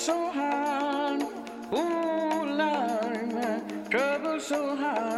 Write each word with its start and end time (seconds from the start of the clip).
so 0.00 0.30
hard. 0.30 1.22
Ooh, 1.74 2.44
Lord, 2.56 3.90
trouble 3.90 4.40
so 4.40 4.74
hard. 4.74 5.09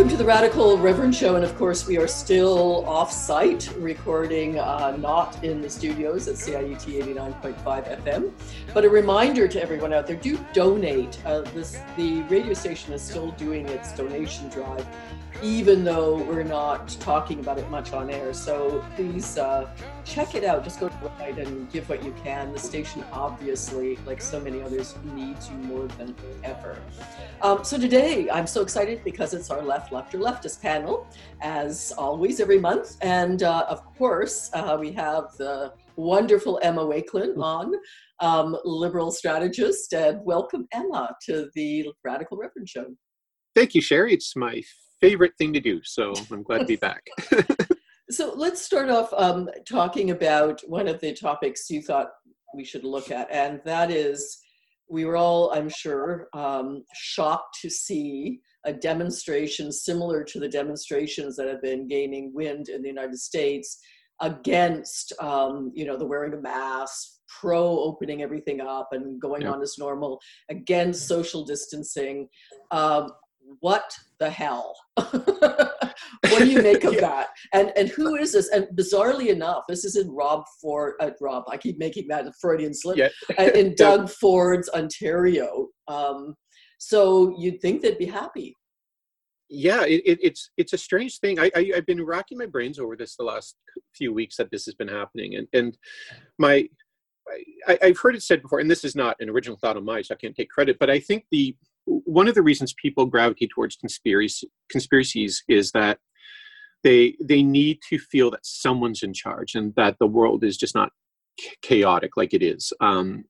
Welcome 0.00 0.16
to 0.16 0.24
the 0.24 0.26
Radical 0.26 0.78
Reverend 0.78 1.14
Show, 1.14 1.36
and 1.36 1.44
of 1.44 1.54
course, 1.58 1.86
we 1.86 1.98
are 1.98 2.08
still 2.08 2.86
off-site, 2.86 3.70
recording 3.76 4.58
uh, 4.58 4.96
not 4.96 5.44
in 5.44 5.60
the 5.60 5.68
studios 5.68 6.26
at 6.26 6.36
CIUT 6.36 7.04
89.5 7.04 8.02
FM. 8.02 8.32
But 8.72 8.86
a 8.86 8.88
reminder 8.88 9.46
to 9.46 9.60
everyone 9.60 9.92
out 9.92 10.06
there: 10.06 10.16
do 10.16 10.38
donate. 10.54 11.20
Uh, 11.26 11.42
this 11.52 11.78
the 11.98 12.22
radio 12.30 12.54
station 12.54 12.94
is 12.94 13.02
still 13.02 13.32
doing 13.32 13.68
its 13.68 13.92
donation 13.92 14.48
drive, 14.48 14.86
even 15.42 15.84
though 15.84 16.22
we're 16.22 16.44
not 16.44 16.88
talking 17.00 17.40
about 17.40 17.58
it 17.58 17.68
much 17.70 17.92
on 17.92 18.08
air. 18.08 18.32
So 18.32 18.82
please 18.96 19.36
uh, 19.36 19.68
check 20.04 20.34
it 20.34 20.44
out. 20.44 20.64
Just 20.64 20.80
go 20.80 20.88
website 20.88 21.38
and 21.38 21.70
give 21.70 21.88
what 21.88 22.02
you 22.02 22.14
can. 22.24 22.52
The 22.52 22.58
station, 22.58 23.04
obviously, 23.12 23.96
like 24.06 24.20
so 24.20 24.40
many 24.40 24.62
others, 24.62 24.94
needs 25.14 25.48
you 25.50 25.56
more 25.56 25.86
than 25.98 26.14
ever. 26.44 26.78
Um, 27.42 27.64
so 27.64 27.78
today, 27.78 28.28
I'm 28.30 28.46
so 28.46 28.62
excited 28.62 29.02
because 29.04 29.34
it's 29.34 29.50
our 29.50 29.62
Left, 29.62 29.89
Left, 29.92 30.14
or 30.14 30.18
Leftist 30.18 30.60
panel, 30.60 31.06
as 31.40 31.92
always 31.96 32.40
every 32.40 32.58
month. 32.58 32.96
And 33.00 33.42
uh, 33.42 33.66
of 33.68 33.84
course, 33.96 34.50
uh, 34.54 34.76
we 34.78 34.92
have 34.92 35.36
the 35.38 35.72
wonderful 35.96 36.60
Emma 36.62 36.84
Wakelin 36.84 37.36
on, 37.38 37.74
um, 38.20 38.56
liberal 38.64 39.10
strategist. 39.10 39.92
And 39.92 40.24
welcome, 40.24 40.66
Emma, 40.72 41.14
to 41.26 41.50
the 41.54 41.92
Radical 42.04 42.36
Reverend 42.36 42.68
Show. 42.68 42.86
Thank 43.54 43.74
you, 43.74 43.82
Cheri. 43.82 44.12
It's 44.12 44.36
my 44.36 44.62
favorite 45.00 45.32
thing 45.38 45.52
to 45.54 45.60
do, 45.60 45.80
so 45.82 46.12
I'm 46.30 46.42
glad 46.42 46.58
to 46.58 46.64
be 46.66 46.76
back. 46.76 47.06
So 48.10 48.32
let's 48.34 48.60
start 48.60 48.90
off 48.90 49.12
um, 49.12 49.48
talking 49.68 50.10
about 50.10 50.60
one 50.66 50.88
of 50.88 51.00
the 51.00 51.14
topics 51.14 51.70
you 51.70 51.80
thought 51.80 52.08
we 52.52 52.64
should 52.64 52.82
look 52.82 53.12
at, 53.12 53.30
and 53.30 53.60
that 53.64 53.92
is 53.92 54.38
we 54.88 55.04
were 55.04 55.16
all, 55.16 55.52
I'm 55.52 55.68
sure, 55.68 56.26
um, 56.32 56.82
shocked 56.92 57.58
to 57.62 57.70
see 57.70 58.40
a 58.64 58.72
demonstration 58.72 59.72
similar 59.72 60.22
to 60.24 60.38
the 60.40 60.48
demonstrations 60.48 61.36
that 61.36 61.48
have 61.48 61.62
been 61.62 61.88
gaining 61.88 62.32
wind 62.34 62.68
in 62.68 62.82
the 62.82 62.88
United 62.88 63.18
States 63.18 63.78
against, 64.20 65.12
um, 65.20 65.72
you 65.74 65.86
know, 65.86 65.96
the 65.96 66.06
wearing 66.06 66.34
of 66.34 66.42
masks, 66.42 67.20
pro 67.40 67.78
opening 67.80 68.22
everything 68.22 68.60
up 68.60 68.88
and 68.92 69.20
going 69.20 69.46
on 69.46 69.62
as 69.62 69.76
normal, 69.78 70.20
against 70.50 71.06
social 71.08 71.44
distancing. 71.44 72.28
Um, 72.70 73.10
what 73.60 73.90
the 74.18 74.28
hell? 74.30 74.74
what 74.96 76.38
do 76.38 76.46
you 76.50 76.62
make 76.62 76.84
of 76.84 76.92
Yeah. 77.00 77.00
that? 77.00 77.28
And 77.52 77.72
and 77.76 77.88
who 77.88 78.16
is 78.16 78.32
this? 78.32 78.48
And 78.50 78.66
bizarrely 78.76 79.28
enough, 79.28 79.64
this 79.68 79.84
is 79.84 79.96
in 79.96 80.10
Rob 80.10 80.44
Ford. 80.60 80.94
Uh, 81.00 81.10
Rob, 81.20 81.44
I 81.48 81.56
keep 81.56 81.78
making 81.78 82.06
that 82.08 82.26
a 82.26 82.32
Freudian 82.40 82.74
slip. 82.74 82.98
Yeah. 82.98 83.08
uh, 83.38 83.50
in 83.54 83.74
Doug 83.76 84.10
Ford's 84.10 84.68
Ontario. 84.70 85.68
Um, 85.88 86.34
so 86.80 87.34
you'd 87.38 87.60
think 87.60 87.82
they'd 87.82 87.98
be 87.98 88.06
happy. 88.06 88.56
yeah, 89.50 89.82
it, 89.84 90.02
it, 90.06 90.18
it's 90.22 90.50
it's 90.56 90.72
a 90.72 90.78
strange 90.78 91.18
thing. 91.18 91.38
I, 91.38 91.50
I 91.54 91.72
I've 91.76 91.86
been 91.86 92.04
racking 92.04 92.38
my 92.38 92.46
brains 92.46 92.78
over 92.78 92.96
this 92.96 93.16
the 93.16 93.24
last 93.24 93.56
few 93.94 94.12
weeks 94.14 94.36
that 94.36 94.50
this 94.50 94.64
has 94.64 94.74
been 94.74 94.88
happening, 94.88 95.36
and 95.36 95.46
and 95.52 95.76
my 96.38 96.68
I, 97.68 97.78
I've 97.82 97.98
heard 97.98 98.16
it 98.16 98.22
said 98.22 98.42
before, 98.42 98.60
and 98.60 98.70
this 98.70 98.84
is 98.84 98.96
not 98.96 99.16
an 99.20 99.28
original 99.28 99.58
thought 99.58 99.76
of 99.76 99.84
mine, 99.84 100.04
so 100.04 100.14
I 100.14 100.18
can't 100.18 100.34
take 100.34 100.50
credit. 100.50 100.78
But 100.80 100.90
I 100.90 101.00
think 101.00 101.24
the 101.30 101.54
one 101.84 102.28
of 102.28 102.34
the 102.34 102.42
reasons 102.42 102.74
people 102.80 103.06
gravitate 103.06 103.50
towards 103.54 103.76
conspiracy 103.76 104.48
conspiracies 104.70 105.42
is 105.48 105.72
that 105.72 105.98
they 106.82 107.16
they 107.22 107.42
need 107.42 107.80
to 107.90 107.98
feel 107.98 108.30
that 108.30 108.46
someone's 108.46 109.02
in 109.02 109.12
charge 109.12 109.54
and 109.54 109.74
that 109.76 109.96
the 110.00 110.06
world 110.06 110.44
is 110.44 110.56
just 110.56 110.74
not 110.74 110.92
chaotic 111.62 112.16
like 112.16 112.32
it 112.32 112.42
is. 112.42 112.72
Um, 112.80 113.24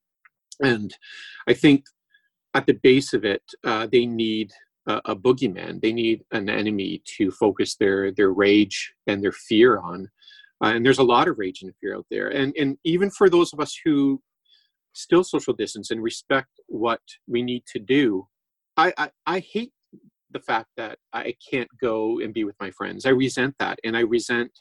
and 0.62 0.94
I 1.48 1.54
think 1.54 1.84
at 2.54 2.66
the 2.66 2.74
base 2.74 3.12
of 3.12 3.24
it, 3.24 3.42
uh, 3.64 3.86
they 3.90 4.06
need 4.06 4.50
a, 4.86 5.00
a 5.06 5.16
boogeyman. 5.16 5.80
They 5.80 5.92
need 5.92 6.22
an 6.32 6.48
enemy 6.48 7.02
to 7.16 7.30
focus 7.30 7.76
their 7.76 8.12
their 8.12 8.32
rage 8.32 8.92
and 9.06 9.22
their 9.22 9.32
fear 9.32 9.78
on. 9.78 10.08
Uh, 10.62 10.68
and 10.74 10.84
there's 10.84 10.98
a 10.98 11.04
lot 11.04 11.28
of 11.28 11.38
rage 11.38 11.62
and 11.62 11.72
fear 11.80 11.96
out 11.96 12.06
there. 12.10 12.28
And 12.28 12.54
and 12.58 12.76
even 12.84 13.10
for 13.10 13.30
those 13.30 13.52
of 13.52 13.60
us 13.60 13.78
who 13.84 14.20
still 14.92 15.22
social 15.22 15.54
distance 15.54 15.90
and 15.90 16.02
respect 16.02 16.48
what 16.66 17.00
we 17.28 17.42
need 17.42 17.64
to 17.72 17.78
do, 17.78 18.26
I 18.76 18.92
I, 18.98 19.10
I 19.26 19.38
hate 19.40 19.72
the 20.32 20.40
fact 20.40 20.68
that 20.76 20.98
I 21.12 21.34
can't 21.50 21.68
go 21.80 22.20
and 22.20 22.32
be 22.32 22.44
with 22.44 22.56
my 22.60 22.70
friends. 22.70 23.04
I 23.04 23.10
resent 23.10 23.54
that, 23.58 23.78
and 23.84 23.96
I 23.96 24.00
resent 24.00 24.52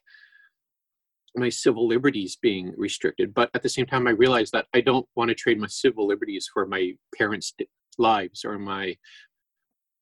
my 1.35 1.49
civil 1.49 1.87
liberties 1.87 2.37
being 2.41 2.73
restricted. 2.75 3.33
But 3.33 3.51
at 3.53 3.61
the 3.61 3.69
same 3.69 3.85
time, 3.85 4.07
I 4.07 4.11
realize 4.11 4.49
that 4.51 4.65
I 4.73 4.81
don't 4.81 5.07
want 5.15 5.29
to 5.29 5.35
trade 5.35 5.59
my 5.59 5.67
civil 5.67 6.07
liberties 6.07 6.49
for 6.51 6.65
my 6.65 6.93
parents' 7.17 7.53
lives 7.99 8.43
or 8.45 8.57
my 8.57 8.95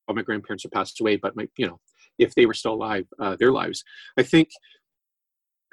well, 0.08 0.16
my 0.16 0.22
grandparents 0.22 0.63
have 0.63 0.72
passed 0.72 1.02
away, 1.02 1.18
but 1.18 1.35
my 1.35 1.47
you 1.58 1.68
know 1.68 1.80
if 2.18 2.34
they 2.35 2.46
were 2.46 2.53
still 2.53 2.74
alive, 2.74 3.06
uh, 3.19 3.35
their 3.40 3.52
lives. 3.52 3.84
I 4.18 4.24
think. 4.24 4.50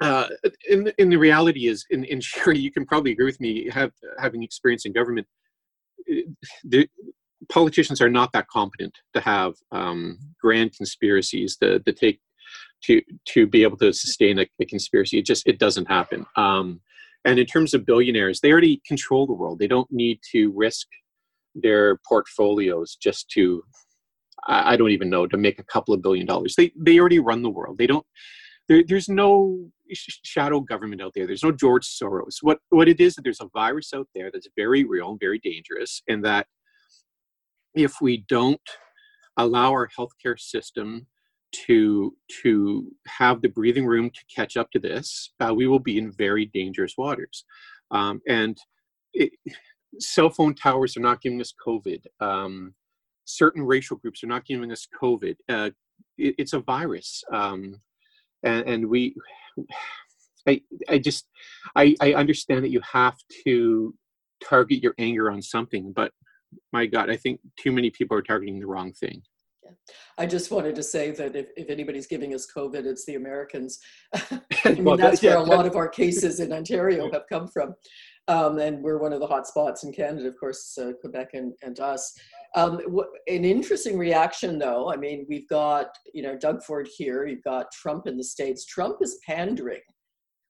Uh, 0.01 0.27
in, 0.69 0.91
in 0.97 1.09
the 1.09 1.15
reality 1.15 1.67
is, 1.67 1.85
in, 1.89 2.03
in 2.03 2.19
Cheri, 2.21 2.59
you 2.59 2.69
can 2.69 2.85
probably 2.85 3.13
agree 3.13 3.23
with 3.23 3.39
me, 3.39 3.69
have, 3.69 3.93
having 4.19 4.43
experience 4.43 4.85
in 4.85 4.91
government, 4.91 5.25
uh, 6.11 6.15
the 6.65 6.89
politicians 7.49 8.01
are 8.01 8.09
not 8.09 8.31
that 8.33 8.47
competent 8.47 8.93
to 9.13 9.21
have 9.21 9.53
um, 9.71 10.17
grand 10.41 10.73
conspiracies 10.75 11.55
to, 11.57 11.79
to 11.79 11.93
take 11.93 12.19
to 12.83 13.01
to 13.25 13.47
be 13.47 13.63
able 13.63 13.77
to 13.77 13.93
sustain 13.93 14.39
a, 14.39 14.45
a 14.59 14.65
conspiracy. 14.65 15.17
It 15.17 15.25
just 15.25 15.47
it 15.47 15.59
doesn't 15.59 15.87
happen. 15.87 16.25
Um, 16.35 16.81
and 17.23 17.39
in 17.39 17.45
terms 17.45 17.73
of 17.73 17.85
billionaires, 17.85 18.39
they 18.39 18.51
already 18.51 18.81
control 18.85 19.25
the 19.25 19.33
world. 19.33 19.59
They 19.59 19.67
don't 19.67 19.91
need 19.91 20.19
to 20.31 20.51
risk 20.55 20.87
their 21.55 21.99
portfolios 22.07 22.97
just 23.01 23.29
to 23.31 23.63
I, 24.47 24.75
don't 24.75 24.91
even 24.91 25.09
know 25.09 25.25
to 25.27 25.37
make 25.37 25.59
a 25.59 25.63
couple 25.63 25.93
of 25.93 26.01
billion 26.01 26.25
dollars. 26.25 26.55
They 26.55 26.71
they 26.77 26.99
already 26.99 27.19
run 27.19 27.41
the 27.41 27.49
world. 27.49 27.77
They 27.77 27.87
don't. 27.87 28.05
There, 28.67 28.83
there's 28.87 29.09
no 29.09 29.71
shadow 29.91 30.59
government 30.59 31.01
out 31.01 31.13
there. 31.15 31.27
There's 31.27 31.43
no 31.43 31.51
George 31.51 31.87
Soros. 31.87 32.37
What 32.41 32.59
what 32.69 32.87
it 32.87 32.99
is 32.99 33.15
that 33.15 33.23
there's 33.23 33.41
a 33.41 33.49
virus 33.53 33.93
out 33.93 34.07
there 34.13 34.29
that's 34.31 34.47
very 34.55 34.83
real 34.83 35.11
and 35.11 35.19
very 35.19 35.39
dangerous, 35.39 36.01
and 36.07 36.23
that 36.25 36.47
if 37.73 37.95
we 38.01 38.25
don't 38.29 38.61
allow 39.37 39.71
our 39.71 39.89
healthcare 39.97 40.39
system 40.39 41.07
to 41.65 42.15
to 42.43 42.91
have 43.07 43.41
the 43.41 43.49
breathing 43.49 43.85
room 43.85 44.09
to 44.09 44.21
catch 44.33 44.57
up 44.57 44.69
to 44.71 44.79
this, 44.79 45.33
uh, 45.39 45.53
we 45.53 45.67
will 45.67 45.79
be 45.79 45.97
in 45.97 46.11
very 46.11 46.45
dangerous 46.45 46.95
waters. 46.97 47.45
Um, 47.91 48.21
and 48.27 48.57
it, 49.13 49.31
cell 49.99 50.29
phone 50.29 50.55
towers 50.55 50.97
are 50.97 51.01
not 51.01 51.21
giving 51.21 51.41
us 51.41 51.53
COVID. 51.65 52.01
Um, 52.19 52.73
certain 53.25 53.63
racial 53.63 53.97
groups 53.97 54.23
are 54.23 54.27
not 54.27 54.45
giving 54.45 54.71
us 54.71 54.87
COVID. 55.01 55.35
Uh, 55.49 55.69
it, 56.17 56.35
it's 56.37 56.53
a 56.53 56.59
virus, 56.59 57.23
um, 57.31 57.81
and, 58.43 58.67
and 58.67 58.89
we. 58.89 59.15
I, 60.47 60.61
I 60.87 60.99
just 60.99 61.25
I, 61.75 61.95
I 61.99 62.13
understand 62.13 62.63
that 62.63 62.69
you 62.69 62.79
have 62.81 63.15
to 63.47 63.95
target 64.47 64.83
your 64.83 64.93
anger 64.99 65.31
on 65.31 65.41
something, 65.41 65.91
but 65.91 66.11
my 66.71 66.85
God, 66.85 67.09
I 67.09 67.17
think 67.17 67.39
too 67.59 67.71
many 67.71 67.89
people 67.89 68.15
are 68.15 68.21
targeting 68.21 68.59
the 68.59 68.67
wrong 68.67 68.93
thing. 68.93 69.23
I 70.17 70.25
just 70.25 70.51
wanted 70.51 70.75
to 70.75 70.83
say 70.83 71.11
that 71.11 71.35
if, 71.35 71.47
if 71.57 71.69
anybody's 71.69 72.07
giving 72.07 72.33
us 72.33 72.47
COVID, 72.55 72.85
it's 72.85 73.05
the 73.05 73.15
Americans. 73.15 73.79
I 74.13 74.41
mean, 74.65 74.83
Well, 74.83 74.97
that's 74.97 75.19
that- 75.21 75.27
where 75.29 75.37
a 75.37 75.47
yeah, 75.47 75.55
lot 75.55 75.65
of 75.65 75.75
our 75.75 75.89
cases 75.89 76.39
in 76.39 76.53
Ontario 76.53 77.11
have 77.11 77.23
come 77.27 77.47
from. 77.47 77.73
Um, 78.27 78.57
and 78.57 78.81
we're 78.81 78.97
one 78.97 79.13
of 79.13 79.19
the 79.19 79.27
hot 79.27 79.47
spots 79.47 79.83
in 79.83 79.93
Canada, 79.93 80.27
of 80.27 80.39
course, 80.39 80.77
uh, 80.77 80.93
Quebec 80.99 81.29
and, 81.33 81.53
and 81.61 81.79
us. 81.79 82.11
Um, 82.55 82.79
wh- 82.95 83.31
an 83.31 83.45
interesting 83.45 83.97
reaction, 83.97 84.57
though. 84.57 84.91
I 84.91 84.95
mean, 84.95 85.25
we've 85.29 85.47
got, 85.47 85.87
you 86.13 86.23
know, 86.23 86.35
Doug 86.35 86.63
Ford 86.63 86.89
here, 86.97 87.27
you've 87.27 87.43
got 87.43 87.71
Trump 87.71 88.07
in 88.07 88.17
the 88.17 88.23
States. 88.23 88.65
Trump 88.65 88.97
is 89.01 89.19
pandering 89.25 89.81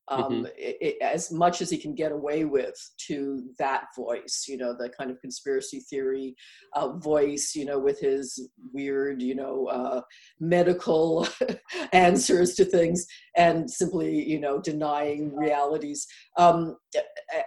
um, 0.08 0.46
i 0.60 0.76
i 0.80 0.94
as 1.04 1.32
much 1.32 1.60
as 1.60 1.70
he 1.70 1.78
can 1.78 1.94
get 1.94 2.12
away 2.12 2.44
with 2.44 2.76
to 3.08 3.42
that 3.58 3.86
voice, 3.96 4.46
you 4.48 4.56
know, 4.56 4.74
the 4.76 4.88
kind 4.88 5.10
of 5.10 5.20
conspiracy 5.20 5.80
theory 5.80 6.34
uh, 6.74 6.92
voice, 6.98 7.52
you 7.54 7.64
know, 7.64 7.78
with 7.78 8.00
his 8.00 8.48
weird, 8.72 9.20
you 9.20 9.34
know, 9.34 9.66
uh, 9.66 10.00
medical 10.38 11.26
answers 11.92 12.54
to 12.54 12.64
things 12.64 13.06
and 13.36 13.68
simply, 13.70 14.22
you 14.22 14.38
know, 14.38 14.60
denying 14.60 15.34
realities. 15.34 16.06
Um, 16.36 16.76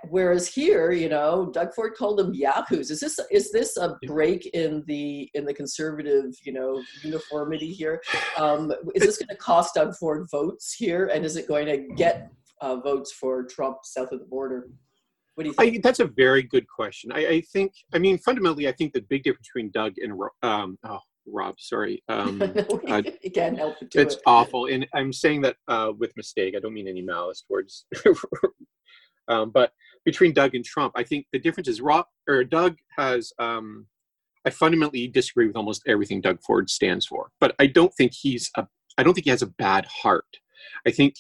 whereas 0.10 0.48
here, 0.48 0.92
you 0.92 1.10
know, 1.10 1.50
Doug 1.54 1.74
Ford 1.74 1.94
called 1.96 2.20
them 2.20 2.34
yahoos. 2.34 2.92
Is 2.92 3.00
this 3.00 3.20
is 3.32 3.52
this 3.52 3.78
a 3.78 3.98
break 4.06 4.46
in 4.48 4.84
the 4.88 5.30
in 5.34 5.46
the 5.46 5.54
conservative, 5.54 6.36
you 6.44 6.54
know, 6.54 6.82
uniformity 7.04 7.72
here? 7.72 8.02
Um, 8.38 8.74
is 8.96 9.04
this 9.04 9.18
going 9.18 9.30
to 9.30 9.36
cost 9.36 9.76
Doug 9.76 9.96
Ford 9.96 10.28
votes 10.32 10.74
here, 10.74 11.08
and 11.14 11.26
is 11.26 11.36
it 11.36 11.48
going 11.48 11.68
to 11.68 11.94
get 11.96 12.32
uh, 12.62 12.78
votes 12.78 13.12
for 13.12 13.44
Trump 13.44 13.78
south 13.84 14.12
of 14.12 14.20
the 14.20 14.26
border? 14.26 14.70
What 15.36 15.44
do 15.44 15.50
you 15.50 15.56
think? 15.56 15.76
I, 15.78 15.80
that's 15.82 16.00
a 16.00 16.08
very 16.08 16.44
good 16.44 16.68
question. 16.68 17.12
I, 17.14 17.28
I 17.28 17.42
think, 17.54 17.72
I 17.94 17.98
mean, 17.98 18.18
fundamentally, 18.18 18.68
I 18.68 18.74
think 18.74 18.92
the 18.92 19.02
big 19.02 19.24
difference 19.24 19.48
between 19.48 19.72
Doug 19.72 19.94
and 20.00 20.20
um, 20.44 20.78
oh, 20.84 21.00
Rob. 21.32 21.56
Sorry. 21.60 22.04
Um, 22.10 22.42
you 23.24 23.32
can't 23.32 23.58
help 23.58 23.82
it. 23.82 23.96
it's 23.96 24.16
it. 24.16 24.22
awful, 24.26 24.66
and 24.66 24.88
I'm 24.94 25.14
saying 25.14 25.42
that 25.42 25.56
uh, 25.68 25.94
with 25.98 26.16
mistake. 26.18 26.56
I 26.56 26.60
don't 26.60 26.74
mean 26.74 26.88
any 26.88 27.02
malice 27.02 27.44
towards. 27.48 27.86
um, 29.30 29.52
but 29.52 29.72
between 30.06 30.34
Doug 30.34 30.56
and 30.56 30.66
Trump, 30.66 30.94
I 30.96 31.04
think 31.04 31.28
the 31.32 31.40
difference 31.40 31.68
is 31.68 31.82
Rob 31.82 32.06
or 32.28 32.44
Doug 32.44 32.78
has. 32.98 33.32
Um, 33.40 33.88
I 34.46 34.50
fundamentally 34.50 35.08
disagree 35.08 35.48
with 35.48 35.56
almost 35.56 35.84
everything 35.88 36.22
Doug 36.22 36.42
Ford 36.42 36.70
stands 36.70 37.06
for, 37.06 37.30
but 37.40 37.56
I 37.60 37.68
don't 37.68 37.94
think 37.94 38.14
he's 38.14 38.50
a. 38.56 38.68
I 38.98 39.04
don't 39.04 39.14
think 39.14 39.26
he 39.26 39.32
has 39.32 39.42
a 39.42 39.48
bad 39.48 39.86
heart. 39.86 40.38
I 40.86 40.92
think 40.92 41.16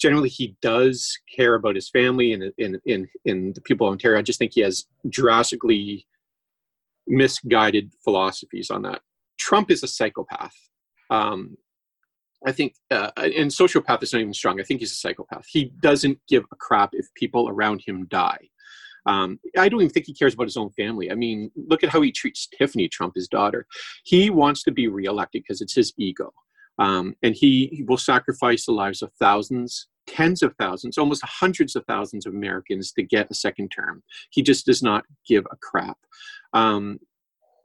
generally 0.00 0.28
he 0.28 0.56
does 0.60 1.18
care 1.34 1.54
about 1.54 1.76
his 1.76 1.88
family 1.88 2.32
and 2.32 2.52
in 2.58 2.80
in 2.84 3.08
in 3.24 3.52
the 3.54 3.60
people 3.60 3.86
of 3.86 3.92
Ontario. 3.92 4.18
I 4.18 4.22
just 4.22 4.38
think 4.38 4.52
he 4.54 4.60
has 4.60 4.84
drastically 5.08 6.06
misguided 7.06 7.92
philosophies 8.02 8.70
on 8.70 8.82
that. 8.82 9.02
Trump 9.38 9.70
is 9.70 9.82
a 9.82 9.88
psychopath. 9.88 10.54
Um, 11.10 11.56
I 12.46 12.52
think, 12.52 12.74
uh, 12.90 13.10
and 13.16 13.50
sociopath 13.50 14.02
is 14.02 14.12
not 14.12 14.20
even 14.20 14.34
strong. 14.34 14.60
I 14.60 14.64
think 14.64 14.80
he's 14.80 14.92
a 14.92 14.96
psychopath. 14.96 15.46
He 15.48 15.72
doesn't 15.80 16.18
give 16.28 16.44
a 16.52 16.56
crap 16.56 16.90
if 16.92 17.06
people 17.14 17.48
around 17.48 17.82
him 17.86 18.06
die. 18.06 18.48
Um, 19.06 19.38
I 19.58 19.68
don't 19.68 19.80
even 19.80 19.92
think 19.92 20.06
he 20.06 20.14
cares 20.14 20.34
about 20.34 20.46
his 20.46 20.56
own 20.56 20.70
family. 20.70 21.10
I 21.10 21.14
mean, 21.14 21.50
look 21.56 21.84
at 21.84 21.90
how 21.90 22.00
he 22.00 22.12
treats 22.12 22.46
Tiffany 22.46 22.88
Trump, 22.88 23.14
his 23.14 23.28
daughter. 23.28 23.66
He 24.04 24.30
wants 24.30 24.62
to 24.64 24.72
be 24.72 24.88
reelected 24.88 25.42
because 25.42 25.60
it's 25.60 25.74
his 25.74 25.92
ego. 25.98 26.32
Um, 26.78 27.14
and 27.22 27.34
he, 27.34 27.68
he, 27.72 27.82
will 27.84 27.98
sacrifice 27.98 28.66
the 28.66 28.72
lives 28.72 29.00
of 29.00 29.12
thousands, 29.20 29.86
tens 30.08 30.42
of 30.42 30.54
thousands, 30.58 30.98
almost 30.98 31.24
hundreds 31.24 31.76
of 31.76 31.84
thousands 31.86 32.26
of 32.26 32.34
Americans 32.34 32.92
to 32.92 33.02
get 33.02 33.30
a 33.30 33.34
second 33.34 33.68
term. 33.68 34.02
He 34.30 34.42
just 34.42 34.66
does 34.66 34.82
not 34.82 35.04
give 35.26 35.46
a 35.52 35.56
crap. 35.56 35.98
Um, 36.52 36.98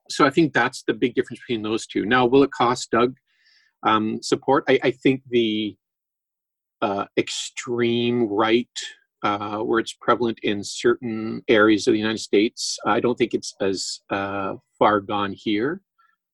so 0.09 0.25
I 0.25 0.29
think 0.29 0.53
that's 0.53 0.83
the 0.83 0.93
big 0.93 1.15
difference 1.15 1.39
between 1.39 1.63
those 1.63 1.87
two. 1.87 2.05
Now, 2.05 2.25
will 2.27 2.43
it 2.43 2.51
cost 2.51 2.91
Doug 2.91 3.15
um, 3.83 4.21
support? 4.21 4.63
I, 4.67 4.79
I, 4.83 4.91
think 4.91 5.21
the 5.29 5.75
uh, 6.81 7.05
extreme 7.17 8.27
right, 8.27 8.69
uh, 9.23 9.59
where 9.59 9.79
it's 9.79 9.93
prevalent 9.93 10.39
in 10.43 10.63
certain 10.63 11.41
areas 11.47 11.87
of 11.87 11.93
the 11.93 11.99
United 11.99 12.19
States, 12.19 12.77
I 12.85 12.99
don't 12.99 13.17
think 13.17 13.33
it's 13.33 13.53
as 13.61 14.01
uh, 14.09 14.55
far 14.77 14.99
gone 14.99 15.33
here. 15.33 15.81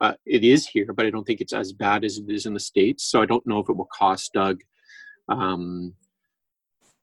Uh, 0.01 0.13
it 0.25 0.43
is 0.43 0.67
here, 0.67 0.91
but 0.93 1.05
I 1.05 1.09
don't 1.09 1.25
think 1.25 1.41
it's 1.41 1.53
as 1.53 1.71
bad 1.71 2.03
as 2.03 2.17
it 2.17 2.29
is 2.29 2.45
in 2.45 2.53
the 2.53 2.59
States. 2.59 3.09
So 3.09 3.21
I 3.21 3.25
don't 3.25 3.45
know 3.47 3.59
if 3.59 3.69
it 3.69 3.77
will 3.77 3.89
cost 3.93 4.33
Doug 4.33 4.61
um, 5.29 5.93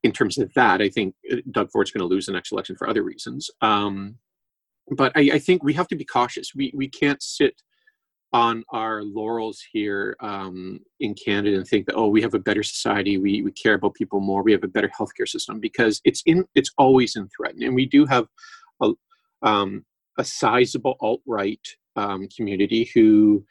in 0.03 0.13
terms 0.13 0.39
of 0.39 0.53
that. 0.55 0.83
I 0.83 0.89
think 0.89 1.15
uh, 1.33 1.37
Doug 1.51 1.71
Ford's 1.71 1.91
going 1.91 2.07
to 2.07 2.13
lose 2.13 2.27
the 2.27 2.33
next 2.33 2.53
election 2.53 2.77
for 2.77 2.89
other 2.89 3.03
reasons. 3.03 3.51
Um, 3.61 4.17
but 4.91 5.13
I, 5.17 5.31
I, 5.35 5.39
think 5.39 5.63
we 5.63 5.73
have 5.75 5.89
to 5.89 5.97
be 5.97 6.05
cautious. 6.05 6.55
We 6.55 6.73
we 6.75 6.89
can't 6.89 7.23
sit 7.23 7.63
on 8.33 8.65
our 8.71 9.03
laurels 9.03 9.63
here 9.73 10.17
um, 10.21 10.81
in 11.01 11.15
Canada 11.15 11.57
and 11.57 11.67
think 11.67 11.87
that 11.87 11.97
oh 11.97 12.09
we 12.09 12.23
have 12.23 12.35
a 12.35 12.39
better 12.39 12.63
society, 12.63 13.19
we 13.19 13.43
we 13.43 13.53
care 13.53 13.75
about 13.75 13.95
people 13.95 14.21
more, 14.21 14.43
we 14.43 14.53
have 14.53 14.65
a 14.65 14.69
better 14.69 14.91
healthcare 14.99 15.29
system 15.29 15.61
because 15.61 16.01
it's 16.05 16.23
in 16.27 16.45
it's 16.55 16.71
always 16.79 17.17
in 17.17 17.29
threat, 17.29 17.55
and 17.57 17.75
we 17.75 17.87
do 17.87 18.07
have 18.07 18.27
a 18.83 18.93
um, 19.43 19.85
a 20.19 20.25
sizable 20.25 20.97
alt 21.01 21.21
right 21.27 21.67
um, 21.97 22.29
community 22.35 22.91
who 22.95 23.45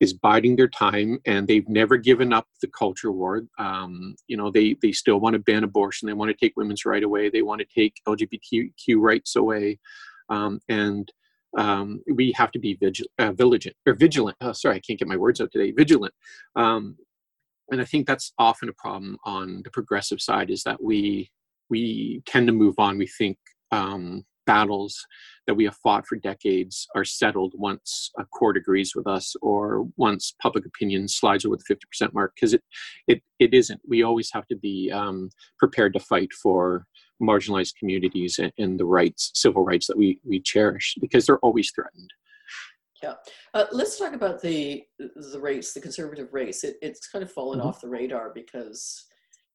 is 0.00 0.12
biding 0.12 0.54
their 0.54 0.68
time 0.68 1.18
and 1.26 1.48
they've 1.48 1.68
never 1.68 1.96
given 1.96 2.32
up 2.32 2.46
the 2.62 2.68
culture 2.68 3.10
war. 3.10 3.42
Um, 3.58 4.14
you 4.26 4.36
know 4.36 4.50
they 4.50 4.76
they 4.82 4.92
still 4.92 5.20
want 5.20 5.34
to 5.34 5.40
ban 5.40 5.64
abortion 5.64 6.06
they 6.06 6.12
want 6.12 6.30
to 6.30 6.36
take 6.36 6.56
women's 6.56 6.84
right 6.84 7.02
away 7.02 7.28
they 7.30 7.42
want 7.42 7.60
to 7.60 7.66
take 7.66 7.94
lgbtq 8.06 8.96
rights 8.96 9.36
away. 9.36 9.78
Um, 10.30 10.60
and 10.68 11.10
um, 11.56 12.02
we 12.12 12.32
have 12.32 12.50
to 12.52 12.58
be 12.58 12.74
vigil- 12.74 13.08
uh, 13.18 13.32
vigilant 13.32 13.76
or 13.86 13.94
vigilant. 13.94 14.36
Oh, 14.40 14.52
sorry, 14.52 14.76
I 14.76 14.80
can't 14.80 14.98
get 14.98 15.08
my 15.08 15.16
words 15.16 15.40
out 15.40 15.50
today. 15.52 15.72
Vigilant, 15.72 16.12
um, 16.56 16.96
and 17.70 17.80
I 17.80 17.84
think 17.84 18.06
that's 18.06 18.32
often 18.38 18.68
a 18.68 18.74
problem 18.74 19.18
on 19.24 19.62
the 19.64 19.70
progressive 19.70 20.20
side 20.20 20.50
is 20.50 20.62
that 20.64 20.82
we 20.82 21.30
we 21.70 22.22
tend 22.26 22.46
to 22.48 22.52
move 22.52 22.74
on. 22.78 22.98
We 22.98 23.06
think 23.06 23.38
um, 23.72 24.24
battles 24.48 25.06
that 25.46 25.54
we 25.54 25.64
have 25.64 25.76
fought 25.76 26.06
for 26.06 26.16
decades 26.16 26.88
are 26.96 27.04
settled 27.04 27.52
once 27.54 28.10
a 28.18 28.24
court 28.24 28.56
agrees 28.56 28.94
with 28.96 29.06
us 29.06 29.36
or 29.42 29.86
once 29.98 30.34
public 30.40 30.64
opinion 30.64 31.06
slides 31.06 31.44
over 31.44 31.56
the 31.56 31.74
50% 31.74 32.14
mark 32.14 32.32
because 32.34 32.54
it, 32.54 32.62
it 33.06 33.22
it 33.38 33.52
isn't 33.52 33.78
we 33.86 34.02
always 34.02 34.30
have 34.32 34.46
to 34.46 34.56
be 34.56 34.90
um, 34.90 35.28
prepared 35.58 35.92
to 35.92 36.00
fight 36.00 36.32
for 36.32 36.86
marginalized 37.22 37.76
communities 37.78 38.38
and, 38.38 38.52
and, 38.58 38.78
the 38.78 38.84
rights, 38.84 39.30
civil 39.34 39.64
rights 39.64 39.86
that 39.86 39.96
we, 39.96 40.20
we 40.24 40.40
cherish 40.40 40.94
because 41.00 41.26
they're 41.26 41.38
always 41.38 41.70
threatened. 41.72 42.10
Yeah. 43.02 43.14
Uh, 43.54 43.66
let's 43.70 43.98
talk 43.98 44.12
about 44.12 44.42
the 44.42 44.84
the 44.98 45.38
race, 45.40 45.72
the 45.72 45.80
conservative 45.80 46.32
race. 46.32 46.64
It, 46.64 46.76
it's 46.82 47.06
kind 47.06 47.22
of 47.22 47.30
fallen 47.30 47.60
mm-hmm. 47.60 47.68
off 47.68 47.80
the 47.80 47.88
radar 47.88 48.32
because 48.34 49.04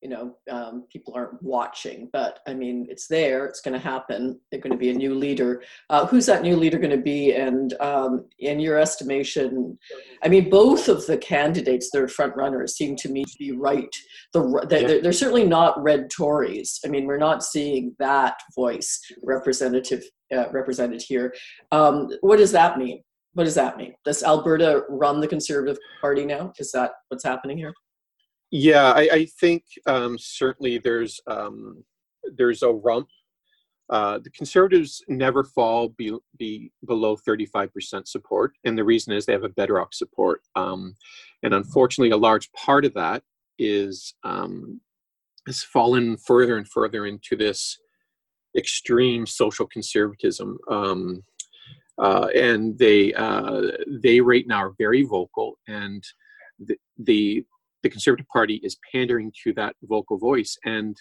you 0.03 0.09
know 0.09 0.35
um, 0.51 0.85
people 0.91 1.13
aren't 1.15 1.41
watching 1.41 2.09
but 2.11 2.39
i 2.45 2.53
mean 2.53 2.85
it's 2.89 3.07
there 3.07 3.45
it's 3.45 3.61
going 3.61 3.73
to 3.73 3.79
happen 3.79 4.37
they're 4.51 4.59
going 4.59 4.71
to 4.71 4.77
be 4.77 4.89
a 4.89 4.93
new 4.93 5.15
leader. 5.15 5.63
Uh, 5.89 6.05
who's 6.05 6.25
that 6.25 6.43
new 6.43 6.57
leader 6.57 6.77
going 6.77 6.91
to 6.91 6.97
be? 6.97 7.33
And 7.33 7.73
um, 7.79 8.25
in 8.39 8.59
your 8.59 8.77
estimation 8.77 9.77
i 10.23 10.27
mean 10.27 10.49
both 10.49 10.89
of 10.89 11.05
the 11.07 11.17
candidates 11.17 11.89
that 11.91 12.01
are 12.01 12.07
front 12.07 12.35
runners 12.35 12.75
seem 12.75 12.95
to 12.97 13.09
me 13.09 13.23
to 13.23 13.35
be 13.39 13.53
right. 13.53 13.95
The, 14.33 14.65
they're, 14.69 14.95
yeah. 14.95 15.01
they're 15.01 15.13
certainly 15.13 15.47
not 15.47 15.81
red 15.81 16.09
tories. 16.09 16.79
I 16.85 16.89
mean 16.89 17.05
we're 17.05 17.17
not 17.17 17.43
seeing 17.43 17.95
that 17.99 18.35
voice 18.53 18.99
representative 19.23 20.03
uh, 20.35 20.49
represented 20.51 21.01
here. 21.01 21.33
Um, 21.71 22.09
what 22.21 22.37
does 22.37 22.51
that 22.51 22.77
mean? 22.77 23.01
What 23.33 23.45
does 23.45 23.55
that 23.55 23.77
mean? 23.77 23.93
Does 24.03 24.21
alberta 24.21 24.83
run 24.89 25.21
the 25.21 25.27
conservative 25.27 25.77
party 26.01 26.25
now? 26.25 26.51
Is 26.59 26.71
that 26.73 26.91
what's 27.07 27.23
happening 27.23 27.57
here 27.57 27.73
yeah, 28.55 28.91
I, 28.91 29.09
I 29.11 29.25
think 29.39 29.63
um, 29.87 30.15
certainly 30.19 30.77
there's 30.77 31.19
um, 31.25 31.83
there's 32.37 32.61
a 32.61 32.69
rump. 32.69 33.07
Uh, 33.89 34.19
the 34.19 34.29
conservatives 34.29 35.03
never 35.07 35.43
fall 35.43 35.89
be, 35.89 36.15
be 36.37 36.71
below 36.85 37.17
35% 37.17 38.07
support, 38.07 38.53
and 38.63 38.77
the 38.77 38.83
reason 38.83 39.11
is 39.11 39.25
they 39.25 39.33
have 39.33 39.43
a 39.43 39.49
bedrock 39.49 39.95
support. 39.95 40.41
Um, 40.55 40.93
and 41.41 41.55
unfortunately, 41.55 42.11
a 42.11 42.17
large 42.17 42.51
part 42.51 42.85
of 42.85 42.93
that 42.93 43.23
is 43.57 44.13
um, 44.23 44.79
has 45.47 45.63
fallen 45.63 46.15
further 46.17 46.55
and 46.55 46.69
further 46.69 47.07
into 47.07 47.35
this 47.35 47.79
extreme 48.55 49.25
social 49.25 49.65
conservatism. 49.65 50.59
Um, 50.69 51.23
uh, 51.97 52.27
and 52.35 52.77
they 52.77 53.15
uh, 53.15 53.63
they 54.03 54.21
right 54.21 54.45
now 54.45 54.65
are 54.65 54.75
very 54.77 55.01
vocal, 55.01 55.57
and 55.67 56.03
the, 56.59 56.77
the 56.99 57.43
the 57.83 57.89
Conservative 57.89 58.27
Party 58.27 58.59
is 58.63 58.77
pandering 58.91 59.31
to 59.43 59.53
that 59.53 59.75
vocal 59.83 60.17
voice. 60.17 60.57
And 60.65 60.97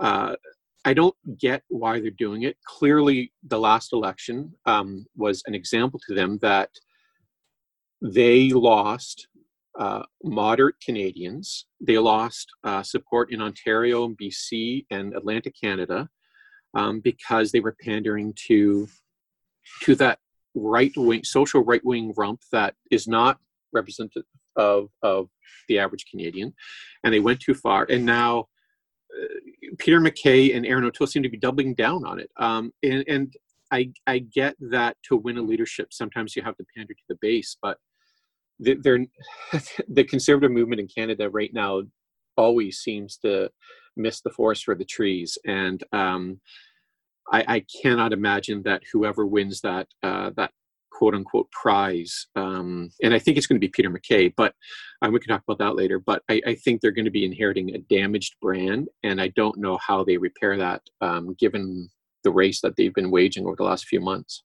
uh, 0.00 0.36
I 0.84 0.94
don't 0.94 1.16
get 1.38 1.62
why 1.68 2.00
they're 2.00 2.10
doing 2.10 2.42
it. 2.42 2.56
Clearly, 2.64 3.32
the 3.46 3.58
last 3.58 3.92
election 3.92 4.54
um, 4.66 5.04
was 5.16 5.42
an 5.46 5.54
example 5.54 6.00
to 6.06 6.14
them 6.14 6.38
that 6.42 6.70
they 8.00 8.50
lost 8.50 9.26
uh, 9.78 10.02
moderate 10.22 10.76
Canadians. 10.82 11.66
They 11.80 11.98
lost 11.98 12.48
uh, 12.64 12.82
support 12.82 13.32
in 13.32 13.42
Ontario 13.42 14.04
and 14.04 14.16
BC 14.16 14.86
and 14.90 15.14
Atlantic 15.14 15.54
Canada 15.60 16.08
um, 16.74 17.00
because 17.00 17.50
they 17.50 17.60
were 17.60 17.76
pandering 17.82 18.32
to 18.46 18.88
to 19.82 19.96
that 19.96 20.20
right 20.54 20.92
wing, 20.96 21.24
social 21.24 21.62
right 21.62 21.84
wing 21.84 22.14
rump 22.16 22.40
that 22.52 22.74
is 22.90 23.08
not 23.08 23.38
representative 23.72 24.22
of 24.56 24.88
of 25.02 25.28
the 25.68 25.78
average 25.78 26.06
Canadian, 26.10 26.54
and 27.04 27.12
they 27.12 27.20
went 27.20 27.40
too 27.40 27.54
far. 27.54 27.86
And 27.88 28.04
now 28.04 28.48
uh, 29.20 29.26
Peter 29.78 30.00
MacKay 30.00 30.52
and 30.52 30.66
Erin 30.66 30.84
O'Toole 30.84 31.06
seem 31.06 31.22
to 31.22 31.28
be 31.28 31.38
doubling 31.38 31.74
down 31.74 32.04
on 32.04 32.20
it. 32.20 32.30
Um, 32.36 32.72
and, 32.82 33.04
and 33.08 33.34
I 33.72 33.92
I 34.06 34.18
get 34.18 34.56
that 34.70 34.96
to 35.08 35.16
win 35.16 35.38
a 35.38 35.42
leadership, 35.42 35.92
sometimes 35.92 36.36
you 36.36 36.42
have 36.42 36.56
to 36.56 36.66
pander 36.76 36.94
to 36.94 37.02
the 37.08 37.18
base, 37.20 37.56
but 37.60 37.78
they're, 38.58 39.04
the 39.88 40.04
conservative 40.04 40.50
movement 40.50 40.80
in 40.80 40.88
Canada 40.88 41.28
right 41.28 41.52
now 41.52 41.82
always 42.36 42.78
seems 42.78 43.16
to 43.18 43.50
miss 43.96 44.20
the 44.20 44.30
forest 44.30 44.64
for 44.64 44.74
the 44.74 44.84
trees, 44.84 45.38
and 45.46 45.82
um, 45.92 46.40
I, 47.32 47.44
I, 47.48 47.64
cannot 47.82 48.12
imagine 48.12 48.62
that 48.64 48.82
whoever 48.92 49.26
wins 49.26 49.60
that 49.62 49.88
uh, 50.02 50.30
that 50.36 50.52
quote 50.96 51.14
unquote 51.14 51.50
prize. 51.50 52.26
Um, 52.36 52.90
and 53.02 53.12
I 53.12 53.18
think 53.18 53.36
it's 53.36 53.46
going 53.46 53.60
to 53.60 53.66
be 53.66 53.70
Peter 53.70 53.90
MacKay, 53.90 54.28
but 54.36 54.54
um, 55.02 55.12
we 55.12 55.20
can 55.20 55.28
talk 55.28 55.42
about 55.46 55.58
that 55.58 55.76
later. 55.76 55.98
But 55.98 56.22
I, 56.30 56.40
I, 56.46 56.54
think 56.54 56.80
they're 56.80 56.90
going 56.90 57.04
to 57.04 57.10
be 57.10 57.24
inheriting 57.24 57.74
a 57.74 57.78
damaged 57.78 58.36
brand, 58.40 58.88
and 59.02 59.20
I 59.20 59.28
don't 59.36 59.58
know 59.58 59.78
how 59.86 60.04
they 60.04 60.16
repair 60.16 60.56
that 60.56 60.82
um, 61.00 61.34
given 61.38 61.90
the 62.24 62.30
race 62.30 62.60
that 62.62 62.76
they've 62.76 62.94
been 62.94 63.10
waging 63.10 63.46
over 63.46 63.56
the 63.56 63.64
last 63.64 63.86
few 63.86 64.00
months. 64.00 64.42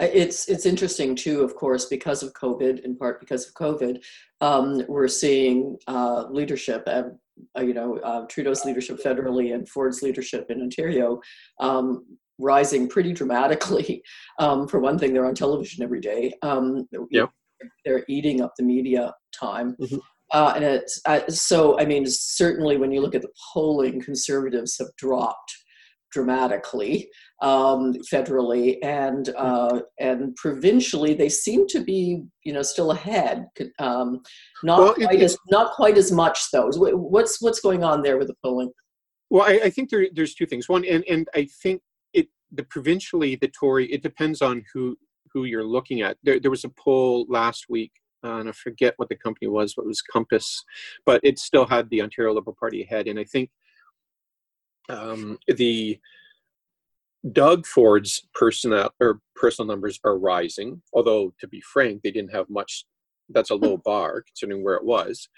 Uh, 0.00 0.08
it's 0.12 0.48
it's 0.48 0.66
interesting 0.66 1.14
too, 1.16 1.42
of 1.42 1.54
course, 1.54 1.86
because 1.86 2.22
of 2.22 2.32
COVID, 2.34 2.84
in 2.84 2.96
part 2.96 3.20
because 3.20 3.46
of 3.46 3.54
COVID, 3.54 4.02
um, 4.40 4.82
we're 4.88 5.08
seeing 5.08 5.78
uh, 5.86 6.26
leadership. 6.30 6.82
Uh, 6.86 7.04
you 7.60 7.72
know, 7.72 7.96
uh, 7.98 8.26
Trudeau's 8.26 8.64
leadership 8.66 9.02
federally 9.02 9.54
and 9.54 9.66
Ford's 9.66 10.02
leadership 10.02 10.50
in 10.50 10.60
Ontario 10.60 11.18
um, 11.60 12.04
rising 12.38 12.88
pretty 12.88 13.12
dramatically. 13.12 14.02
Um, 14.38 14.66
for 14.66 14.80
one 14.80 14.98
thing, 14.98 15.12
they're 15.12 15.26
on 15.26 15.34
television 15.34 15.84
every 15.84 16.00
day. 16.00 16.32
Um, 16.42 16.88
yep. 17.10 17.30
they're 17.84 18.02
eating 18.08 18.40
up 18.40 18.52
the 18.56 18.64
media 18.64 19.12
time. 19.38 19.76
Mhm. 19.80 20.00
Uh, 20.32 20.52
and 20.56 20.64
it's 20.64 21.00
uh, 21.04 21.20
so. 21.28 21.78
I 21.78 21.84
mean, 21.84 22.04
certainly 22.06 22.78
when 22.78 22.90
you 22.90 23.02
look 23.02 23.14
at 23.14 23.20
the 23.22 23.32
polling, 23.52 24.00
conservatives 24.00 24.78
have 24.78 24.88
dropped 24.96 25.52
dramatically 26.12 27.08
um, 27.42 27.92
federally 28.12 28.78
and 28.82 29.28
uh, 29.36 29.80
and 30.00 30.34
provincially. 30.36 31.14
They 31.14 31.28
seem 31.28 31.66
to 31.68 31.80
be, 31.84 32.22
you 32.44 32.52
know, 32.52 32.62
still 32.62 32.90
ahead. 32.92 33.46
Um, 33.78 34.20
not 34.62 34.78
Well, 34.78 34.92
it- 34.92 35.04
quite 35.04 35.20
as 35.22 35.36
not 35.50 35.72
quite 35.74 35.98
as 35.98 36.10
much 36.10 36.40
though. 36.52 36.70
What's 36.72 37.40
what's 37.42 37.60
going 37.60 37.84
on 37.84 38.02
there 38.02 38.16
with 38.18 38.28
the 38.28 38.36
polling? 38.42 38.70
Well, 39.30 39.42
I, 39.44 39.60
I 39.64 39.70
think 39.70 39.90
there, 39.90 40.06
there's 40.12 40.34
two 40.34 40.46
things. 40.46 40.68
One, 40.68 40.84
and, 40.84 41.04
and 41.08 41.28
I 41.34 41.46
think 41.62 41.76
it 41.76 41.82
the 42.52 42.62
provincially 42.64 43.36
the 43.36 43.48
Tory. 43.48 43.90
It 43.92 44.02
depends 44.02 44.42
on 44.42 44.64
who 44.72 44.96
who 45.32 45.44
you're 45.44 45.64
looking 45.64 46.02
at. 46.02 46.18
There, 46.22 46.38
there 46.38 46.50
was 46.50 46.64
a 46.64 46.68
poll 46.68 47.26
last 47.28 47.66
week, 47.68 47.92
uh, 48.24 48.36
and 48.36 48.48
I 48.48 48.52
forget 48.52 48.94
what 48.98 49.08
the 49.08 49.16
company 49.16 49.48
was, 49.48 49.74
but 49.74 49.84
it 49.84 49.88
was 49.88 50.02
Compass, 50.02 50.62
but 51.06 51.20
it 51.24 51.38
still 51.38 51.66
had 51.66 51.88
the 51.88 52.02
Ontario 52.02 52.34
Liberal 52.34 52.56
Party 52.58 52.82
ahead. 52.82 53.08
And 53.08 53.18
I 53.18 53.24
think 53.24 53.50
um, 54.90 55.38
the 55.48 55.98
Doug 57.32 57.66
Ford's 57.66 58.28
personal 58.34 58.90
or 59.00 59.20
personal 59.34 59.68
numbers 59.68 59.98
are 60.04 60.18
rising. 60.18 60.82
Although 60.92 61.32
to 61.40 61.48
be 61.48 61.62
frank, 61.62 62.02
they 62.02 62.10
didn't 62.10 62.34
have 62.34 62.50
much. 62.50 62.84
That's 63.28 63.50
a 63.50 63.54
low 63.54 63.78
bar 63.78 64.22
considering 64.22 64.62
where 64.62 64.74
it 64.74 64.84
was 64.84 65.28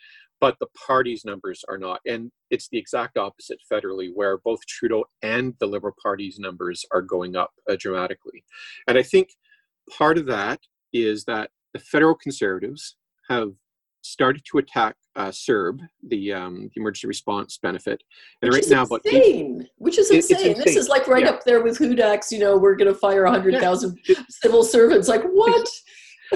but 0.45 0.59
the 0.61 0.67
party's 0.87 1.25
numbers 1.25 1.65
are 1.71 1.79
not. 1.79 2.01
And 2.07 2.31
it's 2.51 2.69
the 2.69 2.77
exact 2.77 3.17
opposite 3.17 3.57
federally, 3.73 4.11
where 4.13 4.37
both 4.37 4.61
Trudeau 4.67 5.05
and 5.23 5.55
the 5.59 5.65
Liberal 5.67 5.95
Party's 6.03 6.39
numbers 6.39 6.85
are 6.93 7.01
going 7.01 7.35
up 7.35 7.53
uh, 7.67 7.77
dramatically. 7.81 8.45
And 8.87 8.99
I 8.99 9.03
think 9.03 9.31
part 9.97 10.19
of 10.19 10.27
that 10.27 10.61
is 10.93 11.25
that 11.25 11.49
the 11.73 11.79
federal 11.79 12.15
conservatives 12.15 12.97
have 13.31 13.53
started 14.03 14.43
to 14.53 14.59
attack 14.59 14.97
uh, 15.17 15.29
CERB, 15.29 15.81
the, 16.09 16.35
um, 16.35 16.69
the 16.75 16.81
emergency 16.83 17.07
response 17.07 17.57
benefit. 17.57 18.03
And 18.43 18.51
Which 18.51 18.57
right 18.57 18.65
is 18.65 18.71
now, 18.71 18.87
eight, 19.07 19.15
insane. 19.15 19.69
Which 19.79 19.99
is 19.99 20.11
It- 20.11 20.17
insane. 20.31 20.59
This 20.63 20.77
is 20.77 20.91
like 20.91 21.09
right 21.09 21.25
Yeah. 21.25 21.31
up 21.31 21.45
there 21.45 21.63
with 21.63 21.79
Hudak's. 21.79 22.31
You 22.31 22.41
know, 22.41 22.59
we're 22.59 22.77
going 22.77 22.93
to 22.93 22.99
fire 22.99 23.25
hundred 23.25 23.59
thousand 23.63 23.99
It- 24.05 24.19
civil 24.29 24.63
servants. 24.63 25.09
Like 25.09 25.23
what? 25.33 25.67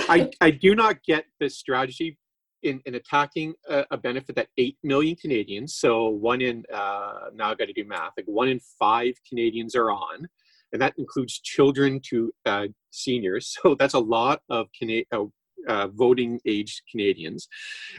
I, 0.09 0.31
I 0.41 0.51
do 0.51 0.75
not 0.75 1.03
get 1.03 1.27
this 1.41 1.59
strategy 1.59 2.17
in, 2.63 2.81
in 2.87 2.95
attacking 2.95 3.55
a, 3.69 3.85
a 3.91 3.97
benefit 3.97 4.37
that 4.37 4.49
8 4.57 4.77
million 4.83 5.17
Canadians, 5.17 5.77
so 5.77 6.09
one 6.09 6.41
in, 6.41 6.65
uh, 6.73 7.31
now 7.35 7.51
I've 7.51 7.59
got 7.59 7.67
to 7.67 7.73
do 7.73 7.85
math, 7.85 8.13
like 8.17 8.27
one 8.27 8.49
in 8.49 8.61
five 8.79 9.15
Canadians 9.29 9.75
are 9.75 9.91
on, 9.91 10.29
and 10.73 10.83
that 10.83 10.95
includes 10.99 11.41
children 11.41 12.01
to 12.11 12.33
uh, 12.47 12.67
seniors. 12.91 13.57
So 13.63 13.75
that's 13.75 13.95
a 13.95 13.99
lot 13.99 14.43
of 14.49 14.69
Cana- 14.79 15.05
uh, 15.13 15.25
uh, 15.69 15.89
voting 15.89 16.41
age 16.47 16.83
Canadians. 16.91 17.49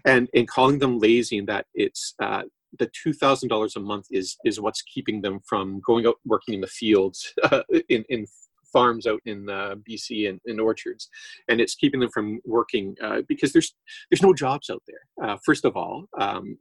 And, 0.06 0.30
and 0.34 0.48
calling 0.48 0.80
them 0.80 1.00
lazy 1.00 1.38
and 1.38 1.48
that 1.48 1.66
it's 1.74 2.14
uh, 2.22 2.44
the 2.78 2.90
$2,000 3.06 3.76
a 3.76 3.80
month 3.80 4.06
is, 4.12 4.38
is 4.46 4.60
what's 4.60 4.82
keeping 4.82 5.22
them 5.22 5.40
from 5.48 5.82
going 5.86 6.06
out 6.06 6.16
working 6.26 6.54
in 6.56 6.62
the 6.62 6.68
fields 6.68 7.34
uh, 7.44 7.64
in, 7.90 8.04
in 8.10 8.26
farms 8.72 9.08
out 9.08 9.22
in 9.26 9.50
uh, 9.50 9.76
BC 9.90 10.30
and 10.30 10.40
in 10.46 10.60
orchards, 10.60 11.10
and 11.48 11.60
it's 11.62 11.76
keeping 11.76 12.00
them 12.00 12.10
from 12.10 12.40
working 12.46 12.96
uh, 13.04 13.22
because 13.28 13.54
there's 13.54 13.74
there's 14.10 14.22
no 14.22 14.34
jobs 14.34 14.70
out 14.70 14.84
there. 14.88 15.28
Uh, 15.28 15.38
first 15.46 15.66
of 15.66 15.76
all, 15.76 16.06
um, 16.20 16.58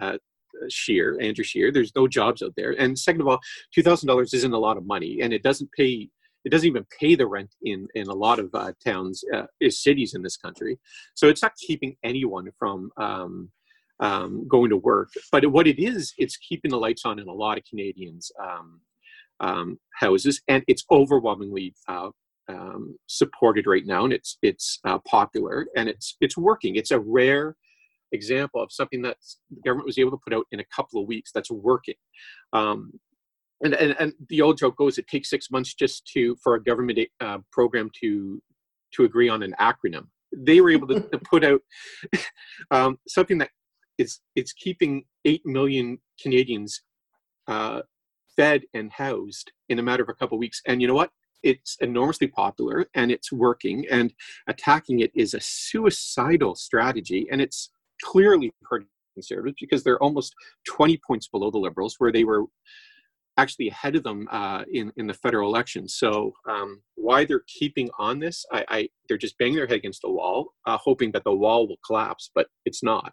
uh, 0.00 0.18
Scheer, 0.68 1.18
Andrew 1.20 1.44
Scheer, 1.44 1.72
there's 1.72 1.94
no 1.94 2.06
jobs 2.06 2.42
out 2.42 2.52
there, 2.56 2.72
and 2.78 2.98
second 2.98 3.20
of 3.20 3.28
all, 3.28 3.40
two 3.74 3.82
thousand 3.82 4.08
dollars 4.08 4.34
isn't 4.34 4.52
a 4.52 4.58
lot 4.58 4.76
of 4.76 4.86
money, 4.86 5.20
and 5.22 5.32
it 5.32 5.42
doesn't 5.42 5.70
pay. 5.72 6.08
It 6.42 6.48
doesn't 6.50 6.66
even 6.66 6.86
pay 6.98 7.16
the 7.16 7.26
rent 7.26 7.54
in 7.62 7.86
in 7.94 8.08
a 8.08 8.14
lot 8.14 8.38
of 8.38 8.48
uh, 8.54 8.72
towns, 8.84 9.22
uh, 9.34 9.44
cities 9.68 10.14
in 10.14 10.22
this 10.22 10.36
country. 10.36 10.78
So 11.14 11.28
it's 11.28 11.42
not 11.42 11.52
keeping 11.56 11.96
anyone 12.02 12.48
from. 12.58 12.90
Um, 12.96 13.50
um, 14.02 14.48
going 14.48 14.70
to 14.70 14.78
work, 14.78 15.10
but 15.30 15.44
what 15.52 15.66
it 15.66 15.78
is, 15.78 16.14
it's 16.16 16.38
keeping 16.38 16.70
the 16.70 16.78
lights 16.78 17.04
on 17.04 17.18
in 17.18 17.28
a 17.28 17.32
lot 17.34 17.58
of 17.58 17.64
Canadians' 17.64 18.32
um, 18.42 18.80
um, 19.40 19.78
houses, 19.94 20.40
and 20.48 20.62
it's 20.68 20.84
overwhelmingly 20.90 21.74
uh, 21.88 22.10
um, 22.48 22.96
supported 23.06 23.66
right 23.66 23.86
now, 23.86 24.04
and 24.04 24.12
it's 24.12 24.38
it's 24.42 24.78
uh, 24.84 24.98
popular, 25.06 25.66
and 25.76 25.88
it's 25.88 26.16
it's 26.20 26.36
working. 26.36 26.76
It's 26.76 26.90
a 26.90 27.00
rare 27.00 27.56
example 28.12 28.62
of 28.62 28.72
something 28.72 29.02
that 29.02 29.16
the 29.50 29.60
government 29.64 29.86
was 29.86 29.98
able 29.98 30.10
to 30.10 30.18
put 30.24 30.34
out 30.34 30.46
in 30.50 30.60
a 30.60 30.64
couple 30.74 31.00
of 31.00 31.06
weeks 31.06 31.30
that's 31.32 31.50
working. 31.50 31.94
Um, 32.52 32.92
and, 33.62 33.74
and 33.74 33.94
and 33.98 34.12
the 34.28 34.40
old 34.40 34.58
joke 34.58 34.76
goes, 34.76 34.98
it 34.98 35.06
takes 35.06 35.30
six 35.30 35.50
months 35.50 35.74
just 35.74 36.06
to 36.14 36.36
for 36.42 36.54
a 36.54 36.62
government 36.62 36.98
uh, 37.20 37.38
program 37.52 37.90
to 38.00 38.42
to 38.94 39.04
agree 39.04 39.28
on 39.28 39.42
an 39.42 39.54
acronym. 39.60 40.06
They 40.36 40.60
were 40.60 40.70
able 40.70 40.88
to, 40.88 41.00
to 41.00 41.18
put 41.30 41.44
out 41.44 41.60
um, 42.70 42.98
something 43.06 43.38
that 43.38 43.50
is 43.98 44.20
it's 44.34 44.52
keeping 44.52 45.04
eight 45.24 45.42
million 45.44 45.98
Canadians 46.20 46.82
uh, 47.46 47.82
fed 48.40 48.62
and 48.72 48.90
housed 48.90 49.52
in 49.68 49.78
a 49.78 49.82
matter 49.82 50.02
of 50.02 50.08
a 50.08 50.14
couple 50.14 50.36
of 50.36 50.40
weeks. 50.40 50.62
And 50.66 50.80
you 50.80 50.88
know 50.88 50.94
what? 50.94 51.10
It's 51.42 51.76
enormously 51.80 52.26
popular 52.26 52.86
and 52.94 53.10
it's 53.10 53.30
working. 53.30 53.84
And 53.90 54.14
attacking 54.48 55.00
it 55.00 55.10
is 55.14 55.34
a 55.34 55.40
suicidal 55.40 56.54
strategy. 56.54 57.26
And 57.30 57.42
it's 57.42 57.70
clearly 58.02 58.50
hurting 58.62 58.88
conservatives 59.14 59.58
because 59.60 59.84
they're 59.84 60.02
almost 60.02 60.34
20 60.68 60.98
points 61.06 61.28
below 61.28 61.50
the 61.50 61.58
liberals, 61.58 61.96
where 61.98 62.12
they 62.12 62.24
were 62.24 62.44
actually 63.36 63.68
ahead 63.68 63.94
of 63.94 64.04
them 64.04 64.26
uh, 64.30 64.64
in 64.72 64.90
in 64.96 65.06
the 65.06 65.14
federal 65.14 65.48
election. 65.48 65.86
So 65.86 66.32
um, 66.48 66.80
why 66.94 67.26
they're 67.26 67.44
keeping 67.46 67.90
on 67.98 68.20
this, 68.20 68.44
I, 68.50 68.64
I, 68.68 68.88
they're 69.06 69.18
just 69.26 69.36
banging 69.38 69.56
their 69.56 69.66
head 69.66 69.76
against 69.76 70.02
the 70.02 70.10
wall, 70.10 70.54
uh, 70.66 70.78
hoping 70.78 71.12
that 71.12 71.24
the 71.24 71.34
wall 71.34 71.68
will 71.68 71.80
collapse, 71.86 72.30
but 72.34 72.46
it's 72.64 72.82
not, 72.82 73.12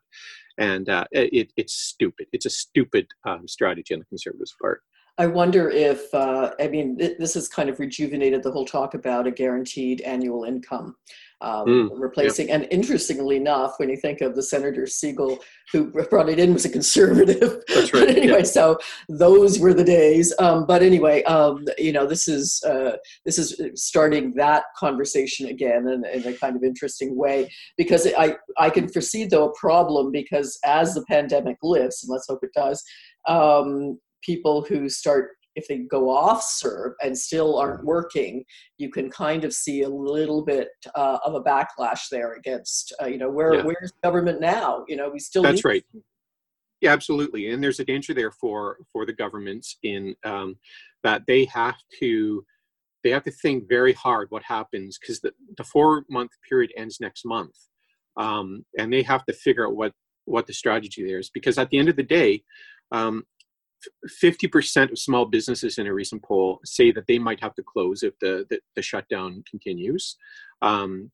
and 0.58 0.90
uh, 0.90 1.06
it, 1.12 1.52
it's 1.56 1.74
stupid. 1.74 2.28
It's 2.34 2.46
a 2.46 2.50
stupid 2.50 3.08
um, 3.26 3.48
strategy 3.48 3.94
on 3.94 4.00
the 4.00 4.06
conservatives' 4.06 4.56
part. 4.62 4.82
I 5.18 5.26
wonder 5.26 5.70
if, 5.70 6.14
uh, 6.14 6.52
I 6.60 6.68
mean, 6.68 6.98
th- 6.98 7.18
this 7.18 7.34
has 7.34 7.48
kind 7.48 7.70
of 7.70 7.80
rejuvenated 7.80 8.44
the 8.44 8.52
whole 8.52 8.66
talk 8.66 8.94
about 8.94 9.28
a 9.28 9.32
guaranteed 9.32 10.02
annual 10.02 10.44
income 10.44 10.96
um, 11.42 11.68
Mm, 11.68 11.90
replacing. 11.94 12.50
And 12.50 12.68
interestingly 12.72 13.38
enough, 13.38 13.76
when 13.78 13.90
you 13.90 13.98
think 13.98 14.22
of 14.22 14.36
the 14.36 14.42
Senator 14.42 14.84
Segal 14.84 15.40
who 15.72 15.92
brought 16.10 16.30
it 16.30 16.40
in 16.40 16.54
was 16.54 16.66
a 16.66 16.70
conservative. 16.70 17.62
That's 17.68 17.94
right, 17.94 18.08
but 18.08 18.18
anyway, 18.18 18.40
yeah. 18.40 18.44
so 18.44 18.80
those 19.10 19.60
were 19.60 19.74
the 19.74 19.84
days. 19.84 20.34
Um, 20.40 20.66
but 20.66 20.82
anyway, 20.82 21.24
um, 21.24 21.66
you 21.78 21.92
know, 21.92 22.08
this 22.08 22.28
is 22.28 22.64
uh, 22.66 22.98
this 23.26 23.38
is 23.38 23.60
starting 23.76 24.34
that 24.36 24.64
conversation 24.78 25.48
again 25.48 25.88
in, 25.88 26.06
in 26.06 26.26
a 26.26 26.38
kind 26.38 26.56
of 26.56 26.64
interesting 26.64 27.16
way 27.16 27.52
because 27.78 28.08
I 28.18 28.38
I 28.58 28.70
can 28.70 28.88
foresee 28.88 29.26
though 29.26 29.50
a 29.50 29.54
problem 29.56 30.12
because 30.12 30.58
as 30.66 30.96
the 30.96 31.04
pandemic 31.06 31.58
lifts, 31.62 32.04
and 32.04 32.12
let's 32.12 32.28
hope 32.28 32.44
it 32.44 32.54
does. 32.56 32.84
Um, 33.28 34.00
people 34.24 34.66
who 34.68 34.90
start 34.90 35.32
if 35.58 35.68
they 35.68 35.80
go 35.80 36.08
off 36.10 36.44
CERB 36.44 36.94
and 37.02 37.18
still 37.18 37.58
aren't 37.58 37.84
working, 37.84 38.46
you 38.78 38.92
can 38.92 39.10
kind 39.10 39.44
of 39.44 39.52
see 39.52 39.82
a 39.82 39.90
little 39.90 40.46
bit 40.46 40.70
uh, 40.94 41.18
of 41.26 41.34
a 41.34 41.42
backlash 41.42 42.02
there 42.12 42.34
against, 42.34 42.94
uh, 43.02 43.08
you 43.08 43.18
know, 43.18 43.30
where 43.30 43.56
Yeah. 43.56 43.64
where's 43.64 43.92
government 44.04 44.40
now? 44.40 44.86
You 44.88 44.96
know, 44.98 45.10
we 45.10 45.20
still 45.20 45.42
That's 45.42 45.66
right. 45.66 45.84
Yeah, 46.80 46.94
absolutely. 46.94 47.50
And 47.50 47.64
there's 47.64 47.80
a 47.80 47.86
danger 47.86 48.14
there 48.14 48.32
for 48.32 48.78
for 48.94 49.04
the 49.06 49.14
governments 49.14 49.78
in 49.82 50.16
um, 50.24 50.58
that 51.04 51.24
they 51.26 51.46
have 51.46 51.78
to 52.00 52.46
they 53.04 53.10
have 53.10 53.24
to 53.24 53.32
think 53.32 53.68
very 53.68 53.94
hard 53.94 54.28
what 54.30 54.44
happens 54.44 55.00
because 55.00 55.20
the, 55.22 55.34
the 55.58 55.64
four 55.64 56.06
month 56.08 56.32
period 56.48 56.72
ends 56.78 57.00
next 57.00 57.26
month, 57.26 57.56
um, 58.16 58.64
and 58.78 58.94
they 58.94 59.02
have 59.02 59.26
to 59.26 59.34
figure 59.34 59.66
out 59.66 59.76
what 59.76 59.94
what 60.26 60.46
the 60.46 60.54
strategy 60.54 61.04
there 61.04 61.18
is 61.18 61.32
because 61.32 61.58
at 61.58 61.70
the 61.72 61.80
end 61.80 61.90
of 61.90 61.96
the 61.96 62.04
day. 62.04 62.44
Um, 62.92 63.26
50% 64.22 64.92
of 64.92 65.00
small 65.00 65.26
businesses 65.26 65.78
in 65.78 65.88
a 65.88 65.94
recent 65.94 66.24
poll 66.24 66.60
say 66.66 66.92
that 66.92 67.06
they 67.08 67.20
might 67.20 67.42
have 67.42 67.56
to 67.56 67.64
close 67.64 68.04
if 68.04 68.18
the, 68.20 68.46
the, 68.50 68.60
the 68.76 68.82
shutdown 68.82 69.44
continues. 69.50 70.18
Um, 70.62 71.12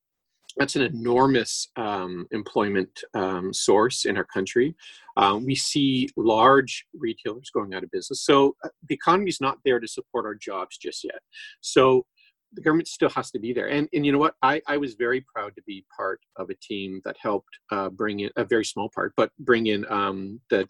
that's 0.57 0.75
an 0.75 0.83
enormous 0.83 1.69
um, 1.77 2.27
employment 2.31 3.03
um, 3.15 3.53
source 3.53 4.05
in 4.05 4.17
our 4.17 4.23
country. 4.25 4.75
Um, 5.17 5.45
we 5.45 5.55
see 5.55 6.09
large 6.15 6.85
retailers 6.93 7.49
going 7.49 7.73
out 7.73 7.83
of 7.83 7.91
business. 7.91 8.23
So 8.23 8.55
uh, 8.63 8.69
the 8.87 8.95
economy 8.95 9.29
is 9.29 9.41
not 9.41 9.57
there 9.65 9.79
to 9.79 9.87
support 9.87 10.25
our 10.25 10.35
jobs 10.35 10.77
just 10.77 11.03
yet. 11.03 11.19
So 11.61 12.05
the 12.53 12.61
government 12.61 12.87
still 12.87 13.09
has 13.09 13.31
to 13.31 13.39
be 13.39 13.51
there. 13.51 13.67
And, 13.67 13.87
and 13.93 14.05
you 14.05 14.11
know 14.11 14.19
what? 14.19 14.35
I, 14.43 14.61
I 14.67 14.77
was 14.77 14.93
very 14.93 15.25
proud 15.33 15.55
to 15.55 15.63
be 15.63 15.85
part 15.95 16.19
of 16.35 16.49
a 16.51 16.55
team 16.55 17.01
that 17.03 17.15
helped 17.19 17.49
uh, 17.71 17.89
bring 17.89 18.19
in 18.19 18.29
a 18.35 18.45
very 18.45 18.65
small 18.65 18.89
part, 18.93 19.13
but 19.17 19.31
bring 19.39 19.67
in 19.67 19.85
um, 19.91 20.39
the 20.49 20.67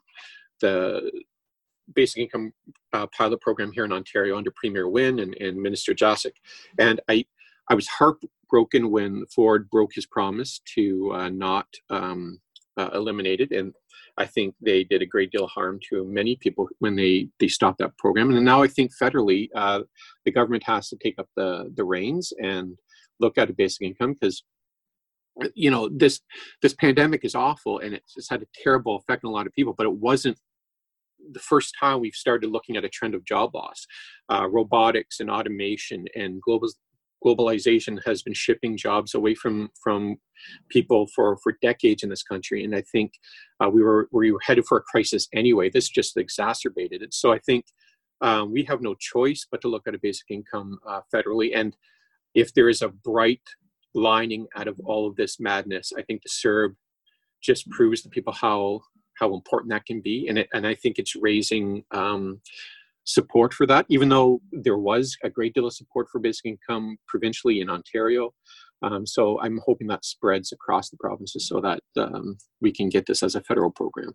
the 0.62 1.12
basic 1.96 2.22
income 2.22 2.54
uh, 2.94 3.08
pilot 3.08 3.42
program 3.42 3.72
here 3.72 3.86
in 3.86 3.94
Ontario 3.94 4.38
under 4.38 4.52
Premier 4.56 4.90
Wynne 4.90 5.20
and, 5.20 5.36
and 5.36 5.62
Minister 5.62 5.94
Jaczek. 5.94 6.34
And 6.78 7.02
I, 7.10 7.26
I 7.70 7.76
was 7.76 7.88
heartbroken 7.88 8.92
when 8.92 9.26
Ford 9.34 9.70
broke 9.70 9.94
his 9.94 10.06
promise 10.06 10.62
to 10.76 11.12
uh, 11.14 11.30
not 11.30 11.68
um, 11.90 12.40
uh, 12.78 12.90
eliminate 12.94 13.42
it. 13.42 13.52
And 13.52 13.74
I 14.18 14.26
think 14.26 14.56
they 14.62 14.84
did 14.84 15.02
a 15.02 15.08
great 15.08 15.32
deal 15.32 15.46
of 15.46 15.52
harm 15.52 15.80
to 15.90 16.06
many 16.06 16.36
people 16.36 16.68
when 16.80 16.96
they, 16.96 17.30
they 17.40 17.48
stopped 17.48 17.80
that 17.80 17.98
program. 17.98 18.34
And 18.34 18.46
now 18.46 18.62
I 18.62 18.68
think 18.68 18.92
federally, 19.02 19.50
uh, 19.56 19.82
the 20.26 20.32
government 20.32 20.64
has 20.64 20.90
to 20.90 20.98
take 20.98 21.18
up 21.18 21.28
the, 21.36 21.72
the 21.76 21.84
reins 21.84 22.32
and 22.42 22.78
look 23.20 23.38
at 23.38 23.50
a 23.50 23.54
basic 23.54 23.82
income 23.82 24.14
because 24.14 24.44
you 25.56 25.72
know 25.72 25.90
this 25.92 26.22
this 26.62 26.74
pandemic 26.74 27.26
is 27.26 27.34
awful 27.34 27.80
and 27.80 27.96
it's, 27.96 28.16
it's 28.18 28.30
had 28.30 28.42
a 28.42 28.48
terrible 28.64 28.98
effect 28.98 29.24
on 29.24 29.32
a 29.32 29.34
lot 29.34 29.48
of 29.48 29.54
people 29.54 29.74
but 29.76 29.86
it 29.86 29.94
wasn't 29.94 30.38
the 31.32 31.40
first 31.40 31.76
time 31.80 32.00
we've 32.00 32.14
started 32.14 32.50
looking 32.50 32.76
at 32.76 32.86
a 32.86 32.90
trend 32.90 33.16
of 33.16 33.26
job 33.26 33.54
loss 33.56 33.86
uh, 34.30 34.48
robotics 34.50 35.20
and 35.20 35.30
automation 35.30 36.06
and 36.16 36.42
global 36.42 36.70
globalization 37.26 37.98
has 38.06 38.22
been 38.22 38.34
shipping 38.34 38.76
jobs 38.76 39.14
away 39.14 39.34
from 39.34 39.70
from 39.82 40.18
people 40.70 41.08
for 41.16 41.38
for 41.38 41.58
decades 41.62 42.04
in 42.04 42.10
this 42.10 42.24
country 42.24 42.64
and 42.66 42.76
i 42.76 42.82
think 42.92 43.14
uh, 43.64 43.70
we 43.70 43.82
were 43.82 44.10
we 44.12 44.32
were 44.32 44.40
headed 44.44 44.66
for 44.66 44.78
a 44.78 44.82
crisis 44.82 45.28
anyway 45.34 45.70
this 45.70 45.88
just 45.88 46.18
exacerbated 46.18 47.02
it 47.02 47.14
so 47.14 47.32
i 47.32 47.40
think 47.40 47.66
um, 48.22 48.52
we 48.52 48.64
have 48.64 48.82
no 48.82 48.94
choice 48.96 49.46
but 49.50 49.62
to 49.62 49.70
look 49.70 49.88
at 49.88 49.96
a 49.96 50.00
basic 50.00 50.30
income 50.30 50.80
uh, 50.88 51.02
federally 51.14 51.52
and 51.56 51.78
if 52.36 52.54
there 52.54 52.68
is 52.68 52.82
a 52.82 52.90
bright 52.90 53.42
lining 53.94 54.48
out 54.56 54.68
of 54.68 54.80
all 54.86 55.08
of 55.08 55.16
this 55.16 55.40
madness. 55.40 55.92
I 55.98 56.02
think 56.02 56.24
the 56.24 56.30
CERB 56.30 56.76
just 57.42 57.70
proves 57.70 58.02
to 58.02 58.10
people 58.10 58.34
how 58.34 58.82
how 59.20 59.34
important 59.34 59.72
that 59.72 59.86
can 59.86 60.02
be, 60.02 60.28
and 60.28 60.38
it, 60.40 60.48
and 60.54 60.66
I 60.66 60.76
think 60.76 60.98
it's 60.98 61.16
raising 61.16 61.84
um, 61.92 62.42
support 63.06 63.54
for 63.54 63.66
that. 63.68 63.86
Even 63.90 64.10
though 64.10 64.42
there 64.52 64.78
was 64.78 65.16
a 65.24 65.30
great 65.30 65.54
deal 65.54 65.68
of 65.68 65.74
support 65.74 66.08
for 66.12 66.20
basic 66.20 66.46
income 66.46 66.98
provincially 67.08 67.62
in 67.62 67.70
Ontario, 67.70 68.34
um, 68.84 69.06
so 69.06 69.40
I'm 69.42 69.60
hoping 69.66 69.88
that 69.88 70.06
spreads 70.06 70.52
across 70.52 70.90
the 70.90 70.98
provinces 70.98 71.48
so 71.48 71.62
that 71.62 71.80
um, 71.98 72.38
we 72.62 72.72
can 72.72 72.90
get 72.90 73.06
this 73.06 73.24
as 73.24 73.36
a 73.36 73.42
federal 73.42 73.72
program. 73.72 74.14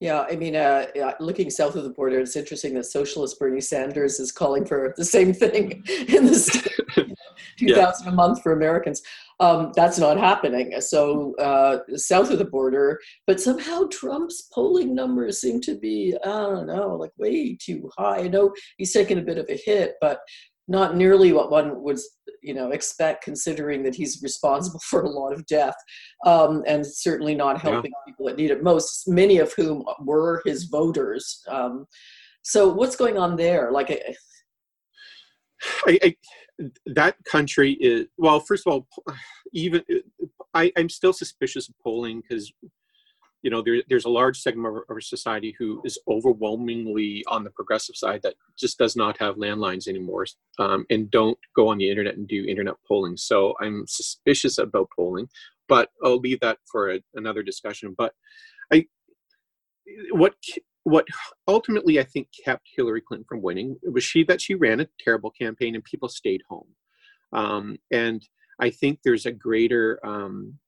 Yeah, 0.00 0.26
I 0.28 0.36
mean, 0.36 0.56
uh, 0.56 0.86
looking 1.20 1.50
south 1.50 1.76
of 1.76 1.84
the 1.84 1.90
border, 1.90 2.20
it's 2.20 2.36
interesting 2.36 2.74
that 2.74 2.84
socialist 2.84 3.38
Bernie 3.38 3.60
Sanders 3.60 4.20
is 4.20 4.32
calling 4.32 4.66
for 4.66 4.92
the 4.96 5.04
same 5.04 5.32
thing 5.32 5.82
in 6.08 6.26
the 6.26 6.34
state. 6.34 6.72
2000 7.58 8.06
yeah. 8.06 8.12
a 8.12 8.14
month 8.14 8.42
for 8.42 8.52
Americans. 8.52 9.02
Um, 9.40 9.72
that's 9.74 9.98
not 9.98 10.18
happening. 10.18 10.80
So 10.80 11.34
uh, 11.36 11.78
south 11.96 12.30
of 12.30 12.38
the 12.38 12.44
border, 12.44 13.00
but 13.26 13.40
somehow 13.40 13.88
Trump's 13.90 14.48
polling 14.52 14.94
numbers 14.94 15.40
seem 15.40 15.60
to 15.62 15.74
be, 15.74 16.16
I 16.24 16.28
don't 16.28 16.66
know, 16.66 16.96
like 16.96 17.10
way 17.18 17.56
too 17.60 17.90
high. 17.98 18.18
I 18.18 18.28
know 18.28 18.54
he's 18.78 18.92
taken 18.92 19.18
a 19.18 19.22
bit 19.22 19.38
of 19.38 19.46
a 19.48 19.60
hit, 19.64 19.94
but 20.00 20.20
not 20.68 20.96
nearly 20.96 21.32
what 21.32 21.50
one 21.50 21.82
would 21.82 21.98
you 22.42 22.54
know 22.54 22.70
expect 22.70 23.24
considering 23.24 23.82
that 23.82 23.94
he's 23.94 24.22
responsible 24.22 24.80
for 24.88 25.02
a 25.02 25.10
lot 25.10 25.32
of 25.32 25.46
death 25.46 25.76
um, 26.26 26.62
and 26.66 26.86
certainly 26.86 27.34
not 27.34 27.60
helping 27.60 27.90
yeah. 27.90 28.04
people 28.06 28.26
that 28.26 28.36
need 28.36 28.50
it 28.50 28.62
most 28.62 29.08
many 29.08 29.38
of 29.38 29.52
whom 29.54 29.84
were 30.00 30.42
his 30.44 30.64
voters 30.64 31.42
um, 31.48 31.86
so 32.42 32.68
what's 32.72 32.96
going 32.96 33.18
on 33.18 33.36
there 33.36 33.70
like 33.72 33.90
I, 35.86 35.98
I, 36.02 36.14
that 36.86 37.16
country 37.24 37.72
is 37.80 38.06
well 38.16 38.40
first 38.40 38.66
of 38.66 38.72
all 38.72 38.86
even 39.52 39.82
I, 40.54 40.72
i'm 40.76 40.88
still 40.88 41.12
suspicious 41.12 41.68
of 41.68 41.74
polling 41.82 42.20
because 42.20 42.52
you 43.42 43.50
know 43.50 43.62
there, 43.62 43.82
there's 43.88 44.06
a 44.06 44.10
large 44.10 44.40
segment 44.40 44.68
of 44.68 44.82
our 44.88 45.00
society 45.00 45.54
who 45.58 45.82
is 45.84 45.98
overwhelmingly 46.08 47.22
on 47.28 47.44
the 47.44 47.50
progressive 47.50 47.96
side 47.96 48.22
that 48.22 48.34
just 48.58 48.78
does 48.78 48.96
not 48.96 49.18
have 49.18 49.36
landlines 49.36 49.86
anymore 49.86 50.26
um, 50.58 50.86
and 50.90 51.10
don't 51.10 51.38
go 51.54 51.68
on 51.68 51.78
the 51.78 51.90
internet 51.90 52.16
and 52.16 52.26
do 52.26 52.44
internet 52.46 52.74
polling. 52.88 53.16
So 53.16 53.54
i'm 53.60 53.84
suspicious 53.86 54.58
about 54.58 54.88
polling 54.96 55.28
but 55.68 55.90
i'll 56.02 56.18
leave 56.18 56.40
that 56.40 56.58
for 56.70 56.92
a, 56.94 57.00
another 57.14 57.42
discussion. 57.42 57.94
But 57.96 58.14
i 58.72 58.86
what 60.10 60.34
what 60.84 61.06
ultimately 61.48 61.98
I 61.98 62.04
think 62.04 62.28
kept 62.44 62.68
Hillary 62.76 63.00
Clinton 63.00 63.26
from 63.28 63.42
winning 63.42 63.76
was 63.82 64.04
she 64.04 64.22
that 64.24 64.40
she 64.40 64.54
ran 64.54 64.80
a 64.80 64.88
terrible 65.00 65.30
campaign 65.30 65.74
and 65.74 65.84
people 65.84 66.08
stayed 66.08 66.42
home. 66.48 66.68
Um, 67.32 67.78
and 67.90 68.26
I 68.60 68.70
think 68.70 69.00
there's 69.02 69.26
a 69.26 69.32
greater 69.32 69.98
um, 70.06 70.58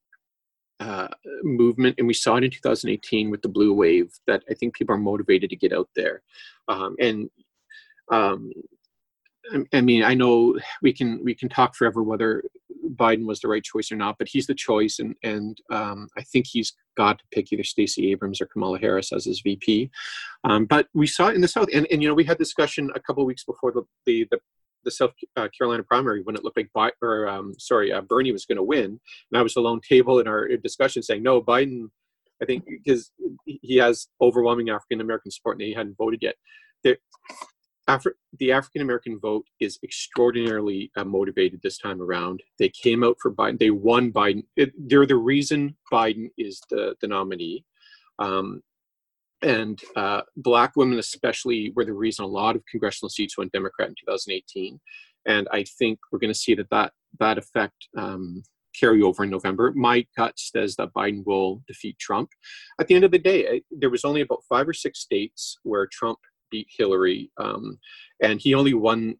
uh, 0.81 1.09
movement, 1.43 1.97
and 1.99 2.07
we 2.07 2.15
saw 2.15 2.37
it 2.37 2.45
in 2.45 2.51
2018 2.51 3.31
with 3.31 3.43
the 3.43 3.49
blue 3.49 3.73
wave 3.73 4.11
that 4.27 4.43
I 4.51 4.55
think 4.55 4.75
people 4.75 4.95
are 4.95 4.99
motivated 4.99 5.51
to 5.51 5.57
get 5.57 5.73
out 5.73 5.89
there. 5.95 6.23
Um, 6.69 6.97
and 6.99 7.31
um, 8.11 8.53
I 9.73 9.81
mean, 9.81 10.03
I 10.03 10.15
know 10.15 10.59
we 10.83 10.93
can 10.93 11.23
we 11.23 11.35
can 11.35 11.49
talk 11.49 11.75
forever 11.75 12.03
whether 12.03 12.43
Biden 12.95 13.27
was 13.27 13.41
the 13.41 13.49
right 13.49 13.63
choice 13.63 13.91
or 13.91 13.97
not, 13.97 14.17
but 14.19 14.29
he's 14.29 14.47
the 14.47 14.55
choice, 14.55 14.99
and 14.99 15.15
and 15.23 15.59
um, 15.71 16.09
I 16.17 16.23
think 16.23 16.47
he's 16.47 16.73
got 16.97 17.19
to 17.19 17.25
pick 17.33 17.53
either 17.53 17.65
Stacey 17.65 18.11
Abrams 18.11 18.41
or 18.41 18.47
Kamala 18.47 18.79
Harris 18.79 19.13
as 19.13 19.25
his 19.25 19.41
VP. 19.41 19.91
Um, 20.45 20.65
but 20.65 20.89
we 20.95 21.07
saw 21.07 21.29
in 21.29 21.41
the 21.41 21.49
South, 21.49 21.69
and, 21.73 21.87
and 21.91 22.03
you 22.03 22.09
know 22.09 22.15
we 22.15 22.25
had 22.25 22.39
discussion 22.39 22.91
a 22.95 23.01
couple 23.01 23.25
weeks 23.25 23.45
before 23.45 23.73
the 23.73 23.83
the, 24.05 24.27
the, 24.31 24.39
the 24.85 24.91
South 24.91 25.13
uh, 25.37 25.49
Carolina 25.57 25.83
primary 25.83 26.23
when 26.23 26.37
it 26.37 26.45
looked 26.45 26.57
like 26.57 26.73
Bi- 26.75 26.93
or 27.03 27.29
um, 27.29 27.55
sorry 27.59 27.93
uh, 27.93 28.01
Bernie 28.01 28.33
was 28.33 28.47
going 28.47 28.57
to 28.57 28.63
win, 28.63 28.85
and 29.31 29.39
I 29.39 29.43
was 29.43 29.57
alone 29.57 29.81
table 29.87 30.19
in 30.19 30.29
our 30.29 30.49
discussion 30.57 31.03
saying 31.03 31.23
no 31.23 31.43
Biden. 31.43 31.91
I 32.43 32.45
think 32.45 32.67
because 32.67 33.11
he 33.47 33.77
has 33.77 34.09
overwhelming 34.21 34.69
African 34.69 35.01
American 35.01 35.31
support 35.31 35.57
and 35.57 35.67
he 35.67 35.73
hadn't 35.73 35.97
voted 35.97 36.23
yet. 36.23 36.35
There, 36.85 36.99
Afri- 37.89 38.13
the 38.39 38.53
African 38.53 38.83
American 38.83 39.19
vote 39.19 39.47
is 39.61 39.79
extraordinarily 39.83 40.91
uh, 40.97 41.05
motivated 41.05 41.61
this 41.63 41.79
time 41.79 42.03
around. 42.03 42.43
They 42.59 42.69
came 42.69 43.05
out 43.05 43.17
for 43.21 43.33
Biden. 43.33 43.59
They 43.59 43.71
won 43.71 44.13
Biden. 44.13 44.45
It, 44.57 44.73
they're 44.77 45.07
the 45.07 45.17
reason 45.17 45.77
Biden 45.93 46.31
is 46.37 46.61
the, 46.71 46.97
the 47.01 47.07
nominee. 47.07 47.65
Um, 48.19 48.63
and 49.43 49.81
uh, 49.95 50.23
black 50.37 50.73
women, 50.77 50.99
especially, 50.99 51.73
were 51.77 51.85
the 51.85 51.93
reason 51.93 52.25
a 52.25 52.29
lot 52.29 52.57
of 52.57 52.67
congressional 52.67 53.11
seats 53.11 53.39
went 53.39 53.53
Democrat 53.53 53.89
in 53.89 53.95
2018. 54.01 54.81
And 55.27 55.47
I 55.53 55.65
think 55.79 55.99
we're 56.11 56.19
going 56.19 56.33
to 56.33 56.39
see 56.39 56.55
that 56.55 56.71
that, 56.71 56.93
that 57.21 57.39
effect 57.39 57.89
um, 57.97 58.43
carry 58.79 59.03
over 59.03 59.25
in 59.25 59.31
November. 59.31 59.73
My 59.75 60.07
gut 60.17 60.35
says 60.39 60.77
that 60.77 60.93
Biden 60.95 61.25
will 61.27 61.63
defeat 61.69 61.99
Trump. 61.99 62.31
At 62.81 62.89
the 62.89 62.95
end 62.95 63.05
of 63.05 63.11
the 63.11 63.19
day, 63.19 63.63
there 63.71 63.91
was 63.91 64.05
only 64.05 64.21
about 64.21 64.45
five 64.49 64.69
or 64.69 64.73
six 64.73 65.01
states 65.01 65.59
where 65.63 65.87
Trump 65.91 66.19
beat 66.51 66.69
Hillary, 66.77 67.31
um, 67.39 67.79
and 68.23 68.41
he 68.41 68.55
only 68.55 68.75
won 68.75 69.17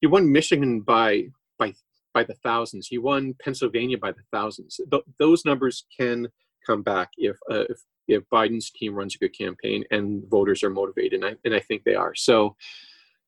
he 0.00 0.06
won 0.06 0.30
Michigan 0.30 0.80
by 0.80 1.26
by 1.58 1.74
by 2.14 2.24
the 2.24 2.34
thousands. 2.34 2.86
He 2.88 2.98
won 2.98 3.34
Pennsylvania 3.42 3.98
by 3.98 4.12
the 4.12 4.22
thousands. 4.32 4.80
Th- 4.90 5.04
those 5.18 5.44
numbers 5.44 5.84
can 5.96 6.28
come 6.66 6.82
back 6.82 7.10
if, 7.16 7.36
uh, 7.50 7.64
if 7.68 7.80
if 8.08 8.24
Biden's 8.32 8.70
team 8.70 8.94
runs 8.94 9.14
a 9.14 9.18
good 9.18 9.36
campaign 9.36 9.84
and 9.90 10.24
voters 10.28 10.64
are 10.64 10.70
motivated, 10.70 11.22
and 11.22 11.24
I, 11.24 11.36
and 11.44 11.54
I 11.54 11.60
think 11.60 11.84
they 11.84 11.94
are. 11.94 12.14
So, 12.14 12.56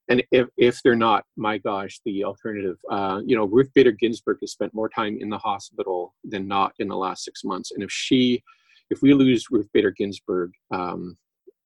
and 0.09 0.24
if 0.33 0.48
if 0.57 0.83
they're 0.83 0.96
not, 0.96 1.24
my 1.37 1.59
gosh, 1.59 2.00
the 2.05 2.24
alternative. 2.24 2.76
Uh, 2.90 3.20
you 3.24 3.37
know, 3.37 3.44
Ruth 3.44 3.70
Bader 3.74 3.92
Ginsburg 3.92 4.38
has 4.40 4.52
spent 4.52 4.74
more 4.74 4.88
time 4.88 5.18
in 5.20 5.28
the 5.28 5.38
hospital 5.38 6.14
than 6.24 6.48
not 6.48 6.72
in 6.81 6.88
the 6.88 6.96
last 6.96 7.24
six 7.24 7.44
months, 7.44 7.70
and 7.72 7.83
if 7.83 7.90
she, 7.90 8.42
if 8.90 9.02
we 9.02 9.14
lose 9.14 9.50
Ruth 9.50 9.68
Bader 9.72 9.92
Ginsburg, 9.92 10.50
um, 10.72 11.16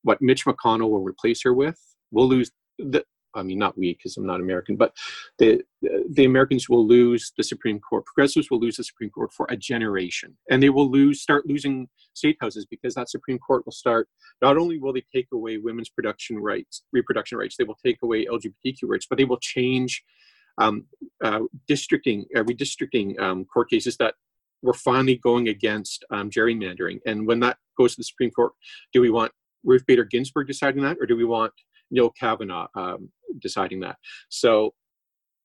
what 0.07 0.23
Mitch 0.23 0.45
McConnell 0.45 0.91
will 0.91 1.03
replace 1.03 1.43
her 1.43 1.53
with, 1.53 1.79
we'll 2.11 2.29
lose 2.29 2.51
the. 2.79 3.05
I 3.35 3.43
mean, 3.43 3.59
not 3.59 3.77
we, 3.77 3.93
because 3.93 4.17
I'm 4.17 4.25
not 4.25 4.41
American, 4.41 4.77
but 4.77 4.97
the 5.39 5.63
the 6.09 6.25
Americans 6.25 6.71
will 6.71 6.87
lose 6.87 7.33
the 7.37 7.45
Supreme 7.45 7.79
Court. 7.81 8.07
Progressives 8.07 8.51
will 8.51 8.61
lose 8.61 8.77
the 8.77 8.85
Supreme 8.85 9.11
Court 9.11 9.31
for 9.31 9.47
a 9.51 9.57
generation, 9.57 10.39
and 10.51 10.63
they 10.63 10.71
will 10.71 10.91
lose, 10.91 11.21
start 11.21 11.47
losing 11.47 11.89
state 12.15 12.39
houses 12.41 12.65
because 12.65 12.95
that 12.95 13.11
Supreme 13.11 13.39
Court 13.39 13.67
will 13.67 13.73
start. 13.73 14.09
Not 14.41 14.57
only 14.57 14.79
will 14.79 14.95
they 14.95 15.05
take 15.15 15.29
away 15.35 15.59
women's 15.59 15.91
production 15.91 16.39
rights, 16.39 16.83
reproduction 16.93 17.37
rights, 17.37 17.57
they 17.59 17.65
will 17.65 17.79
take 17.85 17.99
away 18.03 18.25
LGBTQ 18.25 18.85
rights, 18.85 19.07
but 19.09 19.19
they 19.19 19.27
will 19.27 19.41
change 19.41 20.03
um, 20.59 20.87
uh, 21.23 21.41
districting, 21.69 22.25
uh, 22.35 22.43
redistricting 22.43 23.21
um, 23.21 23.45
court 23.45 23.69
cases 23.69 23.97
that 23.99 24.15
were 24.63 24.75
finally 24.75 25.17
going 25.17 25.49
against 25.49 26.05
um, 26.11 26.31
gerrymandering. 26.31 27.01
And 27.07 27.27
when 27.27 27.41
that 27.41 27.59
goes 27.77 27.95
to 27.95 28.01
the 28.01 28.05
Supreme 28.05 28.31
Court, 28.31 28.53
do 28.93 29.01
we 29.01 29.11
want 29.11 29.33
Ruth 29.67 29.85
Bader 29.87 30.05
Ginsburg 30.05 30.47
deciding 30.47 30.83
that, 30.83 30.97
or 31.01 31.07
do 31.07 31.17
we 31.17 31.25
want 31.25 31.53
Neil 31.91 32.11
Kavanaugh 32.11 32.69
um, 32.75 33.11
deciding 33.41 33.81
that? 33.81 33.97
So, 34.31 34.73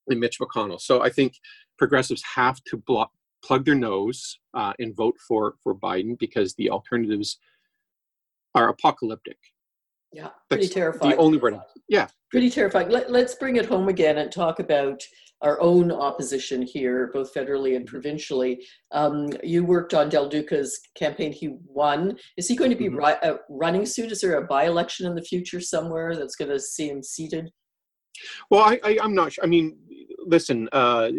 and 0.08 0.20
Mitch 0.20 0.40
McConnell. 0.40 0.80
So 0.80 1.02
I 1.02 1.10
think 1.10 1.34
progressives 1.78 2.24
have 2.36 2.64
to 2.66 2.78
block, 2.78 3.12
plug 3.44 3.66
their 3.66 3.76
nose 3.76 4.40
uh, 4.54 4.74
and 4.80 4.96
vote 4.96 5.16
for 5.28 5.56
for 5.64 5.76
Biden 5.76 6.18
because 6.18 6.54
the 6.56 6.70
alternatives 6.70 7.40
are 8.56 8.70
apocalyptic. 8.70 9.38
Yeah, 10.14 10.30
pretty 10.50 10.66
That's 10.66 10.74
terrifying. 10.74 11.12
The 11.12 11.18
only 11.18 11.38
word. 11.38 11.60
Yeah, 11.88 12.08
pretty 12.32 12.50
terrifying. 12.50 12.90
Let, 12.90 13.12
let's 13.12 13.36
bring 13.36 13.56
it 13.56 13.66
home 13.66 13.88
again 13.88 14.18
and 14.18 14.32
talk 14.32 14.60
about 14.60 15.02
our 15.42 15.60
own 15.60 15.92
opposition 15.92 16.62
here, 16.62 17.10
both 17.14 17.34
federally 17.34 17.76
and 17.76 17.86
provincially. 17.86 18.64
Um, 18.92 19.30
you 19.44 19.64
worked 19.64 19.94
on 19.94 20.10
Del 20.10 20.30
Duca's 20.30 20.80
campaign. 20.96 21.32
He 21.32 21.56
won. 21.66 22.18
Is 22.38 22.48
he 22.48 22.56
going 22.56 22.70
to 22.70 22.76
be 22.76 22.88
mm-hmm. 22.88 22.98
ri- 22.98 23.30
uh, 23.30 23.38
running 23.50 23.86
soon? 23.86 24.12
Is 24.12 24.22
there 24.22 24.36
a 24.36 24.46
by-election 24.46 25.08
in 25.08 25.16
the 25.16 25.22
future 25.22 25.60
somewhere 25.60 26.16
that's 26.16 26.36
going 26.36 26.52
to 26.52 26.60
see 26.60 26.90
him 26.90 27.02
seated? 27.02 27.50
Well, 28.52 28.62
I, 28.62 28.80
I, 28.84 28.98
am 29.04 29.16
not 29.16 29.34
sure. 29.34 29.44
I 29.44 29.48
mean, 29.48 29.78
listen, 30.20 30.70
uh, 30.74 31.10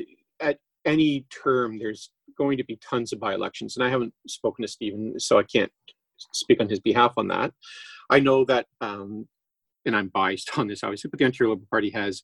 at 0.41 0.59
any 0.85 1.27
term, 1.43 1.79
there's 1.79 2.11
going 2.39 2.59
to 2.59 2.65
be 2.65 2.77
tons 2.77 3.13
of 3.13 3.19
by-elections, 3.19 3.77
and 3.77 3.85
I 3.85 3.89
haven't 3.89 4.15
spoken 4.29 4.63
to 4.63 4.69
Stephen, 4.69 5.19
so 5.19 5.39
I 5.39 5.43
can't 5.43 5.73
speak 6.33 6.61
on 6.61 6.69
his 6.69 6.81
behalf 6.81 7.15
on 7.17 7.27
that. 7.29 7.53
I 8.11 8.21
know 8.21 8.45
that, 8.45 8.67
um, 8.81 9.29
and 9.87 9.97
I'm 9.97 10.09
biased 10.09 10.51
on 10.59 10.69
this, 10.69 10.83
obviously, 10.83 11.11
but 11.11 11.19
the 11.19 11.25
Ontario 11.25 11.51
Liberal 11.53 11.69
Party 11.71 11.91
has 11.91 12.23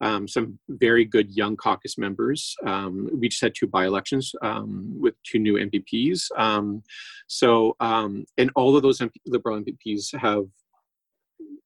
um, 0.00 0.28
some 0.28 0.58
very 0.68 1.04
good 1.04 1.30
young 1.34 1.56
caucus 1.56 1.96
members. 1.96 2.54
Um, 2.66 3.08
we 3.14 3.28
just 3.28 3.40
had 3.40 3.54
two 3.54 3.66
by-elections 3.66 4.32
um, 4.42 4.94
with 5.00 5.14
two 5.24 5.38
new 5.38 5.54
MPPs. 5.54 6.24
Um, 6.36 6.82
so, 7.28 7.76
um, 7.80 8.26
and 8.36 8.50
all 8.54 8.76
of 8.76 8.82
those 8.82 8.98
MP- 8.98 9.20
Liberal 9.26 9.60
MPPs 9.62 10.14
have 10.18 10.44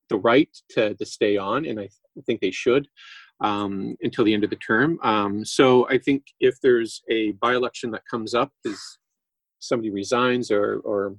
the 0.08 0.18
right 0.18 0.48
to, 0.70 0.94
to 0.94 1.04
stay 1.04 1.36
on, 1.36 1.66
and 1.66 1.78
I 1.78 1.84
th- 1.84 2.24
think 2.24 2.40
they 2.40 2.50
should 2.52 2.86
um, 3.40 3.96
until 4.02 4.24
the 4.24 4.34
end 4.34 4.44
of 4.44 4.50
the 4.50 4.56
term. 4.56 4.98
so, 5.44 5.88
I 5.88 5.98
think 5.98 6.24
if 6.38 6.60
there's 6.62 7.02
a 7.10 7.32
by-election 7.32 7.90
that 7.92 8.02
comes 8.08 8.34
up, 8.34 8.52
is 8.64 8.80
somebody 9.60 9.90
resigns 9.90 10.50
or 10.50 10.80
or 10.84 11.16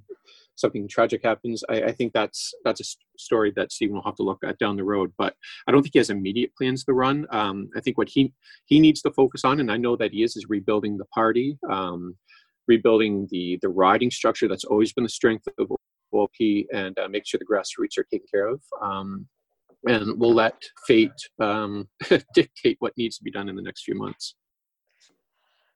something 0.56 0.86
tragic 0.88 1.22
happens, 1.24 1.62
I, 1.68 1.82
I, 1.82 1.92
think 1.92 2.12
that's 2.12 2.52
that's 2.64 2.80
a 2.80 3.18
story 3.18 3.52
that 3.56 3.72
Stephen 3.72 3.94
will 3.94 4.02
have 4.04 4.16
to 4.16 4.22
look 4.22 4.42
at 4.44 4.58
down 4.58 4.76
the 4.76 4.84
road. 4.84 5.12
But 5.18 5.34
I 5.66 5.72
don't 5.72 5.82
think 5.82 5.94
he 5.94 5.98
has 5.98 6.10
immediate 6.10 6.54
plans 6.56 6.84
to 6.84 6.92
run. 6.92 7.26
Um, 7.30 7.70
I 7.76 7.80
think 7.80 7.98
what 7.98 8.08
he 8.08 8.32
he 8.66 8.80
needs 8.80 9.02
to 9.02 9.12
focus 9.12 9.44
on, 9.44 9.60
and 9.60 9.70
I 9.70 9.76
know 9.76 9.96
that 9.96 10.12
he 10.12 10.22
is, 10.22 10.36
is 10.36 10.46
rebuilding 10.48 10.98
the 10.98 11.04
party, 11.06 11.58
um, 11.70 12.16
rebuilding 12.68 13.28
the 13.30 13.58
the 13.62 13.68
riding 13.68 14.10
structure 14.10 14.48
that's 14.48 14.64
always 14.64 14.92
been 14.92 15.04
the 15.04 15.10
strength 15.10 15.46
of 15.58 15.72
OLP, 16.14 16.66
and 16.72 16.98
uh, 16.98 17.08
make 17.08 17.26
sure 17.26 17.38
the 17.38 17.46
grassroots 17.46 17.98
are 17.98 18.06
taken 18.10 18.26
care 18.32 18.46
of. 18.46 18.60
Um, 18.80 19.26
and 19.84 20.18
we'll 20.18 20.34
let 20.34 20.62
fate 20.86 21.10
um, 21.40 21.88
dictate 22.34 22.76
what 22.78 22.96
needs 22.96 23.18
to 23.18 23.24
be 23.24 23.32
done 23.32 23.48
in 23.48 23.56
the 23.56 23.62
next 23.62 23.82
few 23.82 23.96
months. 23.96 24.36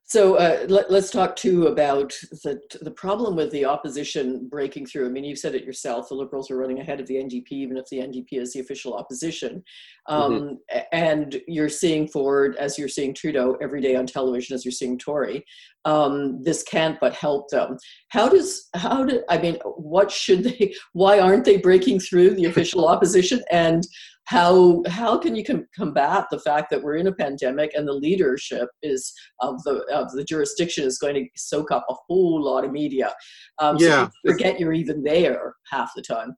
So 0.08 0.36
uh, 0.36 0.66
let, 0.68 0.88
us 0.88 1.10
talk 1.10 1.34
too 1.34 1.66
about 1.66 2.12
the, 2.44 2.60
the 2.80 2.92
problem 2.92 3.34
with 3.34 3.50
the 3.50 3.64
opposition 3.64 4.46
breaking 4.48 4.86
through. 4.86 5.06
I 5.06 5.08
mean, 5.08 5.24
you've 5.24 5.40
said 5.40 5.56
it 5.56 5.64
yourself, 5.64 6.08
the 6.08 6.14
Liberals 6.14 6.48
are 6.48 6.56
running 6.56 6.78
ahead 6.78 7.00
of 7.00 7.08
the 7.08 7.16
NDP, 7.16 7.50
even 7.50 7.76
if 7.76 7.86
the 7.86 7.98
NDP 7.98 8.40
is 8.40 8.52
the 8.52 8.60
official 8.60 8.94
opposition. 8.94 9.64
Um, 10.08 10.32
mm-hmm. 10.32 10.78
And 10.92 11.42
you're 11.48 11.68
seeing 11.68 12.06
Ford, 12.06 12.54
as 12.54 12.78
you're 12.78 12.88
seeing 12.88 13.14
Trudeau 13.14 13.56
every 13.60 13.80
day 13.80 13.96
on 13.96 14.06
television, 14.06 14.54
as 14.54 14.64
you're 14.64 14.70
seeing 14.70 14.96
Tory. 14.96 15.44
Um, 15.86 16.42
this 16.42 16.62
can't 16.64 16.98
but 17.00 17.14
help 17.14 17.48
them. 17.48 17.78
How 18.08 18.28
does, 18.28 18.68
how 18.74 19.04
do, 19.04 19.22
I 19.28 19.38
mean, 19.38 19.56
what 19.64 20.10
should 20.10 20.44
they, 20.44 20.74
why 20.92 21.20
aren't 21.20 21.44
they 21.44 21.56
breaking 21.56 22.00
through 22.00 22.34
the 22.34 22.44
official 22.46 22.88
opposition? 22.94 23.42
And 23.50 23.86
how 24.26 24.82
how 24.88 25.16
can 25.16 25.34
you 25.34 25.44
com- 25.44 25.66
combat 25.74 26.26
the 26.30 26.38
fact 26.38 26.68
that 26.70 26.82
we're 26.82 26.96
in 26.96 27.06
a 27.06 27.12
pandemic 27.12 27.72
and 27.74 27.86
the 27.86 27.92
leadership 27.92 28.68
is 28.82 29.12
of 29.40 29.62
the 29.62 29.84
of 29.92 30.10
the 30.12 30.24
jurisdiction 30.24 30.84
is 30.84 30.98
going 30.98 31.14
to 31.14 31.26
soak 31.36 31.70
up 31.70 31.86
a 31.88 31.94
whole 32.06 32.42
lot 32.42 32.64
of 32.64 32.72
media 32.72 33.14
um, 33.58 33.76
yeah 33.78 34.06
so 34.06 34.12
you 34.24 34.32
forget 34.32 34.60
you're 34.60 34.72
even 34.72 35.02
there 35.02 35.54
half 35.70 35.90
the 35.94 36.02
time 36.02 36.34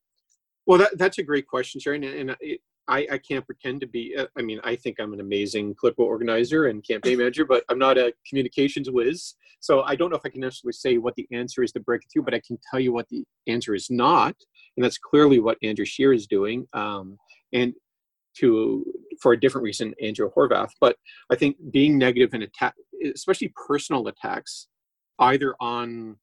well 0.67 0.79
that, 0.79 0.97
that's 0.99 1.19
a 1.19 1.23
great 1.23 1.47
question 1.47 1.81
sharon 1.81 2.05
and, 2.05 2.37
it, 2.41 2.61
I, 2.89 3.07
I 3.13 3.19
can't 3.19 3.45
pretend 3.45 3.81
to 3.83 3.87
be 3.87 4.17
uh, 4.17 4.27
i 4.37 4.43
mean 4.43 4.61
i 4.65 4.75
think 4.75 4.99
i'm 4.99 5.13
an 5.13 5.21
amazing 5.21 5.75
political 5.79 6.05
organizer 6.05 6.67
and 6.67 6.87
campaign 6.87 7.19
manager 7.23 7.45
but 7.45 7.65
i'm 7.69 7.79
not 7.79 7.99
a 7.99 8.13
communications 8.29 8.91
whiz 8.91 9.35
so 9.61 9.83
i 9.83 9.95
don't 9.95 10.11
know 10.11 10.17
if 10.17 10.23
i 10.25 10.31
can 10.31 10.41
necessarily 10.41 10.73
say 10.73 10.99
what 10.99 11.15
the 11.15 11.29
answer 11.33 11.63
is 11.63 11.73
to 11.73 11.81
break 11.81 12.03
through 12.13 12.23
but 12.23 12.35
i 12.35 12.41
can 12.47 12.59
tell 12.71 12.81
you 12.81 12.93
what 12.93 13.09
the 13.09 13.25
answer 13.47 13.75
is 13.75 13.91
not 13.91 14.35
and 14.77 14.85
that's 14.85 14.99
clearly 14.99 15.39
what 15.39 15.59
andrew 15.63 15.85
Scheer 15.85 16.13
is 16.13 16.27
doing 16.27 16.67
um, 16.73 17.19
and 17.53 17.75
to 18.37 18.85
for 19.21 19.33
a 19.33 19.41
different 19.41 19.65
reason 19.65 19.95
Andrea 20.03 20.29
Horwath. 20.31 20.71
but 20.81 20.97
i 21.31 21.35
think 21.35 21.57
being 21.71 21.99
negative 21.99 22.35
and 22.35 22.43
attack 22.43 22.75
especially 23.15 23.53
personal 23.67 24.07
attacks 24.09 24.69
either 25.19 25.55
on 25.61 26.17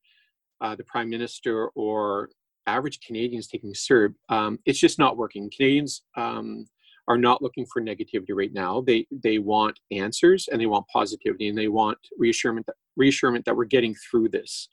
uh, 0.62 0.76
the 0.76 0.84
prime 0.86 1.10
minister 1.10 1.68
or 1.76 2.30
average 2.68 3.00
canadians 3.02 3.48
taking 3.48 3.74
CERB 3.74 4.14
um, 4.30 4.60
it's 4.66 4.80
just 4.80 5.00
not 5.00 5.18
working. 5.18 5.50
Canadians 5.56 6.04
um, 6.18 6.66
are 7.08 7.18
not 7.18 7.42
looking 7.42 7.66
for 7.72 7.82
negativity 7.82 8.32
right 8.32 8.54
now. 8.54 8.82
They 8.82 9.08
they 9.12 9.38
want 9.38 9.80
answers 9.92 10.48
and 10.52 10.60
they 10.60 10.66
want 10.66 10.88
positivity 10.88 11.50
and 11.50 11.58
they 11.58 11.68
want 11.68 11.98
reassurance 12.18 12.66
that, 12.68 12.76
reassurance 12.96 13.44
that 13.46 13.56
we're 13.56 13.66
getting 13.66 13.96
through 13.96 14.30
this. 14.30 14.70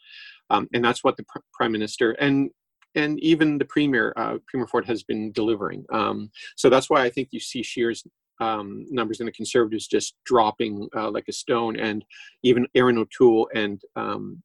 Um, 0.51 0.69
and 0.75 0.85
that's 0.85 1.05
what 1.05 1.17
the 1.17 1.25
pr- 1.25 1.39
prime 1.53 1.73
minister 1.73 2.13
and 2.13 2.51
and 2.95 3.19
even 3.21 3.57
the 3.57 3.65
premier, 3.65 4.13
uh, 4.17 4.37
Premier 4.47 4.67
Ford, 4.67 4.85
has 4.87 5.03
been 5.03 5.33
delivering. 5.33 5.85
Um, 5.91 6.31
so 6.57 6.69
that's 6.69 6.91
why 6.91 7.03
I 7.03 7.09
think 7.11 7.29
you 7.31 7.41
see 7.41 7.63
Scheer's 7.63 8.05
um, 8.41 8.85
numbers 8.91 9.21
in 9.21 9.27
the 9.27 9.33
Conservatives 9.33 9.87
just 9.87 10.15
dropping 10.27 10.89
uh, 10.95 11.11
like 11.11 11.25
a 11.29 11.33
stone, 11.33 11.77
and 11.79 12.05
even 12.43 12.67
Erin 12.75 12.99
O'Toole 12.99 13.49
and 13.55 13.81
um, 13.97 14.43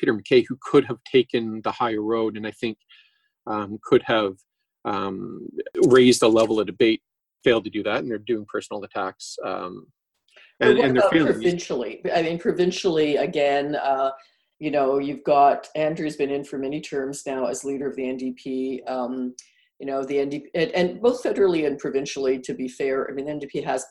Peter 0.00 0.14
MacKay, 0.14 0.44
who 0.48 0.56
could 0.62 0.86
have 0.86 0.98
taken 1.04 1.60
the 1.62 1.70
higher 1.70 2.02
road, 2.02 2.36
and 2.36 2.46
I 2.46 2.50
think 2.52 2.78
um, 3.46 3.78
could 3.84 4.02
have 4.06 4.34
um, 4.86 5.46
raised 5.86 6.20
the 6.20 6.28
level 6.28 6.58
of 6.58 6.66
debate, 6.66 7.02
failed 7.44 7.64
to 7.64 7.70
do 7.70 7.82
that, 7.82 7.98
and 7.98 8.10
they're 8.10 8.18
doing 8.18 8.46
personal 8.50 8.82
attacks. 8.82 9.36
Um, 9.44 9.86
and, 10.60 10.78
and 10.78 10.96
they're 10.96 11.10
failing. 11.10 11.32
provincially? 11.32 12.02
I 12.14 12.22
mean, 12.22 12.38
provincially 12.38 13.16
again. 13.16 13.76
Uh, 13.76 14.10
you 14.58 14.70
know, 14.70 14.98
you've 14.98 15.24
got 15.24 15.68
Andrea's 15.74 16.16
been 16.16 16.30
in 16.30 16.44
for 16.44 16.58
many 16.58 16.82
terms 16.82 17.22
now 17.26 17.46
as 17.46 17.64
leader 17.64 17.88
of 17.88 17.96
the 17.96 18.02
NDP. 18.02 18.90
Um, 18.90 19.34
you 19.78 19.86
know, 19.86 20.04
the 20.04 20.16
NDP, 20.16 20.42
and, 20.54 20.70
and, 20.72 21.00
both 21.00 21.22
federally 21.22 21.66
and 21.66 21.78
provincially, 21.78 22.38
to 22.40 22.52
be 22.52 22.68
fair, 22.68 23.08
I 23.10 23.14
mean, 23.14 23.26
NDP 23.26 23.64
has 23.64 23.86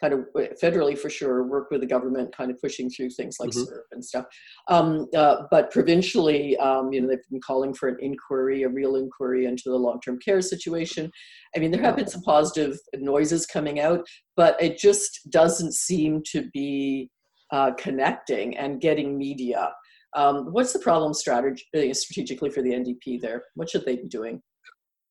kind 0.00 0.14
of 0.14 0.20
uh, 0.36 0.54
federally 0.62 0.96
for 0.96 1.10
sure 1.10 1.42
work 1.44 1.70
with 1.70 1.80
the 1.80 1.86
government, 1.86 2.34
kind 2.36 2.50
of 2.50 2.60
pushing 2.60 2.88
through 2.90 3.10
things 3.10 3.36
like 3.40 3.50
mm-hmm. 3.50 3.74
And 3.92 4.04
stuff. 4.04 4.26
Um, 4.68 5.06
uh, 5.16 5.42
but 5.50 5.70
provincially, 5.70 6.56
um, 6.58 6.92
you 6.92 7.00
know, 7.00 7.08
they've 7.08 7.18
been 7.30 7.40
calling 7.40 7.74
for 7.74 7.88
an 7.88 7.96
inquiry, 8.00 8.62
a 8.62 8.68
real 8.68 8.96
inquiry 8.96 9.46
into 9.46 9.64
the 9.66 9.76
long-term 9.76 10.18
care 10.20 10.40
situation. 10.40 11.10
I 11.56 11.58
mean, 11.58 11.70
there 11.70 11.82
have 11.82 11.96
been 11.96 12.08
some 12.08 12.22
positive 12.22 12.76
noises 12.94 13.46
coming 13.46 13.80
out, 13.80 14.06
but 14.36 14.60
it 14.62 14.78
just 14.78 15.30
doesn't 15.30 15.74
seem 15.74 16.22
to 16.32 16.48
be 16.52 17.10
uh, 17.50 17.72
connecting 17.72 18.56
and 18.56 18.80
getting 18.80 19.16
media. 19.16 19.72
Um, 20.14 20.52
what's 20.52 20.72
the 20.72 20.78
problem 20.78 21.12
strategy, 21.14 21.64
uh, 21.76 21.92
strategically 21.92 22.50
for 22.50 22.62
the 22.62 22.70
NDP 22.70 23.20
there? 23.20 23.44
What 23.54 23.68
should 23.68 23.84
they 23.84 23.96
be 23.96 24.08
doing? 24.08 24.42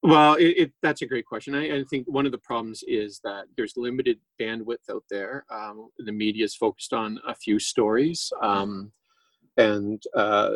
Well, 0.03 0.35
it, 0.35 0.57
it, 0.57 0.71
that's 0.83 1.01
a 1.01 1.07
great 1.07 1.25
question. 1.25 1.55
I, 1.55 1.79
I, 1.79 1.83
think 1.89 2.05
one 2.07 2.25
of 2.25 2.31
the 2.31 2.37
problems 2.37 2.83
is 2.87 3.19
that 3.23 3.45
there's 3.55 3.73
limited 3.75 4.19
bandwidth 4.39 4.89
out 4.91 5.03
there. 5.09 5.43
Um, 5.49 5.89
the 5.97 6.11
media 6.11 6.45
is 6.45 6.55
focused 6.55 6.93
on 6.93 7.19
a 7.27 7.33
few 7.33 7.57
stories, 7.57 8.31
um, 8.41 8.91
and 9.57 10.01
uh, 10.15 10.51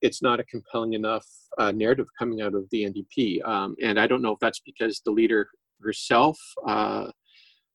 it's 0.00 0.22
not 0.22 0.38
a 0.38 0.44
compelling 0.44 0.92
enough 0.92 1.26
uh, 1.58 1.72
narrative 1.72 2.06
coming 2.16 2.42
out 2.42 2.54
of 2.54 2.68
the 2.70 2.84
NDP. 2.84 3.46
Um, 3.46 3.74
and 3.82 3.98
I 3.98 4.06
don't 4.06 4.22
know 4.22 4.32
if 4.32 4.38
that's 4.38 4.60
because 4.60 5.02
the 5.04 5.10
leader 5.10 5.48
herself 5.82 6.38
uh, 6.66 7.10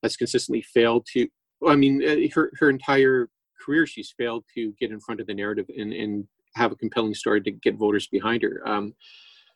has 0.02 0.16
consistently 0.16 0.62
failed 0.62 1.06
to. 1.12 1.28
I 1.68 1.76
mean, 1.76 2.02
uh, 2.02 2.34
her 2.34 2.50
her 2.58 2.70
entire 2.70 3.28
career, 3.64 3.86
she's 3.86 4.14
failed 4.16 4.44
to 4.54 4.72
get 4.80 4.90
in 4.90 4.98
front 4.98 5.20
of 5.20 5.26
the 5.26 5.34
narrative 5.34 5.66
and, 5.76 5.92
and 5.92 6.26
have 6.56 6.72
a 6.72 6.76
compelling 6.76 7.14
story 7.14 7.42
to 7.42 7.50
get 7.50 7.76
voters 7.76 8.08
behind 8.08 8.42
her. 8.42 8.62
Um, 8.66 8.94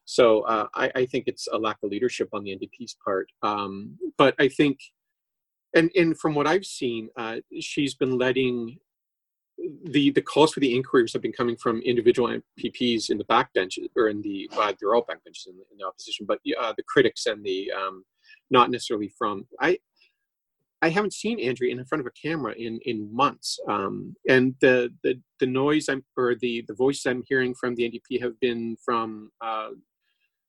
so 0.07 0.42
uh, 0.42 0.69
I, 0.75 0.90
I, 0.95 1.07
think 1.07 1.25
it's 1.27 1.49
a 1.53 1.59
lack 1.59 1.79
of 1.83 1.90
leadership 1.90 2.29
on 2.33 2.45
the 2.45 2.53
NDP's 2.53 2.97
part. 3.05 3.29
Um, 3.42 3.99
but 4.16 4.37
I 4.38 4.47
think, 4.49 4.79
and, 5.75 5.90
and 5.97 6.16
from 6.19 6.35
what 6.35 6.47
I've 6.47 6.64
seen, 6.64 7.11
uh, 7.16 7.38
she's 7.61 7.95
been 7.95 8.16
letting 8.16 8.79
the 9.85 10.11
the 10.11 10.23
calls 10.23 10.53
for 10.53 10.61
the 10.61 10.75
inquiries 10.77 11.12
have 11.12 11.23
been 11.23 11.33
coming 11.33 11.57
from 11.57 11.81
individual 11.81 12.29
MPPs 12.29 13.11
in 13.11 13.19
the 13.19 13.25
backbenches 13.25 13.88
or 13.97 14.09
in 14.09 14.23
the 14.23 14.49
uh, 14.57 14.73
they're 14.79 14.95
all 14.95 15.03
backbenches 15.03 15.49
in, 15.49 15.55
in 15.55 15.79
the 15.79 15.87
opposition, 15.87 16.27
but 16.27 16.38
uh, 16.61 16.73
the 16.77 16.83
critics 16.85 17.27
and 17.27 17.45
the 17.45 17.73
um, 17.73 18.05
not 18.51 18.71
necessarily 18.71 19.11
from 19.19 19.47
I 19.61 19.79
I 20.83 20.90
haven't 20.90 21.14
seen 21.14 21.40
Andrea 21.40 21.73
in 21.73 21.85
front 21.87 22.01
of 22.01 22.07
a 22.07 22.29
camera 22.29 22.53
in 22.53 22.79
in 22.85 23.14
months, 23.14 23.59
um, 23.69 24.14
and 24.29 24.55
the, 24.61 24.92
the 25.03 25.21
the 25.40 25.47
noise 25.47 25.88
I'm 25.88 26.05
or 26.16 26.35
the 26.35 26.64
the 26.69 26.75
voices 26.75 27.07
I'm 27.07 27.25
hearing 27.27 27.55
from 27.55 27.75
the 27.75 27.85
NDP 27.90 28.23
have 28.23 28.38
been 28.40 28.77
from 28.85 29.31
uh, 29.40 29.71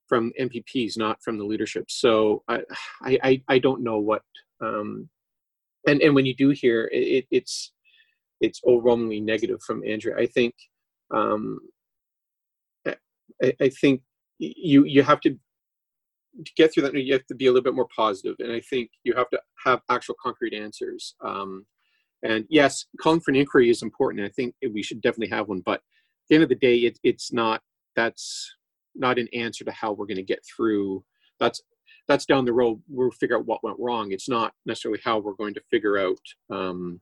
from 0.08 0.32
MPPs, 0.40 0.98
not 0.98 1.22
from 1.24 1.38
the 1.38 1.46
leadership. 1.46 1.86
So 1.90 2.44
I 2.48 2.62
I 3.02 3.44
I 3.48 3.60
don't 3.60 3.84
know 3.84 4.00
what, 4.00 4.24
um, 4.62 5.10
and 5.88 6.02
and 6.02 6.16
when 6.16 6.26
you 6.26 6.36
do 6.36 6.50
hear 6.50 6.90
it, 6.92 7.26
it's 7.32 7.72
it's 8.42 8.62
overwhelmingly 8.66 9.20
negative 9.20 9.62
from 9.66 9.84
Andrea. 9.86 10.16
I 10.18 10.28
think 10.28 10.54
um, 11.14 11.60
I, 13.44 13.54
I 13.62 13.70
think 13.70 14.02
you 14.40 14.86
you 14.86 15.04
have 15.04 15.20
to 15.22 15.38
to 16.46 16.52
get 16.56 16.72
through 16.72 16.84
that, 16.84 16.94
you 16.94 17.14
have 17.14 17.26
to 17.26 17.36
be 17.36 17.48
a 17.48 17.52
little 17.52 17.64
bit 17.64 17.76
more 17.76 17.88
positive, 17.96 18.36
and 18.40 18.52
I 18.52 18.60
think 18.60 18.92
you 19.04 19.14
have 19.16 19.30
to 19.32 19.42
have 19.66 19.82
actual 19.90 20.16
concrete 20.22 20.54
answers. 20.54 21.16
Um, 21.26 21.66
and 22.24 22.46
yes, 22.50 22.86
calling 23.02 23.22
for 23.22 23.32
an 23.32 23.38
inquiry 23.38 23.70
is 23.70 23.82
important. 23.82 24.26
I 24.26 24.30
think 24.30 24.56
we 24.74 24.84
should 24.84 25.02
definitely 25.02 25.36
have 25.36 25.48
one, 25.48 25.62
but 25.66 25.76
at 25.76 25.82
the 26.30 26.36
end 26.36 26.44
of 26.44 26.50
the 26.50 26.56
day, 26.56 26.78
it, 26.78 27.00
it's 27.04 27.32
not. 27.32 27.62
That's 27.96 28.56
not 28.98 29.20
an 29.20 29.28
answer 29.34 29.64
to 29.66 29.72
how 29.72 29.94
we're 29.94 30.06
going 30.06 30.18
to 30.18 30.24
get 30.24 30.44
through. 30.46 31.04
That's 31.40 31.62
that's 32.08 32.26
down 32.26 32.46
the 32.46 32.54
road. 32.54 32.82
We'll 32.88 33.12
figure 33.12 33.38
out 33.38 33.46
what 33.46 33.64
went 33.64 33.78
wrong. 33.80 34.12
It's 34.12 34.30
not 34.30 34.54
necessarily 34.66 35.02
how 35.04 35.20
we're 35.20 35.34
going 35.34 35.54
to 35.56 35.62
figure 35.70 35.98
out 35.98 36.20
um, 36.50 37.02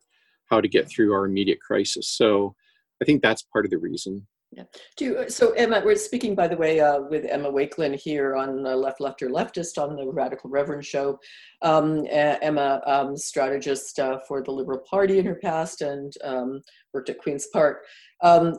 how 0.49 0.61
to 0.61 0.67
get 0.67 0.89
through 0.89 1.13
our 1.13 1.25
immediate 1.25 1.59
crisis. 1.61 2.09
So 2.09 2.55
I 3.01 3.05
think 3.05 3.21
that's 3.21 3.43
part 3.43 3.65
of 3.65 3.71
the 3.71 3.77
reason. 3.77 4.25
Yeah. 4.51 4.63
You, 4.99 5.29
so 5.29 5.51
Emma, 5.51 5.81
we're 5.83 5.95
speaking, 5.95 6.33
by 6.33 6.47
the 6.47 6.55
way, 6.55 6.79
uh, 6.79 7.01
with 7.01 7.25
Emma 7.25 7.51
Wakelin 7.51 7.99
here 7.99 8.35
on 8.35 8.65
uh, 8.65 8.75
Left, 8.75 9.01
Left, 9.01 9.21
or 9.21 9.29
Leftist 9.29 9.77
on 9.77 9.97
the 9.97 10.07
Radical 10.07 10.49
Reverend 10.49 10.85
show. 10.85 11.19
Um, 11.61 12.05
Emma, 12.09 12.81
um, 12.85 13.17
strategist 13.17 13.99
uh, 13.99 14.19
for 14.27 14.41
the 14.41 14.51
Liberal 14.51 14.79
Party 14.89 15.19
in 15.19 15.25
her 15.25 15.35
past 15.35 15.81
and 15.81 16.13
um, 16.23 16.61
worked 16.93 17.09
at 17.09 17.17
Queen's 17.17 17.47
Park. 17.47 17.83
Um, 18.23 18.55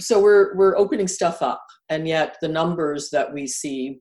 so 0.00 0.18
we're, 0.18 0.56
we're 0.56 0.78
opening 0.78 1.08
stuff 1.08 1.42
up, 1.42 1.62
and 1.90 2.06
yet 2.06 2.36
the 2.40 2.48
numbers 2.48 3.10
that 3.10 3.32
we 3.32 3.46
see 3.46 4.00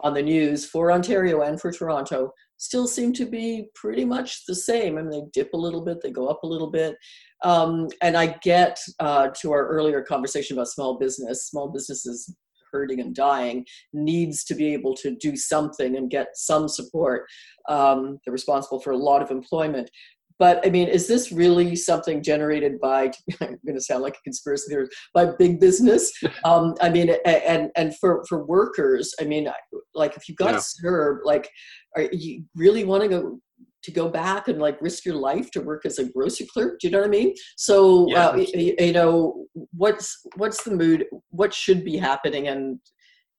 on 0.00 0.14
the 0.14 0.22
news 0.22 0.64
for 0.64 0.92
Ontario 0.92 1.42
and 1.42 1.60
for 1.60 1.72
Toronto 1.72 2.32
still 2.56 2.86
seem 2.86 3.12
to 3.12 3.26
be 3.26 3.66
pretty 3.74 4.04
much 4.04 4.46
the 4.46 4.54
same. 4.54 4.96
I 4.96 5.02
mean, 5.02 5.10
they 5.10 5.22
dip 5.32 5.52
a 5.52 5.56
little 5.56 5.84
bit, 5.84 6.00
they 6.00 6.10
go 6.10 6.28
up 6.28 6.44
a 6.44 6.46
little 6.46 6.70
bit. 6.70 6.94
Um, 7.42 7.88
and 8.02 8.16
I 8.16 8.38
get 8.42 8.78
uh, 9.00 9.30
to 9.40 9.50
our 9.50 9.66
earlier 9.66 10.02
conversation 10.02 10.56
about 10.56 10.68
small 10.68 10.96
business. 10.96 11.48
Small 11.48 11.68
businesses 11.68 12.32
hurting 12.72 13.00
and 13.00 13.14
dying 13.14 13.66
needs 13.92 14.44
to 14.44 14.54
be 14.54 14.72
able 14.72 14.94
to 14.96 15.16
do 15.16 15.36
something 15.36 15.96
and 15.96 16.10
get 16.10 16.28
some 16.34 16.68
support. 16.68 17.26
Um, 17.68 18.18
they're 18.24 18.32
responsible 18.32 18.80
for 18.80 18.92
a 18.92 18.96
lot 18.96 19.22
of 19.22 19.30
employment. 19.30 19.90
But 20.38 20.64
I 20.66 20.70
mean, 20.70 20.88
is 20.88 21.06
this 21.08 21.32
really 21.32 21.76
something 21.76 22.22
generated 22.22 22.80
by? 22.80 23.12
I'm 23.40 23.58
going 23.66 23.74
to 23.74 23.80
sound 23.80 24.02
like 24.02 24.16
a 24.16 24.22
conspiracy 24.22 24.70
theorist 24.70 24.92
by 25.14 25.26
big 25.38 25.60
business. 25.60 26.12
Um, 26.44 26.74
I 26.80 26.88
mean, 26.88 27.14
and 27.24 27.70
and 27.76 27.96
for 27.98 28.24
for 28.28 28.44
workers, 28.44 29.14
I 29.20 29.24
mean, 29.24 29.48
like 29.94 30.16
if 30.16 30.28
you've 30.28 30.38
got 30.38 30.54
yeah. 30.54 30.60
CERB, 30.60 31.18
like, 31.24 31.48
are 31.96 32.08
you 32.10 32.44
really 32.56 32.84
want 32.84 33.02
to 33.02 33.08
go 33.08 33.40
to 33.82 33.90
go 33.90 34.08
back 34.08 34.48
and 34.48 34.60
like 34.60 34.80
risk 34.80 35.04
your 35.04 35.16
life 35.16 35.50
to 35.50 35.60
work 35.60 35.84
as 35.84 35.98
a 35.98 36.04
grocery 36.04 36.46
clerk 36.46 36.78
do 36.78 36.86
you 36.86 36.92
know 36.92 36.98
what 36.98 37.06
i 37.06 37.10
mean 37.10 37.34
so 37.56 38.06
yeah, 38.08 38.28
uh, 38.28 38.36
you, 38.36 38.74
you 38.78 38.92
know 38.92 39.46
what's 39.72 40.20
what's 40.36 40.62
the 40.64 40.74
mood 40.74 41.04
what 41.30 41.52
should 41.52 41.84
be 41.84 41.96
happening 41.96 42.48
and 42.48 42.78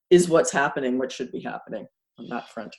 is 0.09 0.29
what's 0.29 0.51
happening 0.51 0.97
what 0.97 1.11
should 1.11 1.31
be 1.31 1.41
happening 1.41 1.85
on 2.19 2.27
that 2.29 2.49
front 2.49 2.75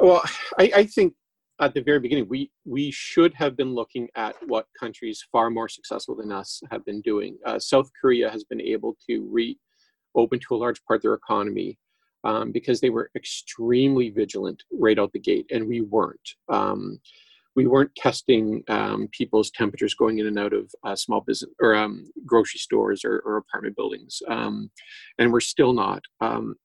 well 0.00 0.22
i, 0.58 0.70
I 0.76 0.84
think 0.84 1.14
at 1.60 1.74
the 1.74 1.80
very 1.80 2.00
beginning 2.00 2.26
we 2.28 2.50
we 2.64 2.90
should 2.90 3.32
have 3.34 3.56
been 3.56 3.74
looking 3.74 4.08
at 4.14 4.34
what 4.46 4.66
countries 4.78 5.24
far 5.32 5.50
more 5.50 5.68
successful 5.68 6.14
than 6.14 6.30
us 6.32 6.60
have 6.70 6.84
been 6.84 7.00
doing 7.00 7.36
uh, 7.46 7.58
south 7.58 7.90
korea 8.00 8.30
has 8.30 8.44
been 8.44 8.60
able 8.60 8.96
to 9.08 9.28
reopen 9.30 10.38
to 10.38 10.54
a 10.54 10.56
large 10.56 10.82
part 10.84 10.98
of 10.98 11.02
their 11.02 11.14
economy 11.14 11.78
um, 12.26 12.50
because 12.50 12.80
they 12.80 12.90
were 12.90 13.10
extremely 13.14 14.10
vigilant 14.10 14.62
right 14.72 14.98
out 14.98 15.12
the 15.12 15.20
gate, 15.20 15.46
and 15.50 15.66
we 15.66 15.80
weren't. 15.80 16.28
Um, 16.48 16.98
we 17.54 17.66
weren't 17.66 17.94
testing 17.94 18.62
um, 18.68 19.08
people's 19.12 19.50
temperatures 19.50 19.94
going 19.94 20.18
in 20.18 20.26
and 20.26 20.38
out 20.38 20.52
of 20.52 20.70
uh, 20.84 20.94
small 20.94 21.22
business 21.22 21.50
or 21.62 21.74
um, 21.74 22.04
grocery 22.26 22.58
stores 22.58 23.02
or, 23.02 23.22
or 23.24 23.38
apartment 23.38 23.76
buildings, 23.76 24.20
um, 24.28 24.70
and 25.18 25.32
we're 25.32 25.40
still 25.40 25.72
not. 25.72 26.02
Um, 26.20 26.56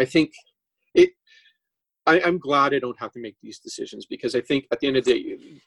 I 0.00 0.04
think. 0.04 0.32
I, 2.06 2.20
I'm 2.20 2.38
glad 2.38 2.74
I 2.74 2.78
don't 2.78 2.98
have 2.98 3.12
to 3.12 3.20
make 3.20 3.36
these 3.42 3.58
decisions 3.58 4.06
because 4.06 4.34
I 4.34 4.40
think 4.40 4.66
at 4.72 4.80
the 4.80 4.88
end 4.88 4.96
of 4.96 5.04
the 5.04 5.12
day, 5.12 5.60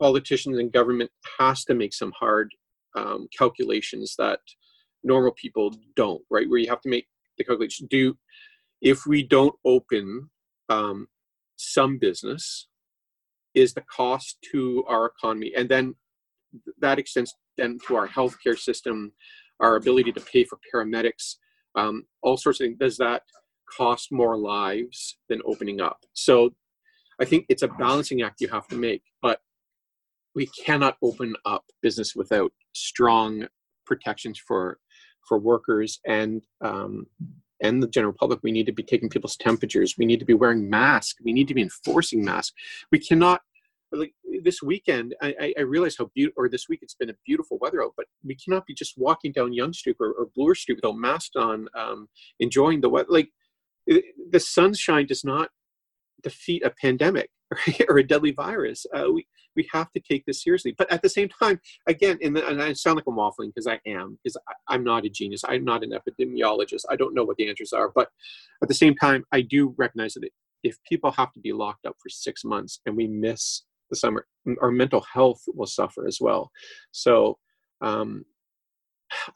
politicians 0.00 0.58
and 0.58 0.72
government 0.72 1.10
has 1.38 1.64
to 1.64 1.74
make 1.74 1.94
some 1.94 2.12
hard 2.18 2.50
calculations 3.36 4.14
that 4.18 4.40
normal 5.04 5.32
people 5.32 5.74
don't. 5.94 6.22
Right, 6.30 6.48
where 6.48 6.58
you 6.58 6.68
have 6.68 6.80
to 6.82 6.88
make 6.88 7.06
the 7.38 7.44
calculation. 7.44 7.86
Do 7.90 8.16
if 8.80 9.06
we 9.06 9.22
don't 9.22 9.54
open 9.64 10.30
um, 10.68 11.08
some 11.56 11.98
business, 11.98 12.68
is 13.54 13.74
the 13.74 13.84
cost 13.94 14.38
to 14.52 14.84
our 14.88 15.06
economy, 15.06 15.52
and 15.56 15.68
then 15.68 15.94
that 16.78 16.98
extends 16.98 17.34
then 17.56 17.78
to 17.86 17.96
our 17.96 18.08
healthcare 18.08 18.58
system, 18.58 19.12
our 19.60 19.76
ability 19.76 20.12
to 20.12 20.20
pay 20.20 20.44
for 20.44 20.58
paramedics, 20.72 21.36
um, 21.74 22.04
all 22.22 22.36
sorts 22.36 22.60
of 22.60 22.64
things. 22.64 22.78
Does 22.78 22.96
that 22.96 23.22
cost 23.76 24.12
more 24.12 24.36
lives 24.36 25.18
than 25.28 25.40
opening 25.44 25.80
up? 25.80 25.98
So, 26.12 26.54
I 27.20 27.24
think 27.24 27.46
it's 27.48 27.62
a 27.62 27.68
balancing 27.68 28.22
act 28.22 28.40
you 28.40 28.48
have 28.48 28.66
to 28.68 28.76
make, 28.76 29.02
but 29.20 29.40
we 30.34 30.46
cannot 30.64 30.96
open 31.02 31.34
up 31.44 31.64
business 31.82 32.14
without 32.16 32.52
strong 32.72 33.46
protections 33.86 34.38
for 34.38 34.78
for 35.28 35.38
workers 35.38 36.00
and 36.06 36.42
um, 36.62 37.06
and 37.62 37.82
the 37.82 37.88
general 37.88 38.14
public, 38.18 38.40
we 38.42 38.52
need 38.52 38.66
to 38.66 38.72
be 38.72 38.82
taking 38.82 39.08
people's 39.08 39.36
temperatures. 39.36 39.96
We 39.98 40.06
need 40.06 40.18
to 40.20 40.24
be 40.24 40.34
wearing 40.34 40.68
masks. 40.68 41.20
We 41.22 41.32
need 41.32 41.48
to 41.48 41.54
be 41.54 41.62
enforcing 41.62 42.24
masks. 42.24 42.54
We 42.90 42.98
cannot, 42.98 43.42
like 43.92 44.14
this 44.42 44.62
weekend, 44.62 45.14
I, 45.20 45.52
I 45.58 45.62
realize 45.62 45.96
how 45.98 46.10
beautiful, 46.14 46.42
or 46.42 46.48
this 46.48 46.68
week 46.68 46.80
it's 46.82 46.94
been 46.94 47.10
a 47.10 47.16
beautiful 47.26 47.58
weather 47.60 47.82
out, 47.82 47.92
but 47.96 48.06
we 48.24 48.34
cannot 48.34 48.66
be 48.66 48.74
just 48.74 48.94
walking 48.96 49.32
down 49.32 49.52
Yonge 49.52 49.76
Street 49.76 49.96
or, 50.00 50.12
or 50.12 50.28
Bloor 50.34 50.54
Street 50.54 50.78
without 50.82 50.96
masks 50.96 51.36
on, 51.36 51.68
um, 51.74 52.08
enjoying 52.38 52.80
the 52.80 52.88
weather. 52.88 53.08
Like 53.10 53.28
the 54.30 54.40
sunshine 54.40 55.06
does 55.06 55.24
not 55.24 55.50
defeat 56.22 56.64
a 56.64 56.70
pandemic 56.70 57.30
or 57.88 57.98
a 57.98 58.06
deadly 58.06 58.32
virus. 58.32 58.86
Uh, 58.94 59.06
we, 59.12 59.26
we 59.56 59.68
have 59.72 59.90
to 59.92 60.00
take 60.00 60.24
this 60.26 60.42
seriously. 60.42 60.74
But 60.76 60.90
at 60.92 61.02
the 61.02 61.08
same 61.08 61.28
time, 61.28 61.60
again, 61.88 62.18
the, 62.20 62.46
and 62.46 62.62
I 62.62 62.72
sound 62.72 62.96
like 62.96 63.06
I'm 63.08 63.16
waffling 63.16 63.52
because 63.54 63.66
I 63.66 63.80
am, 63.86 64.18
because 64.22 64.36
I'm 64.68 64.84
not 64.84 65.04
a 65.04 65.08
genius. 65.08 65.42
I'm 65.46 65.64
not 65.64 65.82
an 65.82 65.92
epidemiologist. 65.92 66.84
I 66.88 66.96
don't 66.96 67.14
know 67.14 67.24
what 67.24 67.36
the 67.36 67.48
answers 67.48 67.72
are. 67.72 67.90
But 67.94 68.08
at 68.62 68.68
the 68.68 68.74
same 68.74 68.94
time, 68.94 69.24
I 69.32 69.40
do 69.40 69.74
recognize 69.76 70.14
that 70.14 70.28
if 70.62 70.76
people 70.88 71.10
have 71.12 71.32
to 71.32 71.40
be 71.40 71.52
locked 71.52 71.86
up 71.86 71.96
for 72.02 72.08
six 72.08 72.44
months 72.44 72.80
and 72.86 72.96
we 72.96 73.06
miss 73.06 73.64
the 73.88 73.96
summer, 73.96 74.26
our 74.62 74.70
mental 74.70 75.04
health 75.12 75.40
will 75.48 75.66
suffer 75.66 76.06
as 76.06 76.18
well. 76.20 76.50
So 76.92 77.38
um, 77.80 78.24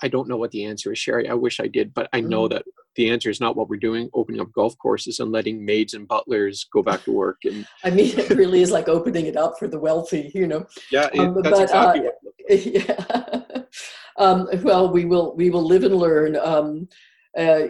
I 0.03 0.09
don't 0.09 0.29
know 0.29 0.37
what 0.37 0.53
the 0.53 0.65
answer 0.65 0.93
is, 0.93 1.01
Cheri. 1.01 1.29
I 1.29 1.35
wish 1.35 1.59
I 1.59 1.67
did, 1.67 1.93
but 1.93 2.09
I 2.13 2.21
know 2.21 2.43
mm-hmm. 2.43 2.55
that 2.55 2.65
the 2.97 3.11
answer 3.11 3.31
is 3.31 3.41
not 3.41 3.57
what 3.57 3.69
we're 3.69 3.77
doing 3.77 4.09
opening 4.15 4.41
up 4.41 4.53
golf 4.53 4.77
courses 4.79 5.21
and 5.21 5.33
letting 5.33 5.65
maids 5.65 5.95
and 5.95 6.09
butlers 6.09 6.67
go 6.73 6.83
back 6.83 7.03
to 7.05 7.13
work 7.13 7.39
and 7.45 7.67
i 7.85 7.91
mean 7.91 8.19
it 8.19 8.31
really 8.31 8.63
is 8.63 8.71
like 8.71 8.89
opening 8.89 9.27
it 9.27 9.37
up 9.37 9.59
for 9.59 9.69
the 9.69 9.79
wealthy 9.79 10.31
you 10.35 10.47
know? 10.47 10.67
Yeah 10.91 11.09
it, 11.13 11.19
um, 11.19 11.35
that's 11.43 11.51
but, 11.51 11.63
exactly 11.63 12.09
uh, 12.09 12.13
yeah. 12.51 13.63
Um, 14.17 14.49
well 14.63 14.93
we 14.93 15.05
will 15.05 15.35
we 15.37 15.51
will 15.51 15.65
live 15.65 15.85
and 15.85 15.97
learn 15.97 16.37
um, 16.37 16.89
uh, 17.37 17.63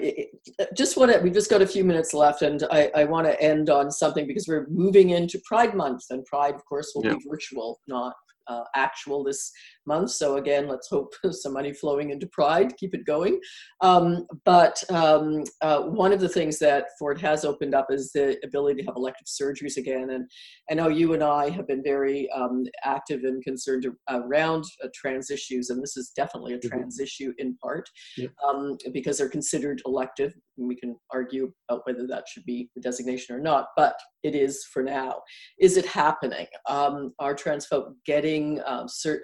just 0.76 0.96
want 0.98 1.10
to 1.10 1.18
we've 1.20 1.32
just 1.32 1.48
got 1.48 1.62
a 1.62 1.66
few 1.66 1.84
minutes 1.84 2.12
left 2.12 2.42
and 2.42 2.64
i, 2.70 2.90
I 2.94 3.04
want 3.04 3.26
to 3.26 3.40
end 3.40 3.70
on 3.70 3.90
something 3.90 4.26
because 4.26 4.46
we're 4.46 4.66
moving 4.68 5.10
into 5.10 5.40
pride 5.46 5.74
month 5.74 6.02
and 6.10 6.24
pride 6.26 6.54
of 6.54 6.64
course 6.66 6.92
will 6.94 7.06
yeah. 7.06 7.14
be 7.14 7.24
virtual 7.26 7.80
not 7.86 8.14
uh, 8.46 8.64
actual 8.74 9.24
this 9.24 9.50
month. 9.86 10.10
So 10.10 10.36
again, 10.36 10.68
let's 10.68 10.88
hope 10.88 11.14
some 11.30 11.52
money 11.52 11.72
flowing 11.72 12.10
into 12.10 12.26
Pride, 12.26 12.76
keep 12.76 12.94
it 12.94 13.04
going. 13.04 13.40
Um, 13.80 14.26
but 14.44 14.82
um, 14.90 15.44
uh, 15.60 15.82
one 15.82 16.12
of 16.12 16.20
the 16.20 16.28
things 16.28 16.58
that 16.60 16.86
Ford 16.98 17.20
has 17.20 17.44
opened 17.44 17.74
up 17.74 17.86
is 17.90 18.12
the 18.12 18.38
ability 18.44 18.80
to 18.80 18.86
have 18.86 18.96
elective 18.96 19.26
surgeries 19.26 19.76
again. 19.76 20.10
And 20.10 20.30
I 20.70 20.74
know 20.74 20.88
you 20.88 21.14
and 21.14 21.22
I 21.22 21.50
have 21.50 21.66
been 21.66 21.82
very 21.82 22.28
um, 22.30 22.64
active 22.84 23.24
and 23.24 23.42
concerned 23.42 23.86
around 24.10 24.64
uh, 24.82 24.88
trans 24.94 25.30
issues, 25.30 25.70
and 25.70 25.82
this 25.82 25.96
is 25.96 26.12
definitely 26.16 26.54
a 26.54 26.58
mm-hmm. 26.58 26.68
trans 26.68 26.96
mm-hmm. 26.96 27.04
issue 27.04 27.32
in 27.38 27.56
part 27.62 27.88
yep. 28.16 28.30
Um, 28.46 28.76
because 28.92 29.18
they're 29.18 29.28
considered 29.28 29.82
elective. 29.86 30.34
we 30.56 30.76
can 30.76 30.96
argue 31.12 31.52
about 31.68 31.82
whether 31.86 32.06
that 32.06 32.24
should 32.28 32.44
be 32.44 32.70
the 32.74 32.80
designation 32.80 33.34
or 33.34 33.40
not, 33.40 33.68
but 33.76 33.96
it 34.22 34.34
is 34.34 34.64
for 34.72 34.82
now. 34.82 35.22
Is 35.58 35.76
it 35.76 35.86
happening? 35.86 36.46
Um, 36.68 37.12
are 37.18 37.34
trans 37.34 37.66
folk 37.66 37.92
getting 38.06 38.60
um, 38.64 38.86
cert- 38.86 39.20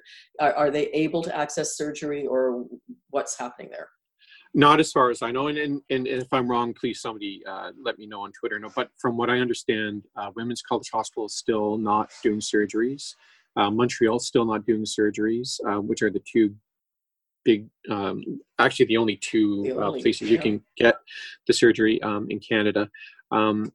are, 0.51 0.67
are 0.67 0.71
they 0.71 0.87
able 0.89 1.23
to 1.23 1.37
access 1.37 1.77
surgery 1.77 2.27
or 2.27 2.65
what's 3.11 3.39
happening 3.39 3.71
there? 3.71 3.89
Not 4.53 4.81
as 4.81 4.91
far 4.91 5.11
as 5.11 5.23
I 5.23 5.31
know, 5.31 5.47
and, 5.47 5.59
and, 5.59 5.81
and 5.91 6.07
if 6.09 6.33
I'm 6.33 6.51
wrong, 6.51 6.75
please 6.75 7.01
somebody 7.01 7.43
uh, 7.47 7.71
let 7.81 7.99
me 7.99 8.07
know 8.07 8.23
on 8.23 8.33
Twitter. 8.33 8.59
No, 8.59 8.69
but 8.75 8.91
from 8.99 9.17
what 9.17 9.31
I 9.31 9.39
understand, 9.39 10.03
uh, 10.17 10.31
Women's 10.35 10.61
College 10.61 10.91
Hospital 10.93 11.27
is 11.27 11.37
still 11.37 11.79
not 11.79 12.11
doing 12.23 12.41
surgeries. 12.41 13.15
Uh, 13.57 13.71
Montreal 13.71 14.19
still 14.19 14.45
not 14.45 14.67
doing 14.67 14.85
surgeries, 14.85 15.61
uh, 15.69 15.81
which 15.81 16.03
are 16.03 16.11
the 16.11 16.23
two 16.31 16.55
big, 17.45 17.69
um, 17.91 18.41
actually 18.59 18.87
the 18.87 18.97
only 18.97 19.17
two 19.17 19.63
the 19.63 19.73
uh, 19.73 19.87
only, 19.87 20.03
places 20.03 20.29
yeah. 20.29 20.33
you 20.33 20.39
can 20.39 20.63
get 20.77 20.97
the 21.47 21.53
surgery 21.53 22.03
um, 22.03 22.27
in 22.29 22.41
Canada. 22.41 22.91
Um, 23.31 23.71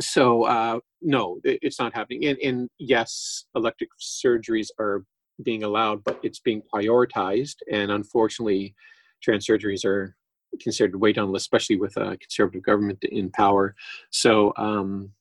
so 0.00 0.44
uh, 0.44 0.80
no, 1.00 1.38
it, 1.44 1.60
it's 1.62 1.78
not 1.78 1.94
happening. 1.94 2.26
And, 2.26 2.38
and 2.38 2.70
yes, 2.78 3.44
elective 3.54 3.88
surgeries 4.00 4.68
are 4.80 5.04
being 5.42 5.62
allowed, 5.62 6.04
but 6.04 6.20
it's 6.22 6.40
being 6.40 6.62
prioritized. 6.74 7.56
And 7.70 7.90
unfortunately, 7.90 8.74
trans 9.22 9.46
surgeries 9.46 9.84
are 9.84 10.16
considered 10.60 11.00
way 11.00 11.12
down 11.12 11.34
especially 11.34 11.76
with 11.76 11.96
a 11.96 12.16
conservative 12.18 12.62
government 12.62 13.02
in 13.04 13.30
power. 13.30 13.74
So 14.10 14.52
um, 14.56 15.12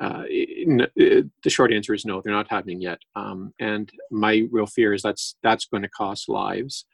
uh, 0.00 0.22
it, 0.26 0.90
it, 0.96 1.26
the 1.42 1.50
short 1.50 1.72
answer 1.72 1.92
is 1.94 2.04
no, 2.04 2.20
they're 2.20 2.32
not 2.32 2.50
happening 2.50 2.80
yet. 2.80 2.98
Um, 3.16 3.52
and 3.58 3.90
my 4.10 4.46
real 4.50 4.66
fear 4.66 4.94
is 4.94 5.02
that's 5.02 5.36
that's 5.42 5.66
going 5.66 5.82
to 5.82 5.88
cost 5.88 6.28
lives. 6.28 6.84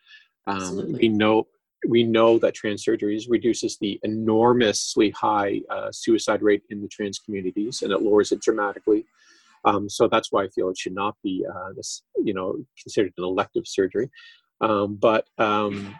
Um, 0.47 0.93
we 0.93 1.09
know 1.09 1.47
we 1.87 2.03
know 2.03 2.39
that 2.39 2.55
trans 2.55 2.85
surgeries 2.85 3.25
reduces 3.29 3.77
the 3.79 4.01
enormously 4.03 5.11
high 5.11 5.61
uh, 5.69 5.93
suicide 5.93 6.43
rate 6.43 6.63
in 6.71 6.81
the 6.81 6.89
trans 6.89 7.19
communities, 7.19 7.83
and 7.83 7.93
it 7.93 8.01
lowers 8.01 8.33
it 8.33 8.41
dramatically. 8.41 9.05
Um, 9.65 9.89
so 9.89 10.09
that's 10.09 10.31
why 10.31 10.45
I 10.45 10.49
feel 10.49 10.69
it 10.69 10.79
should 10.79 10.95
not 10.95 11.17
be 11.23 11.45
uh, 11.49 11.73
this, 11.77 12.03
you 12.23 12.35
know, 12.35 12.57
considered 12.81 13.13
an 13.17 13.25
elective 13.25 13.65
surgery. 13.67 14.11
Um, 14.61 14.97
but 14.97 15.27
um, 15.39 15.95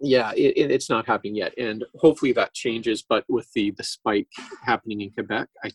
yeah, 0.00 0.32
it, 0.32 0.56
it, 0.56 0.70
it's 0.70 0.90
not 0.90 1.06
happening 1.06 1.36
yet, 1.36 1.52
and 1.58 1.84
hopefully 1.96 2.32
that 2.32 2.54
changes. 2.54 3.04
But 3.06 3.24
with 3.28 3.50
the 3.54 3.72
the 3.72 3.84
spike 3.84 4.28
happening 4.64 5.00
in 5.02 5.10
Quebec, 5.10 5.48
I 5.64 5.70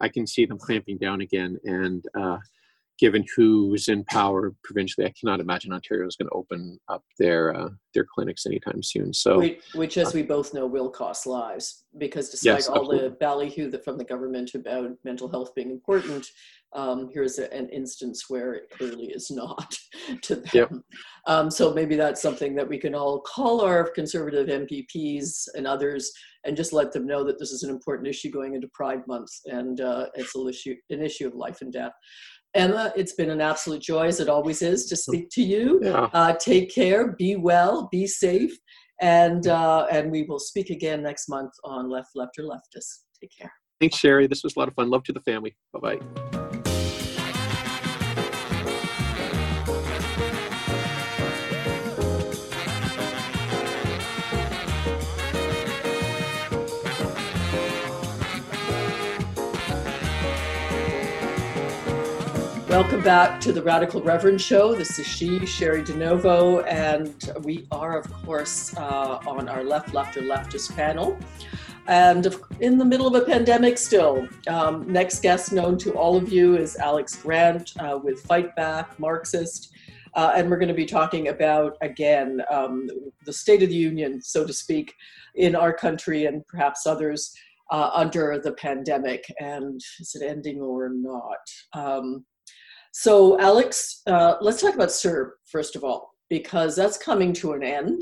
I 0.00 0.08
can 0.08 0.26
see 0.26 0.46
them 0.46 0.58
clamping 0.58 0.98
down 0.98 1.20
again, 1.20 1.58
and 1.64 2.04
uh, 2.18 2.38
given 2.98 3.24
who's 3.36 3.88
in 3.88 4.04
power 4.04 4.54
provincially, 4.62 5.06
I 5.06 5.12
cannot 5.18 5.40
imagine 5.40 5.72
Ontario 5.72 6.06
is 6.06 6.16
going 6.16 6.28
to 6.28 6.34
open 6.34 6.78
up 6.88 7.02
their 7.18 7.54
uh, 7.54 7.68
their 7.94 8.06
clinics 8.14 8.46
anytime 8.46 8.82
soon. 8.82 9.12
So, 9.12 9.38
which, 9.38 9.62
which, 9.74 9.98
as 9.98 10.14
we 10.14 10.22
both 10.22 10.54
know, 10.54 10.66
will 10.66 10.90
cost 10.90 11.26
lives 11.26 11.84
because 11.98 12.30
despite 12.30 12.54
Yes, 12.54 12.68
all 12.68 12.80
absolutely. 12.80 13.08
the 13.08 13.14
ballyhoo 13.16 13.70
that 13.70 13.84
from 13.84 13.98
the 13.98 14.04
government 14.04 14.54
about 14.54 14.90
mental 15.04 15.28
health 15.28 15.54
being 15.54 15.70
important, 15.70 16.26
um, 16.74 17.08
here's 17.12 17.38
a, 17.38 17.52
an 17.54 17.68
instance 17.68 18.24
where 18.28 18.54
it 18.54 18.70
clearly 18.70 19.06
is 19.06 19.30
not 19.30 19.76
to 20.22 20.36
them. 20.36 20.50
Yep. 20.52 20.72
Um, 21.26 21.50
so 21.50 21.72
maybe 21.72 21.96
that's 21.96 22.20
something 22.20 22.54
that 22.56 22.68
we 22.68 22.78
can 22.78 22.94
all 22.94 23.20
call 23.20 23.60
our 23.60 23.88
conservative 23.90 24.48
MPPs 24.48 25.48
and 25.54 25.66
others 25.66 26.12
and 26.44 26.56
just 26.56 26.72
let 26.72 26.92
them 26.92 27.06
know 27.06 27.24
that 27.24 27.38
this 27.38 27.52
is 27.52 27.62
an 27.62 27.70
important 27.70 28.08
issue 28.08 28.30
going 28.30 28.54
into 28.54 28.68
Pride 28.74 29.06
Month 29.06 29.30
and 29.46 29.80
uh, 29.80 30.06
it's 30.14 30.34
an 30.34 30.48
issue, 30.48 30.74
an 30.90 31.00
issue 31.00 31.26
of 31.26 31.34
life 31.34 31.58
and 31.60 31.72
death. 31.72 31.92
Emma, 32.54 32.92
it's 32.96 33.14
been 33.14 33.30
an 33.30 33.40
absolute 33.40 33.82
joy, 33.82 34.06
as 34.06 34.20
it 34.20 34.28
always 34.28 34.62
is, 34.62 34.86
to 34.86 34.96
speak 34.96 35.28
to 35.30 35.42
you. 35.42 35.80
yeah, 35.82 36.08
Uh, 36.12 36.32
take 36.34 36.72
care, 36.72 37.12
be 37.12 37.36
well, 37.36 37.88
be 37.90 38.06
safe, 38.06 38.56
and 39.00 39.46
uh, 39.48 39.86
and 39.90 40.10
we 40.10 40.22
will 40.22 40.38
speak 40.38 40.70
again 40.70 41.02
next 41.02 41.28
month 41.28 41.52
on 41.64 41.90
Left, 41.90 42.10
Lefter, 42.16 42.40
Leftist. 42.52 43.04
Take 43.20 43.32
care. 43.38 43.52
thanks, 43.80 43.98
Cheri. 44.00 44.28
This 44.28 44.44
was 44.44 44.54
a 44.56 44.58
lot 44.58 44.68
of 44.68 44.74
fun. 44.74 44.88
Love 44.90 45.02
to 45.04 45.12
the 45.12 45.20
family. 45.20 45.56
Bye 45.72 45.98
bye. 45.98 46.50
Welcome 62.74 63.02
back 63.02 63.40
to 63.42 63.52
the 63.52 63.62
Radical 63.62 64.02
Reverend 64.02 64.40
Show. 64.40 64.74
This 64.74 64.98
is 64.98 65.06
she, 65.06 65.38
Cheri 65.46 65.84
DiNovo, 65.84 66.66
and 66.66 67.32
we 67.44 67.68
are, 67.70 67.96
of 67.96 68.12
course, 68.24 68.76
uh, 68.76 69.20
on 69.28 69.48
our 69.48 69.62
Left, 69.62 69.90
Lefter, 69.90 70.26
Leftist 70.26 70.74
panel. 70.74 71.16
And 71.86 72.34
in 72.58 72.76
the 72.76 72.84
middle 72.84 73.06
of 73.06 73.14
a 73.14 73.24
pandemic 73.24 73.78
still. 73.78 74.26
Um, 74.48 74.92
next 74.92 75.22
guest 75.22 75.52
known 75.52 75.78
to 75.78 75.92
all 75.92 76.16
of 76.16 76.32
you 76.32 76.56
is 76.56 76.74
Alex 76.74 77.14
Grant 77.14 77.70
uh, 77.78 78.00
with 78.02 78.26
Fightback, 78.26 78.98
Marxist. 78.98 79.70
Uh, 80.14 80.32
and 80.34 80.50
we're 80.50 80.58
going 80.58 80.66
to 80.66 80.74
be 80.74 80.84
talking 80.84 81.28
about, 81.28 81.76
again, 81.80 82.42
um, 82.50 82.88
the 83.24 83.32
State 83.32 83.62
of 83.62 83.68
the 83.68 83.76
Union, 83.76 84.20
so 84.20 84.44
to 84.44 84.52
speak, 84.52 84.92
in 85.36 85.54
our 85.54 85.72
country 85.72 86.26
and 86.26 86.44
perhaps 86.48 86.88
others 86.88 87.32
uh, 87.70 87.90
under 87.94 88.40
the 88.42 88.52
pandemic. 88.54 89.32
And 89.38 89.80
is 90.00 90.16
it 90.16 90.28
ending 90.28 90.60
or 90.60 90.88
not? 90.88 91.38
Um, 91.72 92.24
so, 92.96 93.40
Alex, 93.40 94.02
uh, 94.06 94.36
let's 94.40 94.62
talk 94.62 94.76
about 94.76 94.88
CERB 94.88 95.30
first 95.46 95.74
of 95.74 95.82
all, 95.82 96.14
because 96.30 96.76
that's 96.76 96.96
coming 96.96 97.32
to 97.32 97.52
an 97.52 97.64
end. 97.64 98.00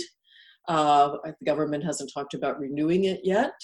Uh, 0.68 1.16
the 1.24 1.34
government 1.46 1.82
hasn't 1.82 2.10
talked 2.12 2.34
about 2.34 2.60
renewing 2.60 3.04
it 3.04 3.20
yet. 3.24 3.54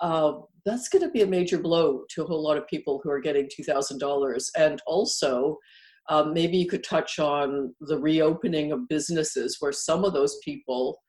Uh, 0.00 0.32
that's 0.66 0.90
going 0.90 1.02
to 1.02 1.10
be 1.10 1.22
a 1.22 1.26
major 1.26 1.56
blow 1.56 2.02
to 2.10 2.22
a 2.22 2.26
whole 2.26 2.42
lot 2.42 2.58
of 2.58 2.66
people 2.66 3.00
who 3.02 3.10
are 3.10 3.22
getting 3.22 3.48
$2,000. 3.58 4.50
And 4.58 4.82
also, 4.86 5.56
um, 6.10 6.34
maybe 6.34 6.58
you 6.58 6.68
could 6.68 6.84
touch 6.84 7.18
on 7.18 7.74
the 7.80 7.98
reopening 7.98 8.70
of 8.70 8.86
businesses 8.86 9.56
where 9.60 9.72
some 9.72 10.04
of 10.04 10.12
those 10.12 10.38
people 10.44 11.00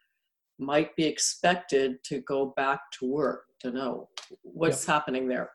might 0.60 0.96
be 0.96 1.04
expected 1.04 1.98
to 2.06 2.22
go 2.22 2.54
back 2.56 2.80
to 3.00 3.06
work. 3.06 3.42
To 3.62 3.72
know 3.72 4.08
what's 4.44 4.86
happening 4.86 5.28
there. 5.28 5.50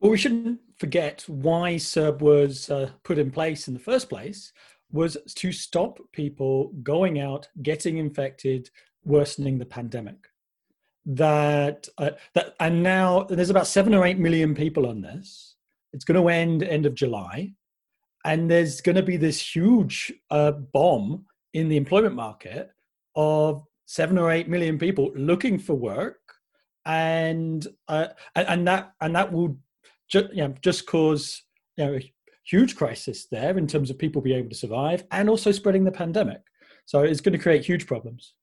Well, 0.00 0.12
we 0.12 0.18
shouldn't 0.18 0.60
forget 0.78 1.24
why 1.26 1.74
CERB 1.74 2.20
was 2.20 2.70
uh, 2.70 2.90
put 3.02 3.18
in 3.18 3.30
place 3.32 3.66
in 3.66 3.74
the 3.74 3.80
first 3.80 4.08
place 4.08 4.52
was 4.92 5.16
to 5.34 5.52
stop 5.52 5.98
people 6.12 6.72
going 6.82 7.18
out, 7.20 7.48
getting 7.62 7.98
infected, 7.98 8.70
worsening 9.04 9.58
the 9.58 9.66
pandemic. 9.66 10.16
That 11.04 11.88
uh, 11.98 12.10
that 12.34 12.54
and 12.60 12.82
now 12.82 13.24
there's 13.24 13.50
about 13.50 13.66
seven 13.66 13.94
or 13.94 14.04
eight 14.06 14.18
million 14.18 14.54
people 14.54 14.86
on 14.86 15.00
this. 15.00 15.56
It's 15.92 16.04
going 16.04 16.20
to 16.20 16.28
end 16.28 16.62
end 16.62 16.86
of 16.86 16.94
July, 16.94 17.54
and 18.24 18.50
there's 18.50 18.80
going 18.80 18.96
to 18.96 19.02
be 19.02 19.16
this 19.16 19.40
huge 19.40 20.12
uh, 20.30 20.52
bomb 20.52 21.24
in 21.54 21.68
the 21.68 21.78
employment 21.78 22.14
market 22.14 22.70
of 23.16 23.64
seven 23.86 24.18
or 24.18 24.30
eight 24.30 24.48
million 24.48 24.78
people 24.78 25.10
looking 25.16 25.58
for 25.58 25.74
work, 25.74 26.20
and 26.84 27.66
uh, 27.88 28.08
and 28.34 28.68
that 28.68 28.92
and 29.00 29.16
that 29.16 29.32
will 29.32 29.56
just 30.08 30.30
you 30.30 30.42
know, 30.42 30.54
just 30.62 30.86
cause 30.86 31.42
you 31.76 31.84
know, 31.84 31.94
a 31.94 32.12
huge 32.44 32.76
crisis 32.76 33.26
there 33.30 33.56
in 33.58 33.66
terms 33.66 33.90
of 33.90 33.98
people 33.98 34.22
being 34.22 34.38
able 34.38 34.48
to 34.48 34.54
survive 34.54 35.04
and 35.10 35.28
also 35.28 35.52
spreading 35.52 35.84
the 35.84 35.92
pandemic. 35.92 36.40
So 36.86 37.02
it's 37.02 37.20
going 37.20 37.34
to 37.34 37.38
create 37.38 37.64
huge 37.64 37.86
problems. 37.86 38.34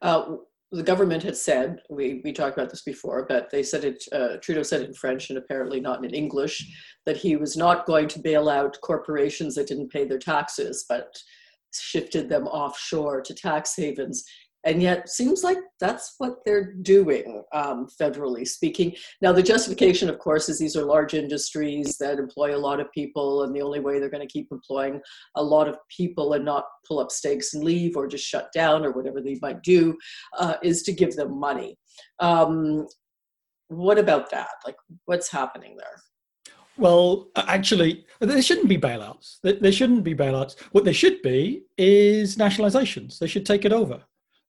Uh, 0.00 0.36
the 0.70 0.82
government 0.82 1.22
had 1.22 1.36
said, 1.36 1.80
we, 1.90 2.22
we 2.24 2.32
talked 2.32 2.56
about 2.56 2.70
this 2.70 2.82
before, 2.82 3.26
but 3.28 3.50
they 3.50 3.62
said 3.62 3.84
it, 3.84 4.04
uh, 4.12 4.36
Trudeau 4.40 4.62
said 4.62 4.80
it 4.80 4.88
in 4.88 4.94
French 4.94 5.28
and 5.28 5.38
apparently 5.38 5.80
not 5.80 6.02
in 6.04 6.14
English, 6.14 6.66
that 7.04 7.16
he 7.16 7.36
was 7.36 7.56
not 7.56 7.84
going 7.84 8.08
to 8.08 8.20
bail 8.20 8.48
out 8.48 8.78
corporations 8.82 9.54
that 9.56 9.66
didn't 9.66 9.90
pay 9.90 10.06
their 10.06 10.18
taxes, 10.18 10.86
but 10.88 11.14
shifted 11.74 12.28
them 12.28 12.46
offshore 12.46 13.20
to 13.20 13.34
tax 13.34 13.74
havens. 13.76 14.24
And 14.64 14.80
yet, 14.80 15.08
seems 15.08 15.42
like 15.42 15.58
that's 15.80 16.14
what 16.18 16.36
they're 16.44 16.74
doing, 16.74 17.42
um, 17.52 17.88
federally 18.00 18.46
speaking. 18.46 18.94
Now, 19.20 19.32
the 19.32 19.42
justification, 19.42 20.08
of 20.08 20.18
course, 20.18 20.48
is 20.48 20.58
these 20.58 20.76
are 20.76 20.84
large 20.84 21.14
industries 21.14 21.96
that 21.98 22.18
employ 22.18 22.56
a 22.56 22.58
lot 22.58 22.78
of 22.78 22.92
people, 22.92 23.42
and 23.42 23.54
the 23.54 23.62
only 23.62 23.80
way 23.80 23.98
they're 23.98 24.08
going 24.08 24.26
to 24.26 24.32
keep 24.32 24.48
employing 24.52 25.00
a 25.36 25.42
lot 25.42 25.68
of 25.68 25.76
people 25.88 26.34
and 26.34 26.44
not 26.44 26.64
pull 26.86 27.00
up 27.00 27.10
stakes 27.10 27.54
and 27.54 27.64
leave 27.64 27.96
or 27.96 28.06
just 28.06 28.24
shut 28.24 28.50
down 28.54 28.84
or 28.84 28.92
whatever 28.92 29.20
they 29.20 29.36
might 29.42 29.62
do 29.62 29.96
uh, 30.38 30.54
is 30.62 30.82
to 30.84 30.92
give 30.92 31.16
them 31.16 31.38
money. 31.38 31.76
Um, 32.20 32.86
what 33.68 33.98
about 33.98 34.30
that? 34.30 34.50
Like, 34.66 34.76
what's 35.06 35.28
happening 35.28 35.76
there? 35.76 36.02
Well, 36.78 37.28
actually, 37.36 38.06
there 38.20 38.40
shouldn't 38.40 38.68
be 38.68 38.78
bailouts. 38.78 39.38
There 39.42 39.54
there 39.54 39.72
shouldn't 39.72 40.04
be 40.04 40.14
bailouts. 40.14 40.58
What 40.72 40.84
there 40.84 40.94
should 40.94 41.20
be 41.22 41.64
is 41.76 42.36
nationalizations. 42.36 43.18
They 43.18 43.26
should 43.26 43.44
take 43.44 43.64
it 43.64 43.72
over. 43.72 44.02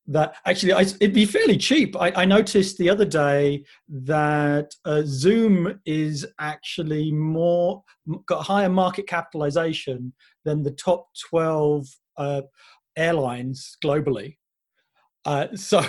That 0.07 0.35
actually, 0.45 0.73
I, 0.73 0.81
it'd 0.81 1.13
be 1.13 1.25
fairly 1.25 1.57
cheap. 1.57 1.95
I, 1.95 2.11
I 2.11 2.25
noticed 2.25 2.77
the 2.77 2.89
other 2.89 3.05
day 3.05 3.63
that 3.87 4.75
uh, 4.83 5.03
Zoom 5.05 5.79
is 5.85 6.25
actually 6.39 7.11
more 7.11 7.83
got 8.25 8.45
higher 8.45 8.67
market 8.67 9.07
capitalization 9.07 10.13
than 10.43 10.61
the 10.61 10.71
top 10.71 11.07
twelve 11.29 11.87
uh, 12.17 12.41
airlines 12.97 13.77
globally. 13.83 14.37
Uh, 15.25 15.47
so 15.55 15.81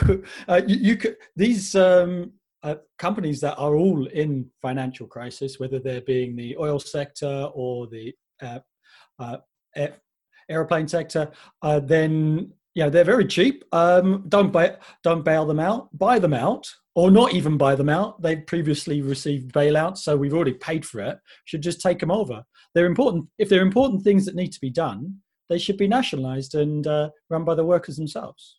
uh, 0.49 0.61
you, 0.67 0.77
you 0.77 0.97
could 0.97 1.17
these 1.35 1.75
um, 1.75 2.33
uh, 2.63 2.77
companies 2.99 3.41
that 3.41 3.57
are 3.57 3.75
all 3.75 4.07
in 4.07 4.49
financial 4.63 5.09
crisis, 5.09 5.59
whether 5.59 5.79
they're 5.79 6.01
being 6.03 6.37
the 6.37 6.57
oil 6.57 6.79
sector 6.79 7.51
or 7.53 7.89
the 7.89 8.15
uh, 8.41 9.37
airplane 10.49 10.87
sector, 10.87 11.31
then 11.83 12.53
yeah, 12.75 12.89
they're 12.89 13.05
very 13.05 13.27
cheap. 13.27 13.65
Um, 13.73 14.25
don't 14.29 14.53
buy, 14.53 14.77
don't 15.03 15.25
bail 15.25 15.47
them 15.47 15.61
out. 15.61 15.97
Buy 15.97 16.19
them 16.19 16.35
out, 16.35 16.69
or 16.95 17.11
not 17.11 17.33
even 17.33 17.57
buy 17.57 17.75
them 17.75 17.89
out. 17.89 18.21
They've 18.21 18.45
previously 18.45 19.01
received 19.01 19.53
bailouts, 19.53 19.99
so 19.99 20.17
we've 20.17 20.35
already 20.35 20.55
paid 20.55 20.85
for 20.85 21.01
it. 21.01 21.19
Should 21.45 21.63
just 21.63 21.81
take 21.81 22.01
them 22.01 22.11
over. 22.11 22.45
They're 22.75 22.87
important. 22.87 23.29
If 23.39 23.49
they're 23.49 23.63
important 23.63 24.03
things 24.03 24.25
that 24.27 24.35
need 24.35 24.53
to 24.53 24.61
be 24.61 24.71
done, 24.71 25.21
they 25.49 25.59
should 25.59 25.77
be 25.77 25.89
nationalised 25.89 26.55
and 26.55 26.87
uh, 26.87 27.11
run 27.31 27.45
by 27.45 27.55
the 27.55 27.65
workers 27.65 27.97
themselves. 27.97 28.57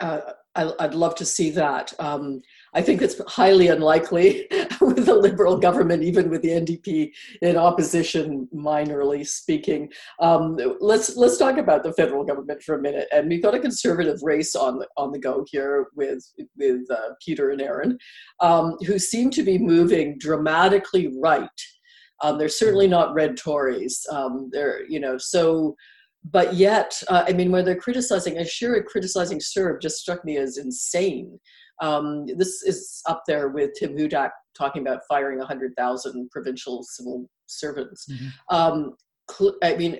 Uh, 0.00 0.20
I, 0.54 0.72
I'd 0.80 0.94
love 0.94 1.14
to 1.16 1.24
see 1.24 1.50
that. 1.50 1.92
Um, 1.98 2.42
I 2.74 2.82
think 2.82 3.00
it's 3.00 3.20
highly 3.26 3.68
unlikely 3.68 4.46
with 4.80 5.06
the 5.06 5.14
Liberal 5.14 5.56
government, 5.56 6.02
even 6.02 6.28
with 6.30 6.42
the 6.42 6.50
NDP 6.50 7.12
in 7.40 7.56
opposition, 7.56 8.48
minorly 8.54 9.26
speaking. 9.26 9.90
Um, 10.20 10.58
let's 10.80 11.16
let's 11.16 11.38
talk 11.38 11.58
about 11.58 11.82
the 11.82 11.92
federal 11.94 12.24
government 12.24 12.62
for 12.62 12.74
a 12.74 12.82
minute. 12.82 13.08
And 13.12 13.28
we've 13.28 13.42
got 13.42 13.54
a 13.54 13.60
conservative 13.60 14.18
race 14.22 14.54
on 14.54 14.78
the 14.78 14.88
on 14.96 15.12
the 15.12 15.18
go 15.18 15.44
here 15.50 15.88
with 15.94 16.24
with 16.56 16.90
uh, 16.90 17.14
Peter 17.24 17.50
and 17.50 17.62
Erin, 17.62 17.98
um, 18.40 18.76
who 18.86 18.98
seem 18.98 19.30
to 19.30 19.42
be 19.42 19.58
moving 19.58 20.18
dramatically 20.18 21.12
right. 21.20 21.48
Um, 22.22 22.38
they're 22.38 22.48
certainly 22.48 22.86
not 22.86 23.14
red 23.14 23.36
Tories. 23.36 24.06
Um, 24.10 24.50
they're 24.52 24.84
you 24.88 25.00
know 25.00 25.16
so 25.18 25.76
but 26.24 26.54
yet, 26.54 26.94
uh, 27.08 27.24
I 27.26 27.32
mean, 27.32 27.50
when 27.50 27.64
they're 27.64 27.76
criticizing, 27.76 28.36
Ashira 28.36 28.84
criticizing 28.84 29.38
CERB 29.38 29.80
just 29.80 29.98
struck 29.98 30.24
me 30.24 30.36
as 30.36 30.56
insane. 30.56 31.38
Um, 31.80 32.26
this 32.36 32.62
is 32.62 33.02
up 33.08 33.22
there 33.26 33.48
with 33.48 33.70
Tim 33.78 33.96
Hudak 33.96 34.30
talking 34.56 34.82
about 34.82 35.00
firing 35.08 35.38
100,000 35.38 36.30
provincial 36.30 36.82
civil 36.84 37.28
servants. 37.46 38.06
Mhm. 38.08 38.32
Um, 38.50 38.96
cl- 39.28 39.56
I 39.62 39.74
mean, 39.74 39.98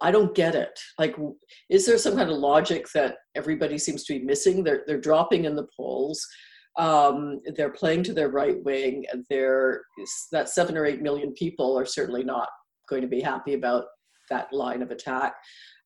I 0.00 0.10
don't 0.10 0.34
get 0.34 0.54
it. 0.54 0.78
Like, 0.98 1.16
is 1.70 1.86
there 1.86 1.98
some 1.98 2.16
kind 2.16 2.30
of 2.30 2.36
logic 2.38 2.86
that 2.94 3.18
everybody 3.34 3.78
seems 3.78 4.04
to 4.04 4.18
be 4.18 4.24
missing? 4.24 4.64
They're 4.64 4.82
they're 4.86 5.00
dropping 5.00 5.44
in 5.44 5.54
the 5.54 5.68
polls. 5.76 6.26
Um, 6.76 7.40
they're 7.56 7.70
playing 7.70 8.02
to 8.04 8.12
their 8.12 8.28
right 8.28 8.62
wing. 8.64 9.06
They're 9.30 9.82
that 10.32 10.48
seven 10.48 10.76
or 10.76 10.84
eight 10.86 11.02
million 11.02 11.32
people 11.34 11.78
are 11.78 11.86
certainly 11.86 12.24
not 12.24 12.48
going 12.88 13.02
to 13.02 13.08
be 13.08 13.20
happy 13.20 13.54
about 13.54 13.84
that 14.30 14.52
line 14.52 14.82
of 14.82 14.90
attack. 14.90 15.34